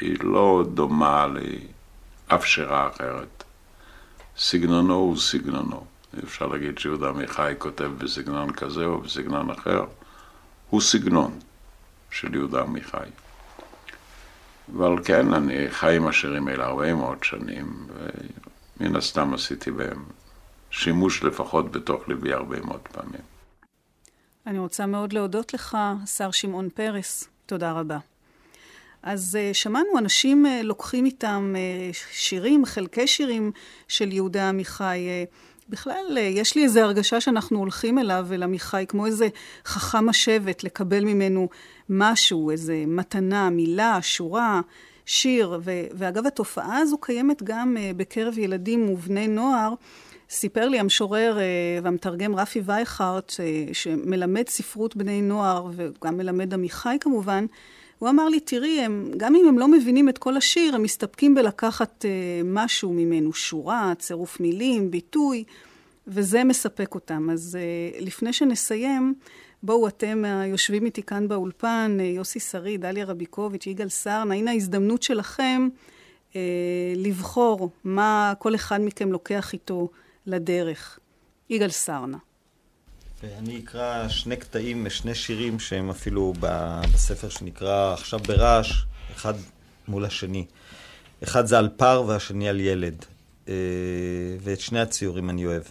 היא 0.00 0.16
לא 0.20 0.64
דומה 0.74 1.26
לאף 1.26 2.44
שירה 2.44 2.88
אחרת. 2.88 3.44
סגנונו 4.38 4.94
הוא 4.94 5.16
סגנונו. 5.16 5.84
אפשר 6.24 6.46
להגיד 6.46 6.78
שיהודה 6.78 7.08
עמיחי 7.08 7.52
כותב 7.58 7.90
בסגנון 7.98 8.52
כזה 8.52 8.84
או 8.84 9.00
בסגנון 9.00 9.50
אחר. 9.50 9.84
הוא 10.70 10.80
סגנון 10.80 11.38
של 12.10 12.34
יהודה 12.34 12.62
עמיחי. 12.62 13.08
ועל 14.76 15.04
כן 15.04 15.34
אני 15.34 15.70
חי 15.70 15.96
עם 15.96 16.06
השירים 16.06 16.48
האלה 16.48 16.64
הרבה 16.66 16.94
מאוד 16.94 17.24
שנים, 17.24 17.86
ומן 18.80 18.96
הסתם 18.96 19.34
עשיתי 19.34 19.70
בהם 19.70 20.04
שימוש 20.70 21.24
לפחות 21.24 21.72
בתוך 21.72 22.08
ליבי 22.08 22.32
הרבה 22.32 22.60
מאוד 22.60 22.80
פעמים. 22.92 23.20
אני 24.46 24.58
רוצה 24.58 24.86
מאוד 24.86 25.12
להודות 25.12 25.54
לך, 25.54 25.78
השר 25.80 26.30
שמעון 26.30 26.68
פרס. 26.68 27.28
תודה 27.46 27.72
רבה. 27.72 27.98
אז 29.02 29.38
uh, 29.40 29.54
שמענו 29.54 29.98
אנשים 29.98 30.46
uh, 30.46 30.62
לוקחים 30.62 31.04
איתם 31.04 31.54
uh, 31.54 31.96
שירים, 32.12 32.64
חלקי 32.64 33.06
שירים 33.06 33.52
של 33.88 34.12
יהודה 34.12 34.48
עמיחי. 34.48 35.08
בכלל, 35.68 36.04
uh, 36.16 36.18
יש 36.18 36.54
לי 36.56 36.64
איזו 36.64 36.80
הרגשה 36.80 37.20
שאנחנו 37.20 37.58
הולכים 37.58 37.98
אליו, 37.98 38.26
אל 38.32 38.42
עמיחי, 38.42 38.84
כמו 38.88 39.06
איזה 39.06 39.28
חכם 39.64 40.08
השבט, 40.08 40.64
לקבל 40.64 41.04
ממנו 41.04 41.48
משהו, 41.88 42.50
איזה 42.50 42.84
מתנה, 42.86 43.50
מילה, 43.50 43.98
שורה, 44.02 44.60
שיר. 45.06 45.60
ו- 45.64 45.86
ואגב, 45.94 46.26
התופעה 46.26 46.78
הזו 46.78 46.98
קיימת 46.98 47.42
גם 47.42 47.76
uh, 47.76 47.96
בקרב 47.96 48.38
ילדים 48.38 48.90
ובני 48.90 49.28
נוער. 49.28 49.74
סיפר 50.30 50.68
לי 50.68 50.78
המשורר 50.78 51.38
uh, 51.38 51.84
והמתרגם 51.84 52.36
רפי 52.36 52.62
וייכרט, 52.64 53.32
שמלמד 53.72 54.48
ספרות 54.48 54.96
בני 54.96 55.22
נוער, 55.22 55.66
וגם 55.72 56.16
מלמד 56.16 56.54
עמיחי 56.54 56.96
כמובן, 57.00 57.46
הוא 57.98 58.08
אמר 58.08 58.28
לי, 58.28 58.40
תראי, 58.40 58.80
הם, 58.80 59.10
גם 59.16 59.34
אם 59.34 59.48
הם 59.48 59.58
לא 59.58 59.68
מבינים 59.68 60.08
את 60.08 60.18
כל 60.18 60.36
השיר, 60.36 60.74
הם 60.74 60.82
מסתפקים 60.82 61.34
בלקחת 61.34 62.04
uh, 62.04 62.44
משהו 62.44 62.92
ממנו, 62.92 63.32
שורה, 63.32 63.92
צירוף 63.98 64.40
מילים, 64.40 64.90
ביטוי, 64.90 65.44
וזה 66.06 66.44
מספק 66.44 66.94
אותם. 66.94 67.30
אז 67.30 67.58
uh, 68.00 68.04
לפני 68.04 68.32
שנסיים, 68.32 69.14
בואו 69.62 69.88
אתם 69.88 70.24
היושבים 70.24 70.86
איתי 70.86 71.02
כאן 71.02 71.28
באולפן, 71.28 71.96
uh, 72.00 72.02
יוסי 72.02 72.40
שריד, 72.40 72.80
דליה 72.80 73.04
רביקוביץ', 73.04 73.66
יגאל 73.66 73.88
סרנה, 73.88 74.34
הנה 74.34 74.50
ההזדמנות 74.50 75.02
שלכם 75.02 75.68
uh, 76.30 76.34
לבחור 76.96 77.70
מה 77.84 78.32
כל 78.38 78.54
אחד 78.54 78.80
מכם 78.80 79.12
לוקח 79.12 79.52
איתו 79.52 79.88
לדרך. 80.26 80.98
יגאל 81.50 81.70
סרנה. 81.70 82.18
ואני 83.22 83.58
אקרא 83.64 84.08
שני 84.08 84.36
קטעים 84.36 84.84
משני 84.84 85.14
שירים 85.14 85.60
שהם 85.60 85.90
אפילו 85.90 86.32
בספר 86.40 87.28
שנקרא 87.28 87.92
עכשיו 87.92 88.18
ברעש, 88.18 88.84
אחד 89.16 89.34
מול 89.88 90.04
השני. 90.04 90.46
אחד 91.22 91.46
זה 91.46 91.58
על 91.58 91.68
פר 91.76 92.04
והשני 92.06 92.48
על 92.48 92.60
ילד. 92.60 93.04
אה, 93.48 93.54
ואת 94.40 94.60
שני 94.60 94.80
הציורים 94.80 95.30
אני 95.30 95.46
אוהב. 95.46 95.62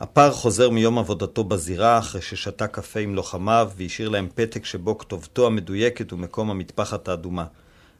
הפר 0.00 0.32
חוזר 0.32 0.70
מיום 0.70 0.98
עבודתו 0.98 1.44
בזירה 1.44 1.98
אחרי 1.98 2.22
ששתה 2.22 2.66
קפה 2.66 3.00
עם 3.00 3.14
לוחמיו 3.14 3.70
והשאיר 3.76 4.08
להם 4.08 4.28
פתק 4.34 4.64
שבו 4.64 4.98
כתובתו 4.98 5.46
המדויקת 5.46 6.12
ומקום 6.12 6.50
המטפחת 6.50 7.08
האדומה. 7.08 7.44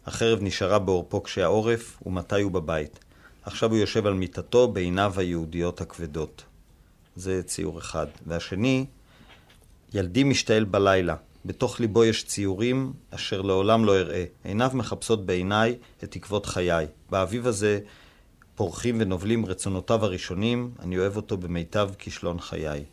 החרב 0.07 0.39
נשארה 0.43 0.79
בעורפו 0.79 1.23
כשהעורף 1.23 2.03
ומתי 2.07 2.43
הוא 2.43 2.53
בבית. 2.53 2.99
עכשיו 3.43 3.71
הוא 3.71 3.79
יושב 3.79 4.07
על 4.07 4.15
מיטתו 4.15 4.69
בעיניו 4.69 5.15
היהודיות 5.17 5.81
הכבדות. 5.81 6.45
זה 7.17 7.43
ציור 7.43 7.79
אחד. 7.79 8.07
והשני, 8.27 8.87
ילדי 9.95 10.25
משתעל 10.25 10.65
בלילה. 10.65 11.17
בתוך 11.45 11.81
ליבו 11.81 12.05
יש 12.05 12.25
ציורים 12.25 12.93
אשר 13.11 13.43
לעולם 13.43 13.85
לא 13.85 13.99
אראה. 13.99 14.25
עיניו 14.45 14.71
מחפשות 14.75 15.27
בעיניי 15.27 15.77
את 16.05 16.11
תקוות 16.11 16.47
חיי. 16.47 16.87
באביב 17.11 17.47
הזה 17.47 17.81
פורחים 18.55 19.01
ונובלים 19.01 19.47
רצונותיו 19.47 20.05
הראשונים, 20.05 20.71
אני 20.81 20.99
אוהב 20.99 21.17
אותו 21.17 21.37
במיטב 21.37 21.91
כישלון 21.99 22.41
חיי. 22.41 22.85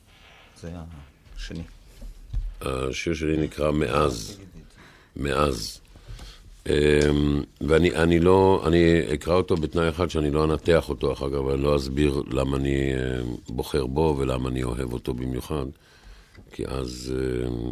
זה 0.62 0.72
השני. 1.36 1.64
השיר 2.62 3.14
שלי 3.14 3.38
נקרא 3.38 3.72
מאז. 3.72 4.38
מאז. 5.16 5.80
אמ, 6.70 7.42
ואני 7.62 7.96
אני 7.96 8.20
לא, 8.20 8.64
אני 8.68 9.02
אקרא 9.14 9.34
אותו 9.34 9.56
בתנאי 9.56 9.90
אחד 9.90 10.10
שאני 10.10 10.32
לא 10.32 10.44
אנתח 10.44 10.90
אותו 10.90 11.14
אחר 11.14 11.30
כך, 11.30 11.46
ואני 11.46 11.64
לא 11.64 11.76
אסביר 11.76 12.22
למה 12.32 12.58
אני 12.58 12.94
אמ, 12.94 13.36
בוחר 13.50 13.86
בו 13.86 14.16
ולמה 14.20 14.50
אני 14.50 14.64
אוהב 14.64 14.94
אותו 14.94 15.14
במיוחד, 15.14 15.66
כי 16.52 16.66
אז 16.68 17.14
אמ, 17.16 17.72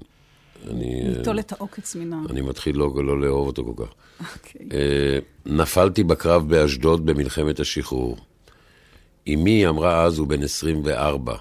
אני... 0.70 1.04
ניטול 1.18 1.40
את 1.40 1.52
העוקץ 1.52 1.96
מן 1.96 2.14
ה... 2.14 2.22
אני 2.30 2.42
מתחיל 2.42 2.78
לא, 2.78 3.04
לא 3.04 3.22
לאהוב 3.22 3.48
אותו 3.48 3.66
כל 3.66 3.86
כך. 3.86 3.94
אוקיי. 4.20 4.68
אה, 4.74 5.20
נפלתי 5.46 6.04
בקרב 6.04 6.50
באשדוד 6.50 7.06
במלחמת 7.06 7.60
השחרור. 7.60 8.18
אמי 9.28 9.68
אמרה 9.68 10.04
אז 10.04 10.18
הוא 10.18 10.28
בן 10.28 10.44
24, 10.44 11.36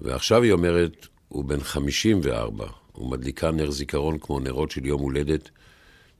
ועכשיו 0.00 0.42
היא 0.42 0.52
אומרת 0.52 1.06
הוא 1.28 1.44
בן 1.44 1.60
54, 1.60 2.66
ומדליקה 2.98 3.50
נר 3.50 3.70
זיכרון 3.70 4.18
כמו 4.18 4.40
נרות 4.40 4.70
של 4.70 4.86
יום 4.86 5.00
הולדת, 5.00 5.50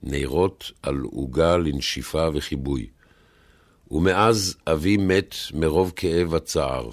נרות 0.03 0.71
על 0.83 0.99
עוגה 0.99 1.57
לנשיפה 1.57 2.27
וחיבוי. 2.33 2.87
ומאז 3.91 4.55
אבי 4.67 4.97
מת 4.97 5.35
מרוב 5.53 5.93
כאב 5.95 6.33
וצער, 6.33 6.89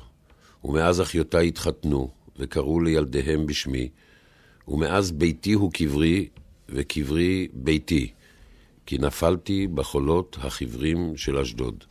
ומאז 0.64 1.00
אחיותיי 1.00 1.48
התחתנו, 1.48 2.10
וקראו 2.38 2.80
לילדיהם 2.80 3.46
בשמי, 3.46 3.88
ומאז 4.68 5.12
ביתי 5.12 5.52
הוא 5.52 5.72
קברי, 5.72 6.28
וקברי 6.68 7.48
ביתי, 7.52 8.12
כי 8.86 8.98
נפלתי 8.98 9.66
בחולות 9.66 10.36
החיוורים 10.40 11.16
של 11.16 11.38
אשדוד. 11.38 11.84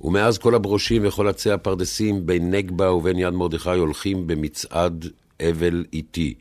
ומאז 0.00 0.38
כל 0.38 0.54
הברושים 0.54 1.06
וכל 1.06 1.28
עצי 1.28 1.50
הפרדסים 1.50 2.26
בין 2.26 2.50
נגבה 2.50 2.92
ובין 2.92 3.18
יד 3.18 3.34
מרדכי 3.34 3.70
הולכים 3.70 4.26
במצעד 4.26 5.06
אבל 5.40 5.84
איתי. 5.92 6.34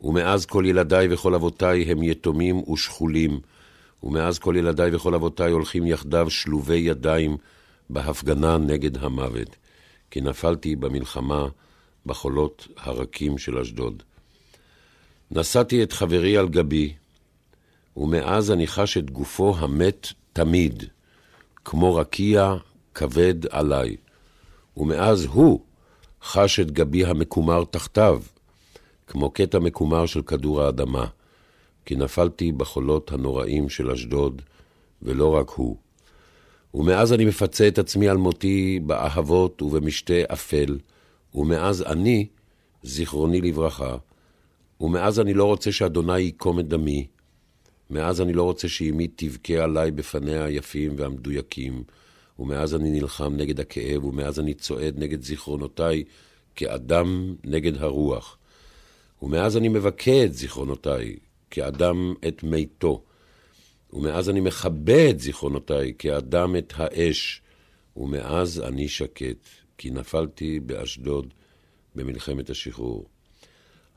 ומאז 0.00 0.46
כל 0.46 0.64
ילדיי 0.66 1.14
וכל 1.14 1.34
אבותיי 1.34 1.82
הם 1.82 2.02
יתומים 2.02 2.68
ושכולים, 2.70 3.40
ומאז 4.02 4.38
כל 4.38 4.54
ילדיי 4.56 4.94
וכל 4.94 5.14
אבותיי 5.14 5.52
הולכים 5.52 5.86
יחדיו 5.86 6.30
שלובי 6.30 6.76
ידיים 6.76 7.36
בהפגנה 7.90 8.58
נגד 8.58 8.98
המוות, 8.98 9.56
כי 10.10 10.20
נפלתי 10.20 10.76
במלחמה 10.76 11.48
בחולות 12.06 12.68
הרכים 12.76 13.38
של 13.38 13.58
אשדוד. 13.58 14.02
נשאתי 15.30 15.82
את 15.82 15.92
חברי 15.92 16.36
על 16.36 16.48
גבי, 16.48 16.94
ומאז 17.96 18.50
אני 18.50 18.66
חש 18.66 18.96
את 18.96 19.10
גופו 19.10 19.56
המת 19.58 20.08
תמיד, 20.32 20.84
כמו 21.64 21.94
רקיע 21.94 22.54
כבד 22.94 23.46
עליי, 23.50 23.96
ומאז 24.76 25.24
הוא 25.24 25.60
חש 26.22 26.60
את 26.60 26.70
גבי 26.70 27.04
המקומר 27.04 27.64
תחתיו, 27.64 28.22
כמו 29.06 29.30
קטע 29.30 29.58
מקומר 29.58 30.06
של 30.06 30.22
כדור 30.22 30.62
האדמה, 30.62 31.06
כי 31.84 31.96
נפלתי 31.96 32.52
בחולות 32.52 33.12
הנוראים 33.12 33.68
של 33.68 33.90
אשדוד, 33.90 34.42
ולא 35.02 35.34
רק 35.34 35.50
הוא. 35.50 35.76
ומאז 36.74 37.12
אני 37.12 37.24
מפצה 37.24 37.68
את 37.68 37.78
עצמי 37.78 38.08
על 38.08 38.16
מותי 38.16 38.80
באהבות 38.86 39.62
ובמשתה 39.62 40.14
אפל, 40.32 40.78
ומאז 41.34 41.82
אני, 41.82 42.26
זיכרוני 42.82 43.40
לברכה, 43.40 43.96
ומאז 44.80 45.20
אני 45.20 45.34
לא 45.34 45.44
רוצה 45.44 45.72
שאדוני 45.72 46.20
ייקום 46.20 46.60
את 46.60 46.68
דמי, 46.68 47.06
מאז 47.90 48.20
אני 48.20 48.32
לא 48.32 48.42
רוצה 48.42 48.68
שאמי 48.68 49.08
תבכה 49.16 49.54
עליי 49.54 49.90
בפניה 49.90 50.44
היפים 50.44 50.94
והמדויקים, 50.96 51.82
ומאז 52.38 52.74
אני 52.74 52.90
נלחם 52.90 53.34
נגד 53.36 53.60
הכאב, 53.60 54.04
ומאז 54.04 54.40
אני 54.40 54.54
צועד 54.54 54.98
נגד 54.98 55.22
זיכרונותיי 55.22 56.04
כאדם 56.56 57.34
נגד 57.44 57.82
הרוח. 57.82 58.38
ומאז 59.22 59.56
אני 59.56 59.68
מבכה 59.68 60.24
את 60.24 60.34
זיכרונותיי 60.34 61.16
כאדם 61.50 62.14
את 62.28 62.42
מיתו. 62.42 63.02
ומאז 63.92 64.30
אני 64.30 64.40
מכבה 64.40 65.10
את 65.10 65.20
זיכרונותיי 65.20 65.92
כאדם 65.98 66.56
את 66.56 66.72
האש. 66.76 67.42
ומאז 67.96 68.60
אני 68.60 68.88
שקט, 68.88 69.48
כי 69.78 69.90
נפלתי 69.90 70.60
באשדוד 70.60 71.34
במלחמת 71.94 72.50
השחרור. 72.50 73.06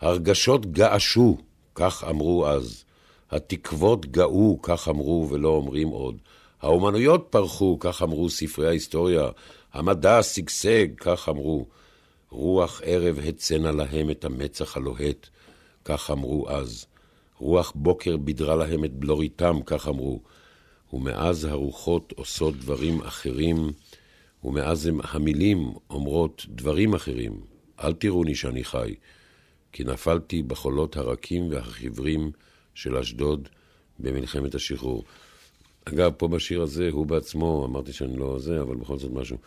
הרגשות 0.01 0.71
געשו, 0.71 1.37
כך 1.75 2.03
אמרו 2.09 2.47
אז. 2.47 2.83
התקוות 3.31 4.05
גאו, 4.05 4.59
כך 4.61 4.87
אמרו 4.87 5.27
ולא 5.31 5.49
אומרים 5.49 5.87
עוד. 5.87 6.17
האומנויות 6.61 7.27
פרחו, 7.29 7.77
כך 7.79 8.01
אמרו 8.01 8.29
ספרי 8.29 8.67
ההיסטוריה. 8.67 9.29
המדע 9.73 10.23
שגשג, 10.23 10.87
כך 10.97 11.29
אמרו. 11.29 11.67
רוח 12.31 12.81
ערב 12.83 13.19
הצנה 13.19 13.71
להם 13.71 14.11
את 14.11 14.25
המצח 14.25 14.77
הלוהט, 14.77 15.27
כך 15.85 16.11
אמרו 16.11 16.49
אז. 16.49 16.85
רוח 17.37 17.73
בוקר 17.75 18.17
בידרה 18.17 18.55
להם 18.55 18.85
את 18.85 18.93
בלוריתם, 18.93 19.59
כך 19.65 19.87
אמרו. 19.87 20.21
ומאז 20.93 21.45
הרוחות 21.45 22.13
עושות 22.15 22.55
דברים 22.57 23.01
אחרים, 23.01 23.71
ומאז 24.43 24.89
המילים 25.03 25.73
אומרות 25.89 26.45
דברים 26.49 26.93
אחרים. 26.93 27.41
אל 27.83 27.93
תראוני 27.93 28.35
שאני 28.35 28.63
חי, 28.63 28.95
כי 29.71 29.83
נפלתי 29.83 30.43
בחולות 30.43 30.97
הרכים 30.97 31.49
והחיוורים 31.49 32.31
של 32.73 32.97
אשדוד 32.97 33.49
במלחמת 33.99 34.55
השחרור. 34.55 35.03
אגב, 35.85 36.11
פה 36.17 36.27
בשיר 36.27 36.61
הזה, 36.61 36.89
הוא 36.91 37.05
בעצמו, 37.05 37.65
אמרתי 37.65 37.93
שאני 37.93 38.17
לא 38.17 38.39
זה, 38.39 38.61
אבל 38.61 38.75
בכל 38.75 38.97
זאת 38.97 39.11
משהו. 39.11 39.37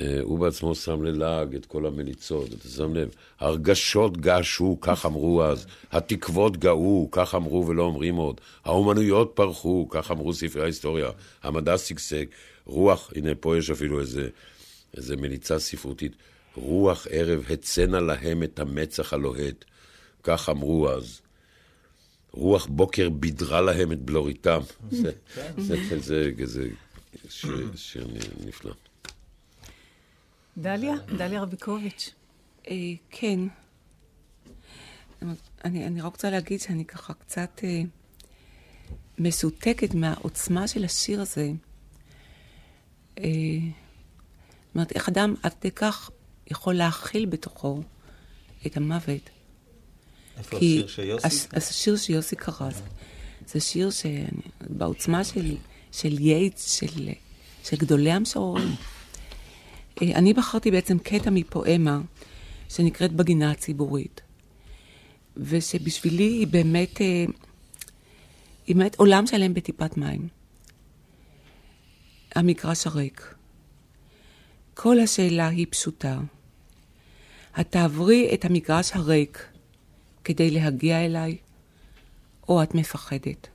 אה, 0.00 0.18
הוא 0.22 0.38
בעצמו 0.38 0.74
שם 0.74 1.02
ללעג 1.02 1.54
את 1.54 1.66
כל 1.66 1.86
המליצות, 1.86 2.52
אתה 2.52 2.68
שם 2.68 2.94
לב? 2.94 3.08
הרגשות 3.40 4.16
געשו, 4.16 4.78
כך 4.80 5.06
אמרו 5.06 5.44
אז. 5.44 5.66
התקוות 5.92 6.56
גאו, 6.56 7.08
כך 7.10 7.34
אמרו 7.34 7.66
ולא 7.66 7.82
אומרים 7.82 8.16
עוד. 8.16 8.40
האומנויות 8.64 9.32
פרחו, 9.34 9.88
כך 9.90 10.10
אמרו 10.10 10.34
ספרי 10.34 10.62
ההיסטוריה. 10.62 11.10
המדע 11.42 11.78
שגשג. 11.78 12.24
רוח, 12.66 13.12
הנה 13.16 13.34
פה 13.34 13.58
יש 13.58 13.70
אפילו 13.70 14.00
איזה, 14.00 14.28
איזה 14.96 15.16
מליצה 15.16 15.58
ספרותית. 15.58 16.12
רוח 16.54 17.06
ערב 17.10 17.44
הצנה 17.50 18.00
להם 18.00 18.42
את 18.42 18.58
המצח 18.58 19.12
הלוהט, 19.12 19.64
כך 20.22 20.48
אמרו 20.48 20.90
אז. 20.90 21.20
רוח 22.32 22.66
בוקר 22.66 23.08
בידרה 23.08 23.60
להם 23.60 23.92
את 23.92 23.98
בלוריתם. 23.98 24.60
זה, 24.90 25.10
זה, 25.58 25.76
זה, 26.00 26.00
זה, 26.00 26.30
זה 26.44 26.68
שיר 27.76 28.06
נפלא. 28.46 28.72
דליה, 30.58 30.94
דליה 31.16 31.42
רביקוביץ'. 31.42 32.10
אה, 32.68 32.74
כן. 33.10 33.40
אני, 35.64 35.86
אני 35.86 36.00
רק 36.00 36.12
רוצה 36.12 36.30
להגיד 36.30 36.60
שאני 36.60 36.84
ככה 36.84 37.14
קצת 37.14 37.60
אה, 37.64 37.80
מסותקת 39.18 39.94
מהעוצמה 39.94 40.68
של 40.68 40.84
השיר 40.84 41.20
הזה. 41.20 41.50
אה, 43.18 43.24
זאת 44.66 44.74
אומרת, 44.74 44.92
איך 44.92 45.08
אדם 45.08 45.34
עד 45.42 45.54
כדי 45.60 45.70
כך 45.70 46.10
יכול 46.50 46.74
להכיל 46.74 47.26
בתוכו 47.26 47.80
את 48.66 48.76
המוות. 48.76 49.30
איפה 50.38 50.56
השיר 50.56 50.86
שיוסי? 50.86 51.26
הש- 51.26 51.46
השיר 51.52 51.96
שיוסי 51.96 52.36
קרא, 52.36 52.70
זה- 52.70 52.82
זה 53.46 53.60
שיר 53.60 53.90
שבעוצמה 53.90 55.24
של, 55.24 55.56
של 55.92 56.20
יייטס, 56.20 56.70
של, 56.78 57.08
של 57.64 57.76
גדולי 57.76 58.10
המשוררים. 58.12 58.74
אה, 60.02 60.14
אני 60.14 60.34
בחרתי 60.34 60.70
בעצם 60.70 60.98
קטע 60.98 61.30
מפואמה 61.30 62.00
שנקראת 62.68 63.12
בגינה 63.12 63.50
הציבורית, 63.50 64.20
ושבשבילי 65.36 66.24
היא 66.24 66.46
באמת, 66.46 67.00
אה, 67.00 67.24
היא 68.66 68.76
באמת 68.76 68.94
עולם 68.96 69.26
שלם 69.26 69.54
בטיפת 69.54 69.96
מים. 69.96 70.28
המגרש 72.34 72.86
הריק. 72.86 73.34
כל 74.74 75.00
השאלה 75.00 75.48
היא 75.48 75.66
פשוטה. 75.70 76.18
את 77.60 77.70
תעברי 77.70 78.30
את 78.34 78.44
המגרש 78.44 78.90
הריק 78.92 79.46
כדי 80.24 80.50
להגיע 80.50 81.04
אליי, 81.04 81.36
או 82.48 82.62
את 82.62 82.74
מפחדת? 82.74 83.48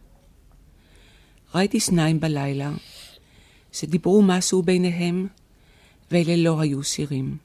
ראיתי 1.56 1.80
שניים 1.80 2.20
בלילה 2.20 2.72
שדיברו 3.72 4.22
משהו 4.22 4.62
ביניהם, 4.62 5.28
ואלה 6.12 6.36
לא 6.36 6.60
היו 6.60 6.84
שירים. 6.84 7.38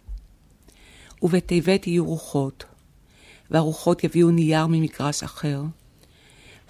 ובתיבת 1.22 1.86
יהיו 1.86 2.04
רוחות, 2.04 2.64
והרוחות 3.50 4.04
יביאו 4.04 4.30
נייר 4.30 4.66
ממגרש 4.66 5.22
אחר, 5.22 5.62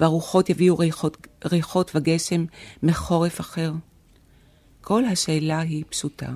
והרוחות 0.01 0.51
יביאו 0.51 0.79
ריחות, 0.79 1.27
ריחות 1.45 1.91
וגשם 1.95 2.45
מחורף 2.83 3.41
אחר. 3.41 3.73
כל 4.81 5.05
השאלה 5.05 5.61
היא 5.61 5.85
פשוטה. 5.89 6.33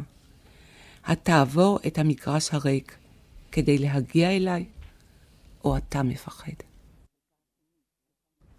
התעבור 1.04 1.78
את 1.86 1.98
המגרש 1.98 2.54
הריק 2.54 2.96
כדי 3.52 3.78
להגיע 3.78 4.30
אליי, 4.30 4.64
או 5.64 5.76
אתה 5.76 6.02
מפחד? 6.02 6.52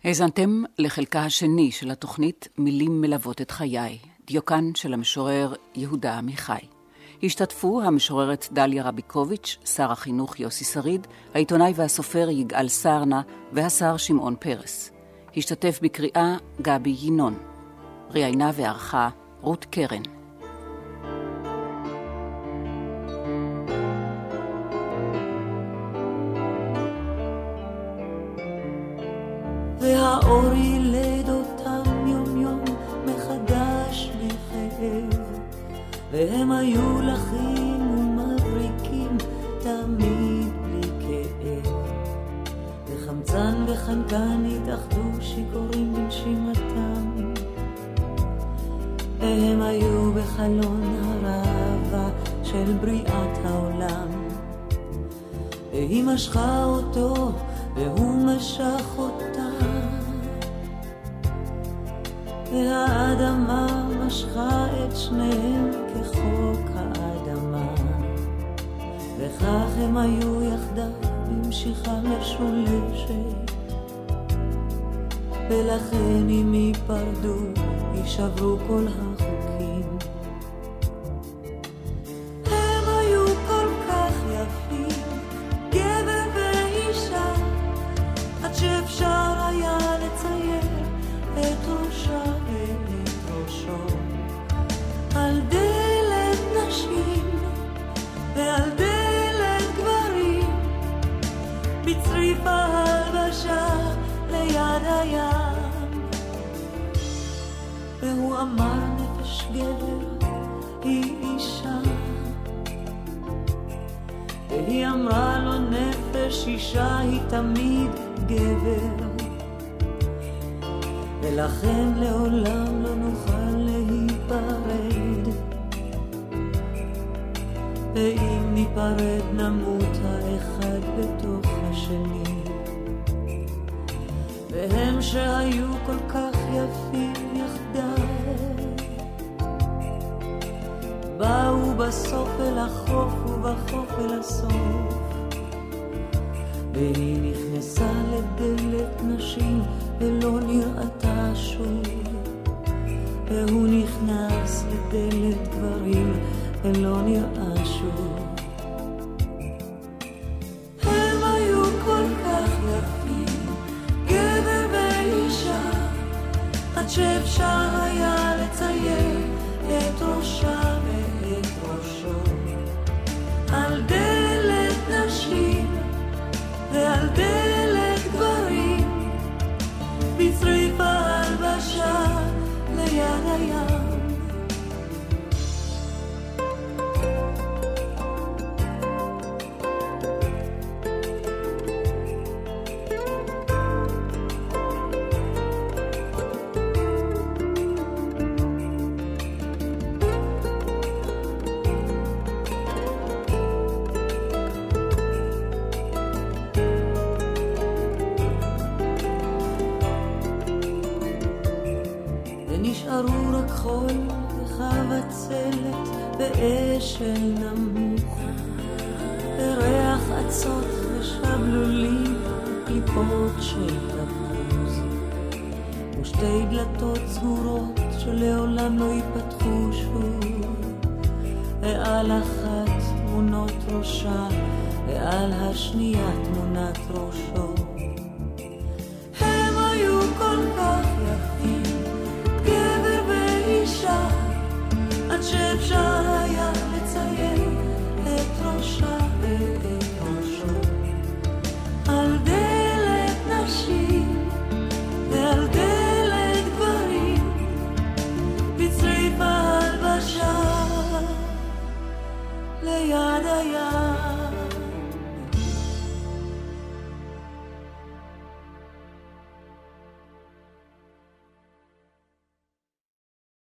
האזנתם 0.04 0.64
לחלקה 0.78 1.26
השני 1.26 1.72
של 1.72 1.92
התוכנית 1.92 2.48
מילים 2.58 3.02
מלוות 3.02 3.42
את 3.42 3.52
חיי, 3.52 4.00
דיוקן 4.28 4.76
של 4.76 4.94
המשורר 4.94 5.54
יהודה 5.76 6.18
עמיחי. 6.18 6.73
השתתפו 7.24 7.82
המשוררת 7.82 8.48
דליה 8.52 8.84
רביקוביץ', 8.84 9.58
שר 9.66 9.92
החינוך 9.92 10.40
יוסי 10.40 10.66
שריד, 10.66 11.08
העיתונאי 11.34 11.74
והסופר 11.76 12.30
יגאל 12.30 12.68
סרנה 12.68 13.22
והשר 13.52 13.98
שמעון 13.98 14.36
פרס. 14.40 14.92
השתתף 15.38 15.80
בקריאה 15.82 16.38
גבי 16.62 16.96
ינון. 17.02 17.38
ראיינה 18.10 18.52
וערכה 18.56 19.10
רות 19.42 19.66
קרן. 19.66 20.02
והאור 29.80 30.54
ילד 30.54 31.43
והם 36.14 36.52
היו 36.52 37.02
לחים 37.02 37.92
ומבריקים 37.98 39.18
תמיד 39.60 40.54
בלי 40.64 40.90
כאב. 41.00 41.74
וחמצן 42.88 43.66
וחנקן 43.68 44.46
התאחדו 44.46 45.22
שיכורים 45.22 45.94
בנשימתם 45.94 47.32
והם 49.20 49.62
היו 49.62 50.12
בחלון 50.12 50.82
הראווה 51.04 52.10
של 52.44 52.74
בריאת 52.82 53.46
העולם. 53.46 54.08
והיא 55.72 56.04
משכה 56.04 56.66
אותו 56.66 57.32
והוא 57.76 58.26
משך 58.26 58.86
אותה 58.98 59.73
והאדמה 62.54 63.90
משכה 64.06 64.66
את 64.66 64.98
שניהם 64.98 65.72
כחוק 65.94 66.70
האדמה. 66.76 67.68
וכך 69.18 69.68
הם 69.78 69.98
היו 69.98 70.44
יחדיו 70.44 70.92
במשיכה 71.28 72.00
משולשת. 72.02 73.52
ולכן 75.50 76.30
אם 76.30 76.54
ייפרדו 76.54 77.36
יישברו 77.96 78.58
כל 78.68 78.86
החוקים 78.88 79.13